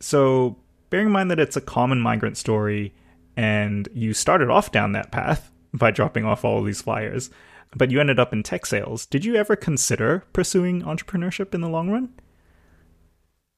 So, 0.00 0.56
bearing 0.90 1.06
in 1.06 1.12
mind 1.12 1.30
that 1.30 1.40
it's 1.40 1.56
a 1.56 1.62
common 1.62 2.00
migrant 2.00 2.36
story 2.36 2.94
and 3.36 3.88
you 3.94 4.12
started 4.12 4.50
off 4.50 4.70
down 4.70 4.92
that 4.92 5.10
path 5.10 5.50
by 5.72 5.90
dropping 5.90 6.24
off 6.24 6.44
all 6.44 6.58
of 6.58 6.66
these 6.66 6.82
flyers, 6.82 7.30
but 7.74 7.90
you 7.90 8.00
ended 8.00 8.20
up 8.20 8.32
in 8.32 8.42
tech 8.42 8.66
sales, 8.66 9.06
did 9.06 9.24
you 9.24 9.34
ever 9.34 9.56
consider 9.56 10.24
pursuing 10.32 10.82
entrepreneurship 10.82 11.54
in 11.54 11.62
the 11.62 11.68
long 11.68 11.90
run? 11.90 12.10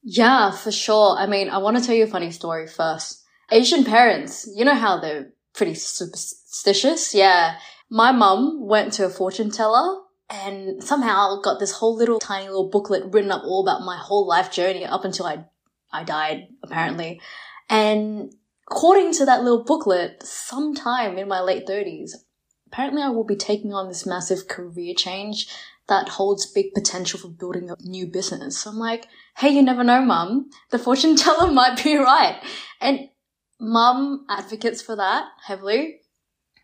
Yeah, 0.09 0.51
for 0.51 0.71
sure. 0.71 1.17
I 1.17 1.27
mean, 1.27 1.49
I 1.49 1.57
want 1.57 1.75
to 1.75 1.83
tell 1.83 1.93
you 1.93 2.05
a 2.05 2.07
funny 2.07 2.31
story 2.31 2.65
first. 2.65 3.25
Asian 3.51 3.83
parents, 3.83 4.49
you 4.55 4.63
know 4.63 4.73
how 4.73 5.01
they're 5.01 5.33
pretty 5.53 5.73
superstitious? 5.73 7.13
Yeah. 7.13 7.57
My 7.89 8.13
mum 8.13 8.65
went 8.65 8.93
to 8.93 9.05
a 9.05 9.09
fortune 9.09 9.51
teller 9.51 10.01
and 10.29 10.81
somehow 10.81 11.41
got 11.41 11.59
this 11.59 11.73
whole 11.73 11.97
little 11.97 12.19
tiny 12.19 12.45
little 12.45 12.69
booklet 12.69 13.11
written 13.11 13.31
up 13.31 13.43
all 13.43 13.61
about 13.61 13.83
my 13.83 13.97
whole 13.97 14.25
life 14.25 14.49
journey 14.49 14.85
up 14.85 15.03
until 15.03 15.25
I, 15.25 15.43
I 15.91 16.05
died, 16.05 16.47
apparently. 16.63 17.19
And 17.69 18.33
according 18.71 19.11
to 19.15 19.25
that 19.25 19.43
little 19.43 19.65
booklet, 19.65 20.23
sometime 20.23 21.17
in 21.17 21.27
my 21.27 21.41
late 21.41 21.67
thirties, 21.67 22.15
apparently 22.67 23.01
I 23.01 23.09
will 23.09 23.25
be 23.25 23.35
taking 23.35 23.73
on 23.73 23.89
this 23.89 24.05
massive 24.05 24.47
career 24.47 24.93
change 24.95 25.49
that 25.89 26.09
holds 26.09 26.45
big 26.45 26.73
potential 26.73 27.19
for 27.19 27.29
building 27.29 27.69
a 27.69 27.75
new 27.81 28.07
business. 28.07 28.59
So 28.59 28.69
I'm 28.69 28.77
like, 28.77 29.07
hey, 29.37 29.49
you 29.49 29.61
never 29.61 29.83
know, 29.83 30.01
mum. 30.01 30.49
The 30.71 30.79
fortune 30.79 31.15
teller 31.15 31.51
might 31.51 31.83
be 31.83 31.95
right. 31.95 32.41
And 32.81 33.09
mum 33.59 34.25
advocates 34.29 34.81
for 34.81 34.95
that 34.95 35.25
heavily. 35.45 36.01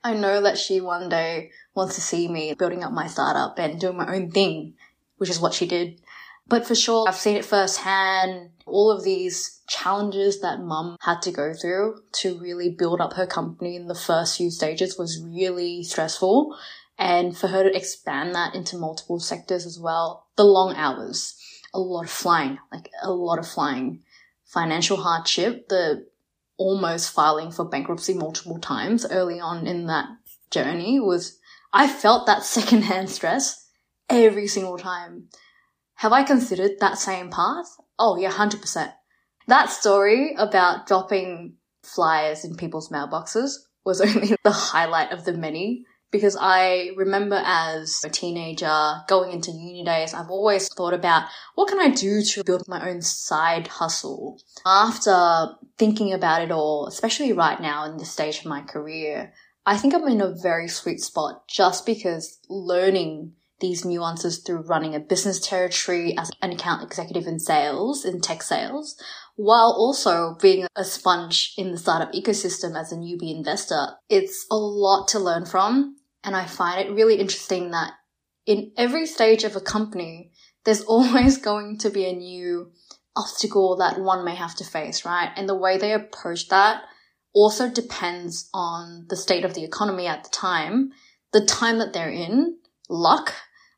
I 0.03 0.15
know 0.15 0.41
that 0.41 0.57
she 0.57 0.81
one 0.81 1.07
day 1.07 1.51
wants 1.75 1.95
to 1.95 2.01
see 2.01 2.27
me 2.27 2.53
building 2.55 2.83
up 2.83 2.91
my 2.91 3.07
startup 3.07 3.57
and 3.57 3.79
doing 3.79 3.97
my 3.97 4.13
own 4.13 4.31
thing, 4.31 4.73
which 5.17 5.29
is 5.29 5.39
what 5.39 5.53
she 5.53 5.67
did. 5.67 6.01
But 6.47 6.65
for 6.67 6.75
sure, 6.75 7.07
I've 7.07 7.15
seen 7.15 7.37
it 7.37 7.45
firsthand. 7.45 8.49
All 8.65 8.91
of 8.91 9.03
these 9.03 9.61
challenges 9.67 10.41
that 10.41 10.59
mum 10.59 10.97
had 11.01 11.21
to 11.21 11.31
go 11.31 11.53
through 11.53 12.01
to 12.13 12.37
really 12.39 12.69
build 12.69 12.99
up 12.99 13.13
her 13.13 13.27
company 13.27 13.75
in 13.75 13.87
the 13.87 13.95
first 13.95 14.37
few 14.37 14.49
stages 14.49 14.97
was 14.97 15.23
really 15.23 15.83
stressful. 15.83 16.57
And 16.97 17.37
for 17.37 17.47
her 17.47 17.63
to 17.63 17.75
expand 17.75 18.35
that 18.35 18.55
into 18.55 18.77
multiple 18.77 19.19
sectors 19.19 19.65
as 19.65 19.79
well, 19.79 20.27
the 20.35 20.43
long 20.43 20.75
hours, 20.75 21.35
a 21.73 21.79
lot 21.79 22.03
of 22.03 22.09
flying, 22.09 22.57
like 22.71 22.89
a 23.01 23.11
lot 23.11 23.39
of 23.39 23.47
flying, 23.47 24.03
financial 24.45 24.97
hardship, 24.97 25.67
the 25.69 26.05
almost 26.57 27.11
filing 27.11 27.51
for 27.51 27.65
bankruptcy 27.65 28.13
multiple 28.13 28.59
times 28.59 29.05
early 29.09 29.39
on 29.39 29.65
in 29.65 29.87
that 29.87 30.07
journey 30.51 30.99
was, 30.99 31.39
I 31.71 31.87
felt 31.87 32.27
that 32.27 32.43
secondhand 32.43 33.09
stress 33.09 33.67
every 34.09 34.47
single 34.47 34.77
time. 34.77 35.29
Have 35.95 36.13
I 36.13 36.23
considered 36.23 36.71
that 36.79 36.97
same 36.97 37.29
path? 37.29 37.67
Oh 37.97 38.17
yeah, 38.17 38.31
100%. 38.31 38.93
That 39.47 39.69
story 39.69 40.35
about 40.37 40.87
dropping 40.87 41.55
flyers 41.83 42.45
in 42.45 42.55
people's 42.55 42.89
mailboxes 42.89 43.53
was 43.85 44.01
only 44.01 44.35
the 44.43 44.51
highlight 44.51 45.11
of 45.11 45.25
the 45.25 45.33
many 45.33 45.85
because 46.13 46.37
I 46.39 46.91
remember 46.95 47.41
as 47.43 47.99
a 48.05 48.09
teenager 48.09 49.01
going 49.09 49.33
into 49.33 49.51
uni 49.51 49.83
days, 49.83 50.13
I've 50.13 50.29
always 50.29 50.69
thought 50.69 50.93
about 50.93 51.23
what 51.55 51.67
can 51.67 51.79
I 51.79 51.89
do 51.89 52.21
to 52.21 52.43
build 52.43 52.67
my 52.67 52.87
own 52.87 53.01
side 53.01 53.67
hustle. 53.67 54.39
After 54.63 55.55
thinking 55.77 56.13
about 56.13 56.43
it 56.43 56.51
all, 56.51 56.85
especially 56.85 57.33
right 57.33 57.59
now 57.59 57.85
in 57.85 57.97
this 57.97 58.11
stage 58.11 58.39
of 58.39 58.45
my 58.45 58.61
career, 58.61 59.33
I 59.65 59.75
think 59.75 59.95
I'm 59.95 60.07
in 60.07 60.21
a 60.21 60.35
very 60.41 60.67
sweet 60.67 61.01
spot 61.01 61.47
just 61.47 61.85
because 61.85 62.39
learning 62.47 63.33
these 63.59 63.83
nuances 63.83 64.39
through 64.39 64.67
running 64.67 64.93
a 64.93 64.99
business 64.99 65.39
territory 65.39 66.15
as 66.17 66.29
an 66.41 66.51
account 66.51 66.83
executive 66.83 67.25
in 67.25 67.39
sales, 67.39 68.05
in 68.05 68.21
tech 68.21 68.43
sales, 68.43 69.01
while 69.35 69.73
also 69.75 70.35
being 70.41 70.67
a 70.75 70.83
sponge 70.83 71.53
in 71.57 71.71
the 71.71 71.77
startup 71.77 72.11
ecosystem 72.13 72.79
as 72.79 72.91
a 72.91 72.95
newbie 72.95 73.35
investor. 73.35 73.87
It's 74.09 74.45
a 74.51 74.57
lot 74.57 75.07
to 75.09 75.19
learn 75.19 75.45
from 75.45 75.95
and 76.23 76.35
I 76.35 76.45
find 76.45 76.79
it 76.79 76.93
really 76.93 77.15
interesting 77.15 77.71
that 77.71 77.93
in 78.45 78.71
every 78.77 79.05
stage 79.05 79.43
of 79.43 79.55
a 79.55 79.61
company, 79.61 80.31
there's 80.63 80.81
always 80.85 81.37
going 81.37 81.77
to 81.79 81.89
be 81.89 82.05
a 82.05 82.13
new 82.13 82.71
obstacle 83.15 83.77
that 83.77 83.99
one 83.99 84.25
may 84.25 84.35
have 84.35 84.55
to 84.55 84.63
face, 84.63 85.05
right? 85.05 85.31
And 85.35 85.47
the 85.47 85.55
way 85.55 85.77
they 85.77 85.93
approach 85.93 86.49
that 86.49 86.83
also 87.33 87.69
depends 87.69 88.49
on 88.53 89.05
the 89.09 89.17
state 89.17 89.45
of 89.45 89.53
the 89.53 89.63
economy 89.63 90.07
at 90.07 90.23
the 90.23 90.29
time, 90.29 90.91
the 91.31 91.45
time 91.45 91.79
that 91.79 91.93
they're 91.93 92.09
in, 92.09 92.57
luck, 92.89 93.33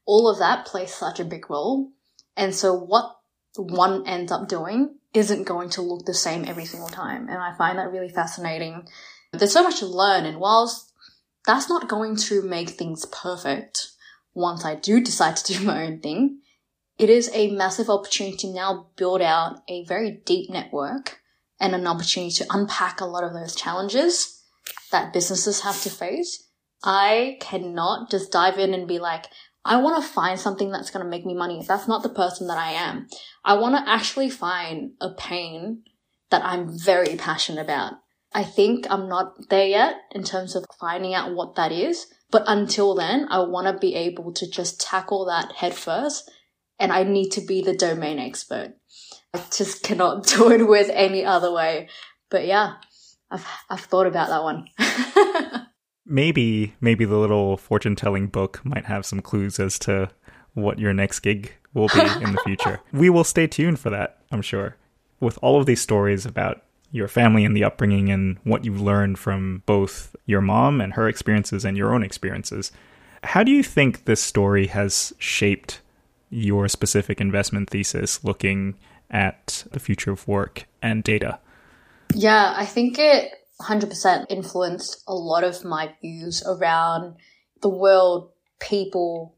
all 0.05 0.29
of 0.29 0.39
that 0.39 0.65
plays 0.65 0.93
such 0.93 1.19
a 1.19 1.25
big 1.25 1.49
role. 1.49 1.91
And 2.37 2.53
so 2.53 2.73
what 2.73 3.15
one 3.57 4.05
ends 4.07 4.31
up 4.31 4.47
doing 4.47 4.95
isn't 5.13 5.47
going 5.47 5.69
to 5.69 5.81
look 5.81 6.05
the 6.05 6.13
same 6.13 6.45
every 6.45 6.65
single 6.65 6.89
time. 6.89 7.27
And 7.29 7.37
I 7.37 7.55
find 7.57 7.79
that 7.79 7.91
really 7.91 8.09
fascinating. 8.09 8.87
There's 9.31 9.53
so 9.53 9.63
much 9.63 9.79
to 9.79 9.85
learn. 9.85 10.25
And 10.25 10.39
whilst 10.39 10.84
that's 11.45 11.69
not 11.69 11.89
going 11.89 12.15
to 12.15 12.41
make 12.41 12.69
things 12.69 13.05
perfect 13.05 13.87
once 14.33 14.65
I 14.65 14.75
do 14.75 15.01
decide 15.01 15.37
to 15.37 15.53
do 15.53 15.63
my 15.63 15.85
own 15.85 15.99
thing. 15.99 16.41
It 16.97 17.09
is 17.09 17.29
a 17.33 17.51
massive 17.51 17.89
opportunity 17.89 18.37
to 18.37 18.53
now 18.53 18.87
build 18.95 19.21
out 19.21 19.61
a 19.67 19.83
very 19.85 20.21
deep 20.25 20.49
network 20.49 21.19
and 21.59 21.73
an 21.73 21.87
opportunity 21.87 22.31
to 22.35 22.47
unpack 22.49 23.01
a 23.01 23.05
lot 23.05 23.23
of 23.23 23.33
those 23.33 23.55
challenges 23.55 24.41
that 24.91 25.13
businesses 25.13 25.61
have 25.61 25.81
to 25.83 25.89
face. 25.89 26.47
I 26.83 27.37
cannot 27.41 28.11
just 28.11 28.31
dive 28.31 28.59
in 28.59 28.73
and 28.73 28.87
be 28.87 28.99
like, 28.99 29.25
I 29.63 29.77
want 29.77 30.01
to 30.01 30.09
find 30.09 30.39
something 30.39 30.71
that's 30.71 30.91
going 30.91 31.03
to 31.03 31.09
make 31.09 31.25
me 31.25 31.33
money. 31.33 31.63
That's 31.67 31.87
not 31.87 32.03
the 32.03 32.09
person 32.09 32.47
that 32.47 32.57
I 32.57 32.71
am. 32.71 33.07
I 33.43 33.55
want 33.55 33.75
to 33.75 33.91
actually 33.91 34.29
find 34.29 34.91
a 35.01 35.09
pain 35.13 35.83
that 36.29 36.45
I'm 36.45 36.77
very 36.77 37.15
passionate 37.15 37.61
about 37.61 37.93
I 38.35 38.43
think 38.43 38.85
I'm 38.89 39.07
not 39.07 39.49
there 39.49 39.65
yet 39.65 39.95
in 40.11 40.25
terms 40.25 40.57
of 40.57 40.65
finding 40.77 41.13
out 41.13 41.33
what 41.33 41.55
that 41.55 41.71
is. 41.71 42.07
But 42.31 42.43
until 42.47 42.93
then, 42.93 43.27
I 43.31 43.39
want 43.39 43.67
to 43.67 43.79
be 43.79 43.95
able 43.95 44.33
to 44.33 44.51
just 44.51 44.81
tackle 44.81 45.25
that 45.25 45.53
head 45.53 45.73
first. 45.73 46.29
And 46.77 46.91
I 46.91 47.03
need 47.03 47.29
to 47.29 47.41
be 47.41 47.61
the 47.61 47.73
domain 47.73 48.19
expert. 48.19 48.73
I 49.33 49.41
just 49.55 49.83
cannot 49.83 50.27
do 50.27 50.51
it 50.51 50.67
with 50.67 50.89
any 50.93 51.23
other 51.23 51.49
way. 51.53 51.87
But 52.29 52.45
yeah, 52.45 52.73
I've, 53.31 53.47
I've 53.69 53.79
thought 53.79 54.05
about 54.05 54.27
that 54.27 54.43
one. 54.43 54.67
maybe, 56.05 56.75
maybe 56.81 57.05
the 57.05 57.17
little 57.17 57.55
fortune 57.55 57.95
telling 57.95 58.27
book 58.27 58.59
might 58.65 58.85
have 58.85 59.05
some 59.05 59.21
clues 59.21 59.61
as 59.61 59.79
to 59.79 60.09
what 60.53 60.77
your 60.77 60.93
next 60.93 61.21
gig 61.21 61.53
will 61.73 61.87
be 61.87 62.01
in 62.01 62.33
the 62.33 62.41
future. 62.45 62.81
we 62.91 63.09
will 63.09 63.23
stay 63.23 63.47
tuned 63.47 63.79
for 63.79 63.89
that, 63.91 64.19
I'm 64.29 64.41
sure. 64.41 64.75
With 65.21 65.39
all 65.41 65.57
of 65.57 65.65
these 65.65 65.81
stories 65.81 66.25
about 66.25 66.64
your 66.95 67.07
family 67.09 67.43
and 67.43 67.55
the 67.55 67.63
upbringing 67.63 68.09
and 68.09 68.37
what 68.45 68.63
you've 68.63 68.81
learned 68.81 69.19
from 69.19 69.61
both 69.65 70.15
your 70.25 70.39
mom 70.39 70.79
and 70.79 70.93
her 70.93 71.09
experiences 71.09 71.65
and 71.65 71.75
your 71.75 71.93
own 71.93 72.01
experiences. 72.01 72.71
How 73.21 73.43
do 73.43 73.51
you 73.51 73.63
think 73.63 74.05
this 74.05 74.23
story 74.23 74.67
has 74.67 75.13
shaped 75.19 75.81
your 76.29 76.69
specific 76.69 77.19
investment 77.19 77.69
thesis 77.69 78.23
looking 78.23 78.75
at 79.11 79.65
the 79.71 79.79
future 79.79 80.11
of 80.11 80.25
work 80.25 80.67
and 80.81 81.03
data? 81.03 81.39
Yeah, 82.13 82.53
I 82.55 82.65
think 82.65 82.97
it 82.97 83.29
100% 83.61 84.25
influenced 84.29 85.03
a 85.05 85.13
lot 85.13 85.43
of 85.43 85.65
my 85.65 85.93
views 86.01 86.43
around 86.47 87.15
the 87.61 87.69
world, 87.69 88.31
people, 88.61 89.35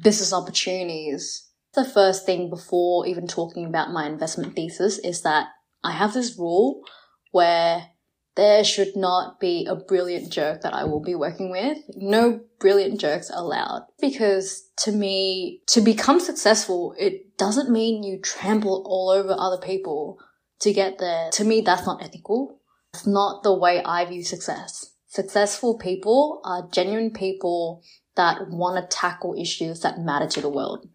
business 0.00 0.32
opportunities. 0.32 1.48
The 1.74 1.84
first 1.84 2.26
thing 2.26 2.48
before 2.48 3.06
even 3.06 3.26
talking 3.26 3.64
about 3.64 3.90
my 3.90 4.06
investment 4.06 4.54
thesis 4.54 4.98
is 4.98 5.22
that 5.22 5.48
I 5.84 5.92
have 5.92 6.14
this 6.14 6.38
rule 6.38 6.82
where 7.30 7.88
there 8.34 8.64
should 8.64 8.96
not 8.96 9.40
be 9.40 9.66
a 9.66 9.76
brilliant 9.76 10.32
jerk 10.32 10.62
that 10.62 10.72
I 10.72 10.84
will 10.84 11.02
be 11.02 11.14
working 11.14 11.50
with. 11.50 11.78
No 11.94 12.40
brilliant 12.58 13.00
jerks 13.00 13.30
allowed. 13.32 13.86
Because 14.00 14.70
to 14.78 14.92
me, 14.92 15.60
to 15.66 15.80
become 15.80 16.18
successful, 16.18 16.94
it 16.98 17.36
doesn't 17.36 17.70
mean 17.70 18.02
you 18.02 18.20
trample 18.20 18.82
all 18.86 19.10
over 19.10 19.34
other 19.36 19.58
people 19.58 20.18
to 20.60 20.72
get 20.72 20.98
there. 20.98 21.30
To 21.32 21.44
me, 21.44 21.60
that's 21.60 21.86
not 21.86 22.02
ethical. 22.02 22.60
It's 22.94 23.06
not 23.06 23.42
the 23.42 23.54
way 23.54 23.82
I 23.82 24.04
view 24.04 24.22
success. 24.22 24.94
Successful 25.08 25.76
people 25.76 26.40
are 26.44 26.68
genuine 26.72 27.10
people 27.10 27.82
that 28.16 28.48
want 28.48 28.76
to 28.80 28.96
tackle 28.96 29.34
issues 29.38 29.80
that 29.80 29.98
matter 29.98 30.26
to 30.28 30.40
the 30.40 30.48
world 30.48 30.86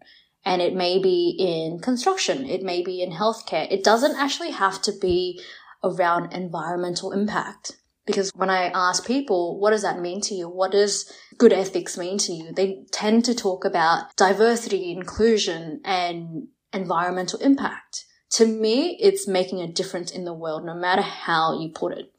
and 0.48 0.62
it 0.62 0.74
may 0.74 0.98
be 0.98 1.36
in 1.38 1.78
construction, 1.78 2.48
it 2.48 2.62
may 2.62 2.82
be 2.82 3.02
in 3.02 3.12
healthcare. 3.12 3.70
It 3.70 3.84
doesn't 3.84 4.16
actually 4.16 4.50
have 4.50 4.80
to 4.80 4.92
be 4.98 5.38
around 5.84 6.32
environmental 6.32 7.12
impact. 7.12 7.76
Because 8.06 8.30
when 8.34 8.48
I 8.48 8.70
ask 8.74 9.06
people, 9.06 9.60
what 9.60 9.72
does 9.72 9.82
that 9.82 10.00
mean 10.00 10.22
to 10.22 10.34
you? 10.34 10.48
What 10.48 10.72
does 10.72 11.12
good 11.36 11.52
ethics 11.52 11.98
mean 11.98 12.16
to 12.20 12.32
you? 12.32 12.52
They 12.54 12.86
tend 12.90 13.26
to 13.26 13.34
talk 13.34 13.66
about 13.66 14.16
diversity, 14.16 14.90
inclusion, 14.90 15.82
and 15.84 16.48
environmental 16.72 17.40
impact. 17.40 18.06
To 18.30 18.46
me, 18.46 18.96
it's 19.02 19.28
making 19.28 19.60
a 19.60 19.70
difference 19.70 20.10
in 20.10 20.24
the 20.24 20.32
world, 20.32 20.64
no 20.64 20.74
matter 20.74 21.02
how 21.02 21.60
you 21.60 21.68
put 21.74 21.92
it. 21.92 22.10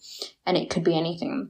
And 0.46 0.56
it 0.56 0.70
could 0.70 0.84
be 0.84 0.96
anything. 0.96 1.50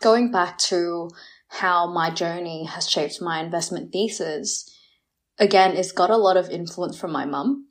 Going 0.00 0.30
back 0.30 0.58
to 0.70 1.10
how 1.48 1.92
my 1.92 2.10
journey 2.10 2.66
has 2.66 2.88
shaped 2.88 3.20
my 3.20 3.42
investment 3.42 3.90
thesis, 3.92 4.70
again, 5.38 5.76
it's 5.76 5.92
got 5.92 6.10
a 6.10 6.16
lot 6.16 6.36
of 6.36 6.50
influence 6.50 6.98
from 6.98 7.12
my 7.12 7.24
mum 7.24 7.68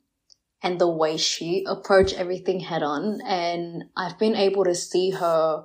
and 0.62 0.80
the 0.80 0.88
way 0.88 1.16
she 1.16 1.64
approached 1.66 2.14
everything 2.14 2.60
head 2.60 2.82
on. 2.82 3.20
And 3.26 3.84
I've 3.96 4.18
been 4.18 4.36
able 4.36 4.64
to 4.64 4.74
see 4.74 5.10
her 5.10 5.64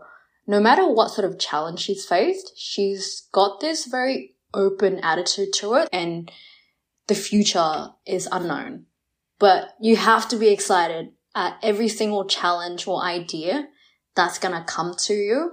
no 0.50 0.60
matter 0.60 0.88
what 0.92 1.12
sort 1.12 1.26
of 1.26 1.38
challenge 1.38 1.80
she's 1.80 2.06
faced, 2.06 2.54
she's 2.58 3.28
got 3.32 3.60
this 3.60 3.86
very 3.86 4.36
open 4.52 4.98
attitude 5.00 5.54
to 5.54 5.76
it 5.76 5.88
and 5.94 6.32
the 7.06 7.14
future 7.14 7.90
is 8.08 8.28
unknown. 8.32 8.88
But 9.38 9.76
you 9.80 9.96
have 9.96 10.28
to 10.30 10.38
be 10.38 10.50
excited 10.50 11.12
at 11.36 11.60
every 11.62 11.88
single 11.88 12.26
challenge 12.26 12.88
or 12.88 13.04
idea 13.04 13.68
that's 14.16 14.40
going 14.40 14.56
to 14.56 14.64
come 14.64 14.96
to 15.06 15.14
you. 15.14 15.52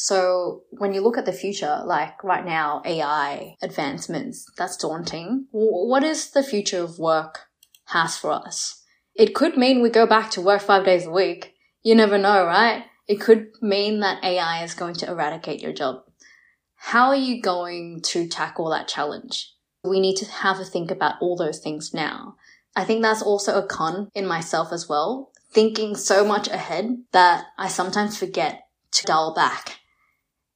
So 0.00 0.62
when 0.70 0.94
you 0.94 1.00
look 1.00 1.18
at 1.18 1.26
the 1.26 1.32
future, 1.32 1.82
like 1.84 2.22
right 2.22 2.44
now, 2.44 2.82
AI 2.84 3.56
advancements, 3.60 4.46
that's 4.56 4.76
daunting. 4.76 5.48
What 5.50 6.04
is 6.04 6.30
the 6.30 6.44
future 6.44 6.80
of 6.80 7.00
work 7.00 7.46
has 7.86 8.16
for 8.16 8.30
us? 8.30 8.84
It 9.16 9.34
could 9.34 9.56
mean 9.56 9.82
we 9.82 9.90
go 9.90 10.06
back 10.06 10.30
to 10.30 10.40
work 10.40 10.62
five 10.62 10.84
days 10.84 11.04
a 11.06 11.10
week. 11.10 11.54
You 11.82 11.96
never 11.96 12.16
know, 12.16 12.46
right? 12.46 12.84
It 13.08 13.20
could 13.20 13.48
mean 13.60 13.98
that 13.98 14.22
AI 14.22 14.62
is 14.62 14.74
going 14.74 14.94
to 14.94 15.10
eradicate 15.10 15.60
your 15.60 15.72
job. 15.72 16.04
How 16.76 17.08
are 17.08 17.16
you 17.16 17.42
going 17.42 18.00
to 18.02 18.28
tackle 18.28 18.70
that 18.70 18.86
challenge? 18.86 19.52
We 19.82 19.98
need 19.98 20.14
to 20.18 20.26
have 20.26 20.60
a 20.60 20.64
think 20.64 20.92
about 20.92 21.16
all 21.20 21.36
those 21.36 21.58
things 21.58 21.92
now. 21.92 22.36
I 22.76 22.84
think 22.84 23.02
that's 23.02 23.22
also 23.22 23.58
a 23.58 23.66
con 23.66 24.10
in 24.14 24.28
myself 24.28 24.72
as 24.72 24.88
well, 24.88 25.32
thinking 25.50 25.96
so 25.96 26.24
much 26.24 26.46
ahead 26.46 26.98
that 27.10 27.46
I 27.58 27.66
sometimes 27.66 28.16
forget 28.16 28.62
to 28.92 29.04
dial 29.04 29.34
back. 29.34 29.77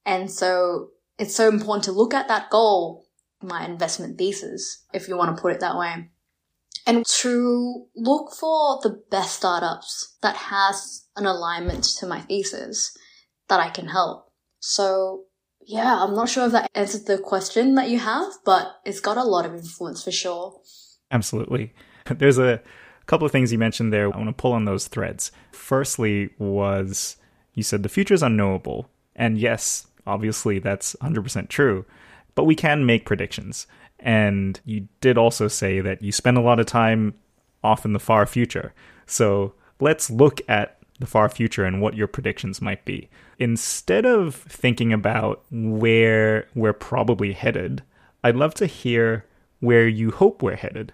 And 0.04 0.30
so 0.30 0.88
it's 1.18 1.34
so 1.34 1.48
important 1.48 1.84
to 1.84 1.92
look 1.92 2.14
at 2.14 2.28
that 2.28 2.50
goal, 2.50 3.06
my 3.42 3.64
investment 3.64 4.18
thesis, 4.18 4.84
if 4.92 5.08
you 5.08 5.16
want 5.16 5.36
to 5.36 5.40
put 5.40 5.52
it 5.52 5.60
that 5.60 5.76
way, 5.76 6.08
and 6.86 7.06
to 7.06 7.86
look 7.94 8.32
for 8.32 8.80
the 8.82 9.02
best 9.10 9.36
startups 9.36 10.16
that 10.22 10.36
has 10.36 11.06
an 11.16 11.26
alignment 11.26 11.84
to 11.84 12.06
my 12.06 12.20
thesis 12.20 12.96
that 13.48 13.60
I 13.60 13.70
can 13.70 13.88
help. 13.88 14.32
So 14.58 15.24
yeah, 15.66 16.02
I'm 16.02 16.14
not 16.14 16.28
sure 16.28 16.46
if 16.46 16.52
that 16.52 16.70
answered 16.74 17.06
the 17.06 17.18
question 17.18 17.74
that 17.76 17.88
you 17.88 17.98
have, 17.98 18.32
but 18.44 18.80
it's 18.84 19.00
got 19.00 19.16
a 19.16 19.22
lot 19.22 19.46
of 19.46 19.54
influence 19.54 20.02
for 20.02 20.10
sure. 20.10 20.60
Absolutely. 21.10 21.72
There's 22.10 22.38
a 22.38 22.60
couple 23.06 23.26
of 23.26 23.32
things 23.32 23.52
you 23.52 23.58
mentioned 23.58 23.92
there. 23.92 24.12
I 24.12 24.16
want 24.16 24.28
to 24.28 24.32
pull 24.32 24.52
on 24.52 24.64
those 24.64 24.88
threads. 24.88 25.30
Firstly, 25.52 26.30
was 26.38 27.16
you 27.54 27.62
said 27.62 27.82
the 27.82 27.88
future 27.88 28.14
is 28.14 28.22
unknowable. 28.22 28.88
And 29.14 29.38
yes, 29.38 29.86
obviously 30.06 30.58
that's 30.58 30.96
100% 31.02 31.48
true, 31.48 31.84
but 32.34 32.44
we 32.44 32.54
can 32.54 32.86
make 32.86 33.06
predictions. 33.06 33.66
And 33.98 34.60
you 34.64 34.88
did 35.00 35.16
also 35.16 35.48
say 35.48 35.80
that 35.80 36.02
you 36.02 36.12
spend 36.12 36.36
a 36.36 36.42
lot 36.42 36.58
of 36.58 36.66
time 36.66 37.14
off 37.62 37.84
in 37.84 37.92
the 37.92 38.00
far 38.00 38.26
future. 38.26 38.74
So 39.06 39.54
let's 39.80 40.10
look 40.10 40.40
at 40.48 40.78
the 40.98 41.06
far 41.06 41.28
future 41.28 41.64
and 41.64 41.80
what 41.80 41.94
your 41.94 42.06
predictions 42.06 42.60
might 42.60 42.84
be. 42.84 43.08
Instead 43.38 44.06
of 44.06 44.34
thinking 44.34 44.92
about 44.92 45.44
where 45.50 46.46
we're 46.54 46.72
probably 46.72 47.32
headed, 47.32 47.82
I'd 48.24 48.36
love 48.36 48.54
to 48.54 48.66
hear 48.66 49.26
where 49.60 49.86
you 49.86 50.10
hope 50.10 50.42
we're 50.42 50.56
headed. 50.56 50.92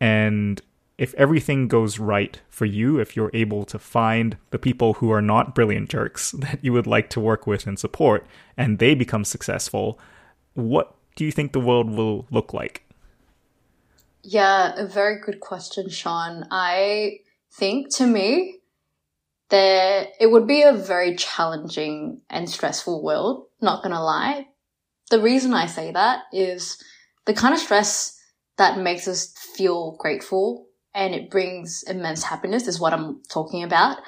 And 0.00 0.60
if 1.00 1.14
everything 1.14 1.66
goes 1.66 1.98
right 1.98 2.38
for 2.50 2.66
you, 2.66 3.00
if 3.00 3.16
you're 3.16 3.30
able 3.32 3.64
to 3.64 3.78
find 3.78 4.36
the 4.50 4.58
people 4.58 4.92
who 4.92 5.10
are 5.10 5.22
not 5.22 5.54
brilliant 5.54 5.88
jerks 5.88 6.30
that 6.38 6.62
you 6.62 6.74
would 6.74 6.86
like 6.86 7.08
to 7.08 7.18
work 7.18 7.46
with 7.46 7.66
and 7.66 7.78
support, 7.78 8.26
and 8.54 8.78
they 8.78 8.94
become 8.94 9.24
successful, 9.24 9.98
what 10.52 10.94
do 11.16 11.24
you 11.24 11.32
think 11.32 11.52
the 11.52 11.58
world 11.58 11.90
will 11.90 12.26
look 12.30 12.52
like? 12.52 12.84
Yeah, 14.22 14.74
a 14.76 14.86
very 14.86 15.18
good 15.24 15.40
question, 15.40 15.88
Sean. 15.88 16.46
I 16.50 17.20
think 17.50 17.96
to 17.96 18.06
me, 18.06 18.58
there 19.48 20.06
it 20.20 20.30
would 20.30 20.46
be 20.46 20.62
a 20.62 20.74
very 20.74 21.16
challenging 21.16 22.20
and 22.28 22.48
stressful 22.48 23.02
world, 23.02 23.46
not 23.62 23.82
gonna 23.82 24.04
lie. 24.04 24.48
The 25.10 25.20
reason 25.20 25.54
I 25.54 25.64
say 25.64 25.92
that 25.92 26.24
is 26.30 26.76
the 27.24 27.32
kind 27.32 27.54
of 27.54 27.60
stress 27.60 28.20
that 28.58 28.78
makes 28.78 29.08
us 29.08 29.32
feel 29.56 29.96
grateful 29.98 30.66
and 30.94 31.14
it 31.14 31.30
brings 31.30 31.82
immense 31.84 32.24
happiness 32.24 32.66
is 32.66 32.80
what 32.80 32.92
I'm 32.92 33.22
talking 33.28 33.62
about. 33.62 33.98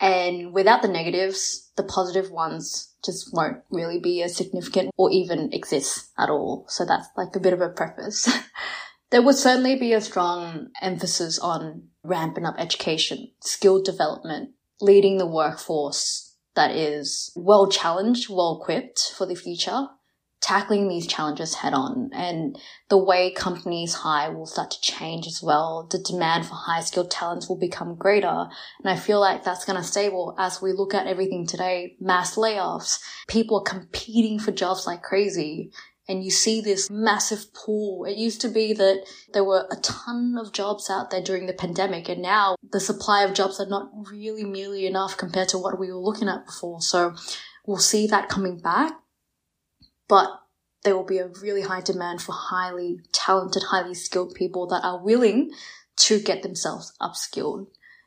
And 0.00 0.52
without 0.52 0.82
the 0.82 0.88
negatives, 0.88 1.70
the 1.76 1.82
positive 1.82 2.30
ones 2.30 2.94
just 3.04 3.30
won't 3.32 3.58
really 3.70 3.98
be 3.98 4.22
as 4.22 4.36
significant 4.36 4.90
or 4.96 5.10
even 5.10 5.52
exist 5.52 6.10
at 6.18 6.30
all. 6.30 6.66
So 6.68 6.84
that's 6.84 7.08
like 7.16 7.34
a 7.34 7.40
bit 7.40 7.52
of 7.52 7.60
a 7.60 7.68
preface. 7.68 8.28
there 9.10 9.22
would 9.22 9.36
certainly 9.36 9.76
be 9.76 9.92
a 9.92 10.00
strong 10.00 10.68
emphasis 10.80 11.38
on 11.38 11.88
ramping 12.04 12.44
up 12.44 12.54
education, 12.58 13.32
skill 13.40 13.82
development, 13.82 14.50
leading 14.80 15.18
the 15.18 15.26
workforce 15.26 16.36
that 16.54 16.70
is 16.72 17.32
well 17.34 17.68
challenged, 17.68 18.28
well 18.28 18.60
equipped 18.60 19.12
for 19.16 19.26
the 19.26 19.36
future, 19.36 19.88
tackling 20.40 20.88
these 20.88 21.06
challenges 21.06 21.54
head 21.54 21.74
on 21.74 22.10
and 22.12 22.56
the 22.88 22.98
way 22.98 23.32
companies 23.32 23.94
hire 23.94 24.32
will 24.32 24.46
start 24.46 24.70
to 24.70 24.80
change 24.80 25.26
as 25.26 25.42
well. 25.42 25.88
The 25.90 25.98
demand 25.98 26.46
for 26.46 26.54
high 26.54 26.80
skilled 26.80 27.10
talents 27.10 27.48
will 27.48 27.58
become 27.58 27.96
greater. 27.96 28.46
And 28.82 28.86
I 28.86 28.96
feel 28.96 29.20
like 29.20 29.42
that's 29.42 29.64
going 29.64 29.78
to 29.78 29.84
stay 29.84 30.08
well 30.08 30.36
as 30.38 30.62
we 30.62 30.72
look 30.72 30.94
at 30.94 31.06
everything 31.06 31.46
today, 31.46 31.96
mass 32.00 32.36
layoffs, 32.36 33.00
people 33.26 33.58
are 33.58 33.70
competing 33.70 34.38
for 34.38 34.52
jobs 34.52 34.86
like 34.86 35.02
crazy. 35.02 35.72
And 36.10 36.24
you 36.24 36.30
see 36.30 36.62
this 36.62 36.88
massive 36.90 37.52
pool. 37.52 38.04
It 38.04 38.16
used 38.16 38.40
to 38.40 38.48
be 38.48 38.72
that 38.72 39.04
there 39.34 39.44
were 39.44 39.68
a 39.70 39.76
ton 39.76 40.36
of 40.38 40.52
jobs 40.52 40.88
out 40.88 41.10
there 41.10 41.20
during 41.20 41.44
the 41.44 41.52
pandemic, 41.52 42.08
and 42.08 42.22
now 42.22 42.56
the 42.72 42.80
supply 42.80 43.24
of 43.24 43.34
jobs 43.34 43.60
are 43.60 43.66
not 43.66 43.90
really 44.10 44.44
nearly 44.44 44.86
enough 44.86 45.18
compared 45.18 45.50
to 45.50 45.58
what 45.58 45.78
we 45.78 45.92
were 45.92 46.00
looking 46.00 46.28
at 46.28 46.46
before. 46.46 46.80
So 46.80 47.14
we'll 47.66 47.76
see 47.76 48.06
that 48.06 48.30
coming 48.30 48.56
back 48.56 48.94
but 50.08 50.28
there 50.84 50.96
will 50.96 51.04
be 51.04 51.18
a 51.18 51.28
really 51.42 51.62
high 51.62 51.80
demand 51.80 52.22
for 52.22 52.32
highly 52.32 53.00
talented, 53.12 53.62
highly 53.70 53.94
skilled 53.94 54.34
people 54.34 54.66
that 54.68 54.84
are 54.84 55.02
willing 55.02 55.50
to 55.96 56.20
get 56.20 56.42
themselves 56.42 56.92
upskilled 57.00 57.66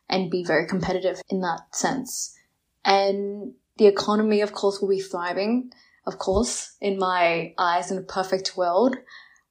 and 0.09 0.31
be 0.31 0.43
very 0.43 0.67
competitive 0.67 1.21
in 1.29 1.41
that 1.41 1.75
sense. 1.75 2.35
And 2.83 3.53
the 3.77 3.87
economy, 3.87 4.41
of 4.41 4.53
course, 4.53 4.79
will 4.81 4.89
be 4.89 4.99
thriving, 4.99 5.71
of 6.05 6.17
course, 6.17 6.75
in 6.81 6.97
my 6.97 7.53
eyes, 7.57 7.91
in 7.91 7.97
a 7.97 8.03
perfect 8.03 8.57
world, 8.57 8.95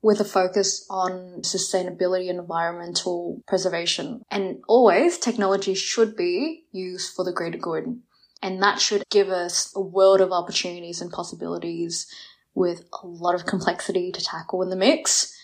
with 0.03 0.21
a 0.21 0.25
focus 0.25 0.87
on 0.89 1.43
sustainability 1.43 2.31
and 2.31 2.39
environmental 2.39 3.43
preservation. 3.47 4.23
And 4.31 4.63
always, 4.67 5.19
technology 5.19 5.75
should 5.75 6.17
be 6.17 6.65
used 6.73 7.15
for 7.15 7.25
the 7.25 7.33
greater 7.33 7.59
good. 7.59 8.01
And 8.43 8.63
that 8.63 8.81
should 8.81 9.05
give 9.11 9.29
us 9.29 9.73
a 9.77 9.81
world 9.81 10.23
of 10.23 10.33
opportunities 10.33 11.03
and 11.03 11.13
possibilities 11.13 12.07
with 12.55 12.85
a 13.03 13.07
lot 13.07 13.35
of 13.35 13.47
complexity 13.47 14.13
to 14.13 14.21
tackle 14.21 14.63
in 14.63 14.71
the 14.71 14.77
mix. 14.77 15.35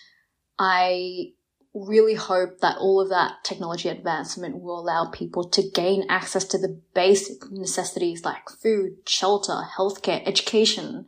I 0.58 1.32
really 1.74 2.14
hope 2.14 2.60
that 2.60 2.78
all 2.78 3.00
of 3.00 3.10
that 3.10 3.44
technology 3.44 3.88
advancement 3.88 4.60
will 4.60 4.80
allow 4.80 5.10
people 5.10 5.48
to 5.50 5.70
gain 5.74 6.06
access 6.08 6.44
to 6.44 6.58
the 6.58 6.80
basic 6.94 7.50
necessities 7.50 8.24
like 8.24 8.48
food, 8.48 8.96
shelter, 9.06 9.60
healthcare, 9.76 10.26
education. 10.26 11.04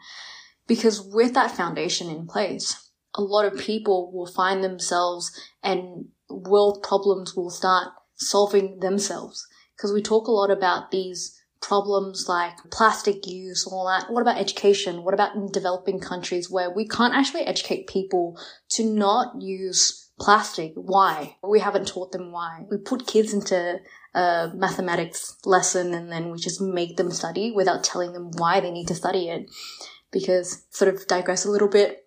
Because 0.67 1.01
with 1.01 1.33
that 1.35 1.51
foundation 1.51 2.11
in 2.11 2.27
place, 2.27 2.91
a 3.15 3.23
lot 3.23 3.47
of 3.47 3.59
people 3.59 4.13
will 4.13 4.27
find 4.27 4.63
themselves 4.63 5.33
and 5.63 6.07
world 6.29 6.83
problems 6.83 7.35
will 7.35 7.51
start 7.51 7.89
solving 8.17 8.81
themselves. 8.81 9.47
Because 9.75 9.93
we 9.93 10.03
talk 10.03 10.27
a 10.27 10.33
lot 10.33 10.51
about 10.51 10.91
these 10.91 11.38
problems 11.61 12.27
like 12.29 12.57
plastic 12.71 13.27
use, 13.27 13.67
and 13.67 13.73
all 13.73 13.87
that. 13.87 14.11
What 14.13 14.23
about 14.23 14.39
education? 14.39 15.05
What 15.05 15.15
about 15.15 15.35
in 15.35 15.51
developing 15.51 16.01
countries 16.01 16.51
where 16.51 16.71
we 16.71 16.87
can't 16.87 17.15
actually 17.15 17.43
educate 17.43 17.89
people 17.89 18.39
to 18.71 18.85
not 18.85 19.41
use 19.41 20.11
plastic? 20.19 20.73
Why? 20.75 21.37
We 21.43 21.61
haven't 21.61 21.89
taught 21.89 22.13
them 22.13 22.33
why. 22.33 22.65
We 22.71 22.79
put 22.79 23.07
kids 23.07 23.33
into 23.33 23.81
a 24.15 24.51
mathematics 24.55 25.37
lesson 25.45 25.95
and 25.95 26.11
then 26.11 26.31
we 26.31 26.39
just 26.39 26.61
make 26.61 26.97
them 26.97 27.11
study 27.11 27.53
without 27.53 27.85
telling 27.85 28.13
them 28.13 28.31
why 28.37 28.61
they 28.61 28.71
need 28.71 28.89
to 28.89 28.95
study 28.95 29.29
it. 29.29 29.51
Because 30.11 30.65
sort 30.71 30.95
of 30.95 31.07
digress 31.07 31.45
a 31.45 31.51
little 31.51 31.69
bit. 31.69 32.05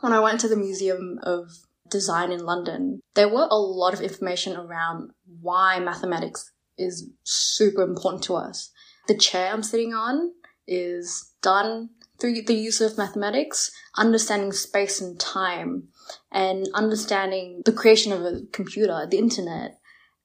When 0.00 0.12
I 0.12 0.20
went 0.20 0.40
to 0.40 0.48
the 0.48 0.56
Museum 0.56 1.18
of 1.22 1.48
Design 1.88 2.32
in 2.32 2.44
London, 2.44 3.00
there 3.14 3.28
were 3.28 3.46
a 3.48 3.56
lot 3.56 3.94
of 3.94 4.00
information 4.00 4.56
around 4.56 5.10
why 5.40 5.78
mathematics 5.78 6.50
is 6.76 7.08
super 7.22 7.82
important 7.82 8.24
to 8.24 8.34
us. 8.34 8.72
The 9.06 9.16
chair 9.16 9.52
I'm 9.52 9.62
sitting 9.62 9.94
on 9.94 10.32
is 10.66 11.32
done 11.42 11.90
through 12.18 12.42
the 12.42 12.54
use 12.54 12.80
of 12.80 12.98
mathematics, 12.98 13.70
understanding 13.96 14.52
space 14.52 15.00
and 15.00 15.18
time, 15.18 15.88
and 16.32 16.66
understanding 16.74 17.62
the 17.64 17.72
creation 17.72 18.12
of 18.12 18.22
a 18.22 18.40
computer, 18.52 19.06
the 19.08 19.18
internet, 19.18 19.78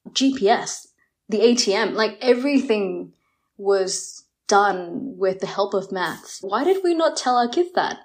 GPS, 0.09 0.87
the 1.29 1.39
ATM, 1.39 1.93
like 1.93 2.17
everything 2.21 3.13
was 3.57 4.25
done 4.47 5.17
with 5.17 5.39
the 5.39 5.47
help 5.47 5.73
of 5.73 5.91
maths. 5.91 6.39
Why 6.41 6.63
did 6.63 6.83
we 6.83 6.93
not 6.93 7.15
tell 7.15 7.37
our 7.37 7.47
kids 7.47 7.71
that? 7.75 7.99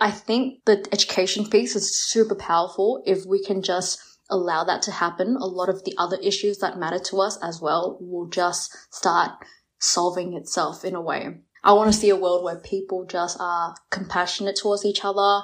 I 0.00 0.10
think 0.10 0.64
the 0.64 0.86
education 0.92 1.46
piece 1.46 1.76
is 1.76 1.94
super 1.94 2.34
powerful 2.34 3.02
if 3.04 3.26
we 3.26 3.42
can 3.42 3.62
just 3.62 4.00
allow 4.30 4.64
that 4.64 4.80
to 4.82 4.92
happen. 4.92 5.36
A 5.36 5.46
lot 5.46 5.68
of 5.68 5.84
the 5.84 5.94
other 5.98 6.16
issues 6.22 6.58
that 6.58 6.78
matter 6.78 6.98
to 7.00 7.20
us 7.20 7.38
as 7.42 7.60
well 7.60 7.98
will 8.00 8.28
just 8.28 8.74
start 8.90 9.32
solving 9.80 10.34
itself 10.34 10.84
in 10.84 10.94
a 10.94 11.00
way. 11.00 11.40
I 11.64 11.72
want 11.72 11.92
to 11.92 11.98
see 11.98 12.10
a 12.10 12.16
world 12.16 12.44
where 12.44 12.56
people 12.56 13.04
just 13.04 13.38
are 13.40 13.74
compassionate 13.90 14.56
towards 14.56 14.84
each 14.84 15.04
other 15.04 15.42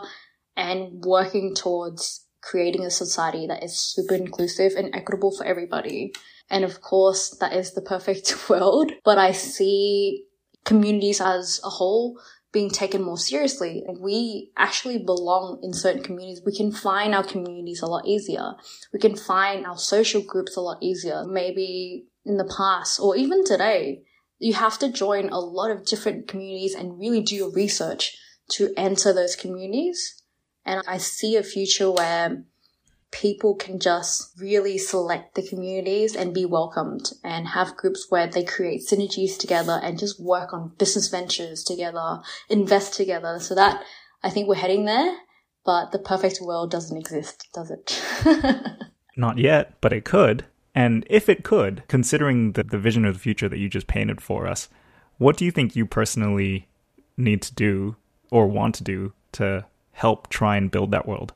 and 0.57 1.05
working 1.05 1.55
towards 1.55 2.25
creating 2.41 2.85
a 2.85 2.91
society 2.91 3.47
that 3.49 3.63
is 3.63 3.77
super 3.77 4.15
inclusive 4.15 4.73
and 4.77 4.95
equitable 4.95 5.37
for 5.37 5.45
everybody. 5.45 6.15
And 6.49 6.65
of 6.65 6.81
course, 6.81 7.31
that 7.41 7.53
is 7.53 7.75
the 7.75 7.83
perfect 7.83 8.49
world, 8.49 8.93
but 9.05 9.19
I 9.19 9.33
see 9.33 10.25
communities 10.65 11.21
as 11.21 11.61
a 11.65 11.71
whole 11.71 12.19
being 12.53 12.71
taken 12.71 13.03
more 13.03 13.19
seriously. 13.19 13.83
And 13.87 14.01
we 14.01 14.51
actually 14.57 14.99
belong 14.99 15.61
in 15.63 15.73
certain 15.73 16.03
communities. 16.03 16.43
We 16.45 16.57
can 16.57 16.73
find 16.73 17.15
our 17.15 17.25
communities 17.25 17.83
a 17.83 17.87
lot 17.87 18.07
easier. 18.07 18.55
We 18.93 18.99
can 18.99 19.17
find 19.17 19.67
our 19.67 19.77
social 19.77 20.23
groups 20.23 20.57
a 20.57 20.61
lot 20.61 20.79
easier. 20.81 21.25
Maybe 21.27 22.07
in 22.25 22.39
the 22.39 22.51
past 22.57 22.99
or 23.01 23.17
even 23.17 23.45
today, 23.45 24.03
you 24.39 24.55
have 24.55 24.79
to 24.79 24.93
join 24.93 25.29
a 25.31 25.39
lot 25.39 25.71
of 25.71 25.87
different 25.87 26.29
communities 26.29 26.75
and 26.75 26.99
really 26.99 27.23
do 27.23 27.35
your 27.35 27.53
research 27.53 28.17
to 28.51 28.73
enter 28.77 29.13
those 29.13 29.37
communities. 29.37 30.23
And 30.65 30.83
I 30.87 30.99
see 30.99 31.37
a 31.37 31.43
future 31.43 31.91
where 31.91 32.45
people 33.13 33.55
can 33.55 33.79
just 33.79 34.33
really 34.39 34.77
select 34.77 35.35
the 35.35 35.47
communities 35.47 36.15
and 36.15 36.35
be 36.35 36.45
welcomed 36.45 37.13
and 37.25 37.49
have 37.49 37.77
groups 37.77 38.07
where 38.09 38.27
they 38.27 38.45
create 38.45 38.83
synergies 38.87 39.39
together 39.39 39.81
and 39.83 39.99
just 39.99 40.21
work 40.21 40.53
on 40.53 40.73
business 40.79 41.09
ventures 41.09 41.65
together, 41.65 42.21
invest 42.49 42.95
together. 42.95 43.39
So 43.41 43.55
that 43.55 43.83
I 44.23 44.31
think 44.31 44.49
we're 44.49 44.57
heading 44.57 44.85
there, 44.85 45.17
but 45.65 45.93
the 45.93 45.99
perfect 45.99 46.41
world 46.43 46.71
doesn't 46.71 46.97
exist, 46.97 47.49
does 47.55 47.71
it? 47.71 48.03
Not 49.17 49.39
yet, 49.39 49.81
but 49.81 49.93
it 49.93 50.05
could. 50.05 50.45
And 50.77 51.07
if 51.09 51.31
it 51.31 51.43
could, 51.43 51.83
considering 51.89 52.53
the, 52.53 52.63
the 52.63 52.79
vision 52.79 53.07
of 53.07 53.15
the 53.15 53.21
future 53.21 53.49
that 53.49 53.59
you 53.59 53.67
just 53.67 53.87
painted 53.87 54.21
for 54.21 54.47
us, 54.47 54.69
what 55.17 55.39
do 55.39 55.47
you 55.47 55.51
think 55.51 55.75
you 55.75 55.87
personally 55.87 56.69
need 57.17 57.41
to 57.43 57.55
do 57.55 57.97
or 58.31 58.47
want 58.47 58.75
to 58.75 58.85
do 58.85 59.15
to 59.33 59.65
help 59.93 60.29
try 60.29 60.59
and 60.59 60.71
build 60.71 60.91
that 60.91 61.09
world? 61.09 61.33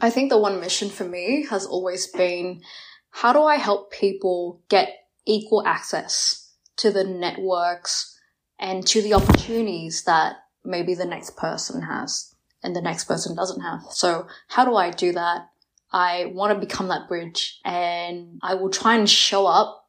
I 0.00 0.10
think 0.10 0.28
the 0.28 0.38
one 0.38 0.60
mission 0.60 0.90
for 0.90 1.04
me 1.04 1.46
has 1.48 1.66
always 1.66 2.08
been 2.08 2.62
how 3.10 3.32
do 3.32 3.42
I 3.44 3.56
help 3.56 3.92
people 3.92 4.60
get 4.68 5.06
equal 5.24 5.64
access 5.64 6.52
to 6.78 6.90
the 6.90 7.04
networks 7.04 8.18
and 8.58 8.84
to 8.88 9.02
the 9.02 9.14
opportunities 9.14 10.02
that 10.02 10.36
maybe 10.64 10.94
the 10.94 11.04
next 11.04 11.36
person 11.36 11.82
has 11.82 12.34
and 12.64 12.74
the 12.74 12.82
next 12.82 13.04
person 13.04 13.36
doesn't 13.36 13.60
have. 13.60 13.82
So 13.90 14.26
how 14.48 14.64
do 14.64 14.74
I 14.74 14.90
do 14.90 15.12
that? 15.12 15.49
I 15.92 16.26
want 16.26 16.54
to 16.54 16.66
become 16.66 16.88
that 16.88 17.08
bridge 17.08 17.60
and 17.64 18.38
I 18.42 18.54
will 18.54 18.70
try 18.70 18.96
and 18.96 19.08
show 19.08 19.46
up 19.46 19.88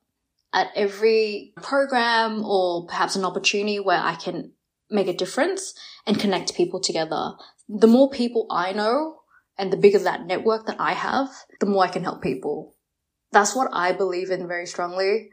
at 0.54 0.70
every 0.76 1.54
program 1.62 2.44
or 2.44 2.86
perhaps 2.88 3.16
an 3.16 3.26
opportunity 3.26 3.80
where 3.80 4.00
I 4.00 4.16
can 4.16 4.52
make 4.90 5.08
a 5.08 5.16
difference 5.16 5.74
and 6.06 6.20
connect 6.20 6.56
people 6.56 6.80
together. 6.80 7.34
The 7.70 7.88
more 7.88 8.10
people 8.10 8.48
I 8.50 8.74
know 8.74 9.22
and 9.58 9.72
the 9.72 9.78
bigger 9.78 10.00
that 10.00 10.26
network 10.26 10.66
that 10.66 10.80
I 10.80 10.94
have, 10.94 11.30
the 11.60 11.66
more 11.66 11.84
I 11.86 11.90
can 11.90 12.04
help 12.04 12.22
people. 12.22 12.76
That's 13.32 13.56
what 13.56 13.70
I 13.72 13.94
believe 13.94 14.30
in 14.30 14.48
very 14.48 14.66
strongly. 14.66 15.30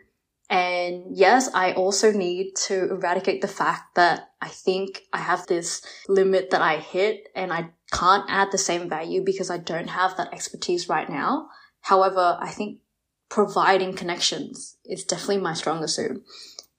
And 0.50 1.04
yes, 1.10 1.50
I 1.52 1.72
also 1.72 2.10
need 2.10 2.54
to 2.66 2.90
eradicate 2.90 3.42
the 3.42 3.48
fact 3.48 3.96
that 3.96 4.30
I 4.40 4.48
think 4.48 5.02
I 5.12 5.18
have 5.18 5.46
this 5.46 5.82
limit 6.08 6.50
that 6.50 6.62
I 6.62 6.78
hit 6.78 7.28
and 7.34 7.52
I 7.52 7.70
can't 7.92 8.24
add 8.28 8.50
the 8.50 8.58
same 8.58 8.88
value 8.88 9.22
because 9.22 9.50
I 9.50 9.58
don't 9.58 9.88
have 9.88 10.16
that 10.16 10.32
expertise 10.32 10.88
right 10.88 11.08
now. 11.08 11.48
However, 11.82 12.38
I 12.40 12.48
think 12.50 12.78
providing 13.28 13.92
connections 13.92 14.78
is 14.86 15.04
definitely 15.04 15.38
my 15.38 15.52
stronger 15.52 15.86
suit. 15.86 16.22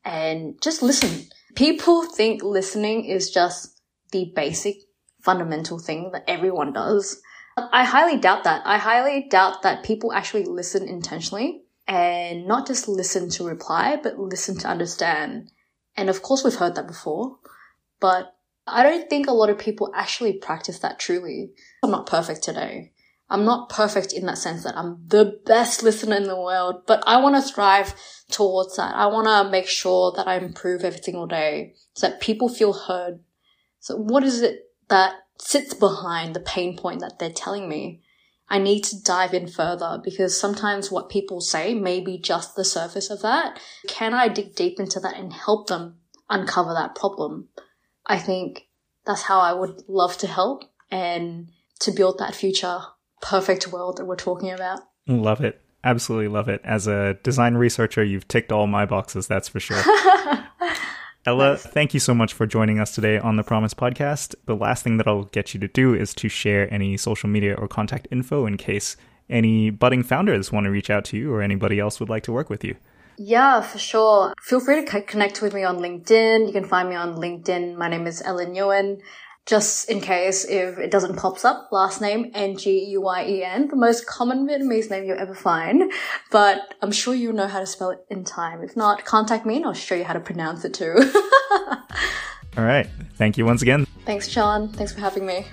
And 0.04 0.60
just 0.62 0.82
listen. 0.82 1.28
People 1.56 2.06
think 2.06 2.42
listening 2.42 3.06
is 3.06 3.30
just 3.30 3.82
the 4.12 4.32
basic 4.36 4.78
fundamental 5.22 5.78
thing 5.78 6.10
that 6.14 6.24
everyone 6.28 6.74
does. 6.74 7.22
I 7.56 7.84
highly 7.84 8.18
doubt 8.18 8.46
that. 8.46 8.64
I 8.66 8.78
highly 8.78 9.28
doubt 9.30 9.62
that 9.62 9.84
people 9.84 10.14
actually 10.14 10.46
listen 10.46 10.88
intentionally 10.88 11.64
and 11.90 12.46
not 12.46 12.68
just 12.68 12.88
listen 12.88 13.30
to 13.32 13.44
reply, 13.44 14.00
but 14.02 14.20
listen 14.20 14.56
to 14.60 14.68
understand. 14.68 15.52
And 15.98 16.08
of 16.08 16.22
course, 16.22 16.44
we've 16.44 16.54
heard 16.54 16.76
that 16.76 16.86
before, 16.86 17.40
but 18.00 18.36
I 18.68 18.84
don't 18.84 19.10
think 19.10 19.28
a 19.28 19.34
lot 19.34 19.50
of 19.50 19.58
people 19.58 19.92
actually 19.96 20.34
practice 20.34 20.80
that 20.80 21.00
truly. 21.00 21.50
I'm 21.84 21.90
not 21.90 22.06
perfect 22.06 22.44
today. 22.44 22.94
I'm 23.28 23.44
not 23.44 23.70
perfect 23.70 24.14
in 24.14 24.28
that 24.28 24.38
sense 24.38 24.64
that 24.64 24.78
I'm 24.78 25.04
the 25.08 25.40
best 25.46 25.82
listener 25.82 26.16
in 26.16 26.28
the 26.28 26.40
world, 26.40 26.84
but 26.86 27.04
I 27.08 27.22
want 27.22 27.36
to 27.36 27.42
strive 27.42 27.96
towards 28.30 28.78
that. 28.78 28.94
I 28.96 29.08
want 29.08 29.26
to 29.28 29.52
make 29.52 29.68
sure 29.68 30.14
that 30.16 30.28
I 30.28 30.38
improve 30.38 30.84
every 30.84 31.02
single 31.02 31.26
day 31.28 31.74
so 31.94 32.08
that 32.08 32.22
people 32.22 32.50
feel 32.50 32.74
heard. 32.74 33.20
So 33.80 33.96
what 33.96 34.24
is 34.24 34.42
it 34.42 34.72
that 34.90 35.16
sits 35.40 35.74
behind 35.74 36.36
the 36.36 36.40
pain 36.40 36.78
point 36.78 37.02
that 37.02 37.18
they're 37.18 37.32
telling 37.32 37.68
me? 37.68 38.04
I 38.50 38.58
need 38.58 38.84
to 38.86 39.02
dive 39.02 39.34
in 39.34 39.48
further 39.48 40.02
because 40.04 40.40
sometimes 40.40 40.92
what 40.92 41.10
people 41.10 41.40
say 41.40 41.74
may 41.74 42.00
be 42.00 42.18
just 42.18 42.56
the 42.56 42.66
surface 42.66 43.10
of 43.10 43.22
that. 43.22 43.60
Can 43.88 44.14
I 44.14 44.28
dig 44.28 44.56
deep 44.56 44.80
into 44.80 45.00
that 45.02 45.18
and 45.18 45.32
help 45.32 45.68
them 45.68 45.98
uncover 46.30 46.74
that 46.74 46.96
problem? 46.96 47.50
I 48.06 48.18
think 48.18 48.68
that's 49.06 49.24
how 49.24 49.40
I 49.40 49.54
would 49.54 49.84
love 49.88 50.18
to 50.18 50.28
help 50.28 50.64
and 50.90 51.50
to 51.82 51.92
build 51.92 52.18
that 52.18 52.36
future 52.36 52.80
perfect 53.22 53.68
world 53.68 53.98
that 53.98 54.06
we're 54.06 54.16
talking 54.16 54.52
about. 54.52 54.80
Love 55.08 55.42
it. 55.42 55.62
Absolutely 55.84 56.28
love 56.28 56.50
it. 56.50 56.62
As 56.64 56.88
a 56.88 57.16
design 57.24 57.56
researcher, 57.56 58.04
you've 58.04 58.28
ticked 58.28 58.52
all 58.52 58.68
my 58.68 58.86
boxes, 58.86 59.28
that's 59.28 59.48
for 59.48 59.60
sure. 59.60 59.82
Ella, 61.26 61.58
thank 61.58 61.94
you 61.94 62.00
so 62.00 62.14
much 62.14 62.34
for 62.34 62.46
joining 62.48 62.80
us 62.80 62.96
today 62.96 63.18
on 63.18 63.36
the 63.36 63.44
Promise 63.44 63.74
podcast. 63.74 64.36
The 64.46 64.56
last 64.56 64.84
thing 64.84 64.98
that 64.98 65.08
I'll 65.08 65.26
get 65.26 65.54
you 65.54 65.60
to 65.60 65.68
do 65.68 65.94
is 65.94 66.14
to 66.16 66.30
share 66.30 66.74
any 66.74 66.96
social 66.96 67.28
media 67.28 67.56
or 67.56 67.68
contact 67.68 68.08
info 68.10 68.46
in 68.46 68.56
case 68.56 68.96
any 69.30 69.70
budding 69.70 70.02
founders 70.02 70.52
want 70.52 70.64
to 70.64 70.72
reach 70.72 70.90
out 70.90 71.04
to 71.06 71.18
you 71.18 71.34
or 71.34 71.42
anybody 71.42 71.78
else 71.78 72.00
would 72.00 72.10
like 72.10 72.24
to 72.24 72.32
work 72.32 72.50
with 72.50 72.64
you. 72.64 72.76
Yeah, 73.18 73.60
for 73.60 73.78
sure. 73.78 74.34
Feel 74.42 74.62
free 74.62 74.86
to 74.86 75.02
connect 75.02 75.42
with 75.42 75.54
me 75.54 75.66
on 75.66 75.80
LinkedIn. 75.80 76.48
You 76.48 76.54
can 76.54 76.64
find 76.64 76.88
me 76.88 76.96
on 76.96 77.16
LinkedIn. 77.16 77.76
My 77.76 77.90
name 77.90 78.08
is 78.08 78.22
Ella 78.22 78.46
Nguyen 78.46 79.02
just 79.46 79.90
in 79.90 80.00
case 80.00 80.46
if 80.46 80.78
it 80.78 80.92
doesn't 80.92 81.18
pops 81.18 81.44
up, 81.44 81.70
last 81.72 82.02
name 82.02 82.32
N-G-U-Y-E-N, 82.34 83.68
the 83.70 83.76
most 83.76 84.06
common 84.06 84.48
Vietnamese 84.48 84.90
name 84.92 85.06
you'll 85.06 85.20
ever 85.20 85.34
find. 85.34 85.92
But 86.32 86.76
I'm 86.82 86.92
sure 86.92 87.16
you'll 87.16 87.34
know 87.34 87.48
how 87.48 87.60
to 87.60 87.66
spell 87.66 87.90
it 87.90 88.06
in 88.10 88.24
time. 88.24 88.62
If 88.62 88.78
not, 88.78 89.06
contact 89.06 89.46
me 89.46 89.58
and 89.58 89.66
I'll 89.66 89.74
show 89.74 89.96
you 89.96 90.04
how 90.04 90.14
to 90.14 90.20
pronounce 90.20 90.66
it 90.66 90.74
too. 90.74 90.94
All 92.58 92.64
right. 92.64 92.88
Thank 93.16 93.38
you 93.38 93.46
once 93.46 93.62
again. 93.62 93.86
Thanks, 94.06 94.28
Sean. 94.28 94.70
Thanks 94.70 94.94
for 94.94 95.00
having 95.00 95.26
me. 95.26 95.46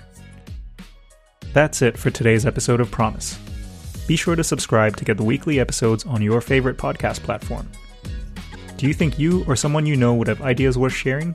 That's 1.52 1.80
it 1.80 1.96
for 1.96 2.10
today's 2.10 2.44
episode 2.44 2.80
of 2.80 2.90
Promise. 2.90 3.38
Be 4.06 4.16
sure 4.16 4.36
to 4.36 4.44
subscribe 4.44 4.96
to 4.98 5.04
get 5.04 5.16
the 5.16 5.24
weekly 5.24 5.58
episodes 5.58 6.04
on 6.04 6.20
your 6.20 6.40
favorite 6.40 6.76
podcast 6.76 7.20
platform. 7.20 7.68
Do 8.76 8.86
you 8.86 8.92
think 8.92 9.18
you 9.18 9.44
or 9.46 9.56
someone 9.56 9.86
you 9.86 9.96
know 9.96 10.14
would 10.14 10.28
have 10.28 10.42
ideas 10.42 10.76
worth 10.76 10.92
sharing? 10.92 11.34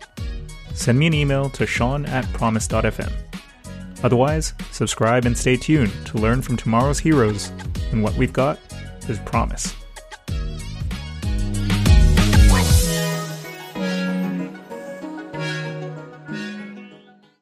Send 0.73 0.97
me 0.97 1.07
an 1.07 1.13
email 1.13 1.49
to 1.51 1.65
sean 1.65 2.05
at 2.05 2.25
promise.fm. 2.33 3.11
Otherwise, 4.03 4.53
subscribe 4.71 5.25
and 5.25 5.37
stay 5.37 5.55
tuned 5.57 5.91
to 6.05 6.17
learn 6.17 6.41
from 6.41 6.57
tomorrow's 6.57 6.99
heroes, 6.99 7.51
and 7.91 8.03
what 8.03 8.15
we've 8.15 8.33
got 8.33 8.59
is 9.07 9.19
promise. 9.19 9.75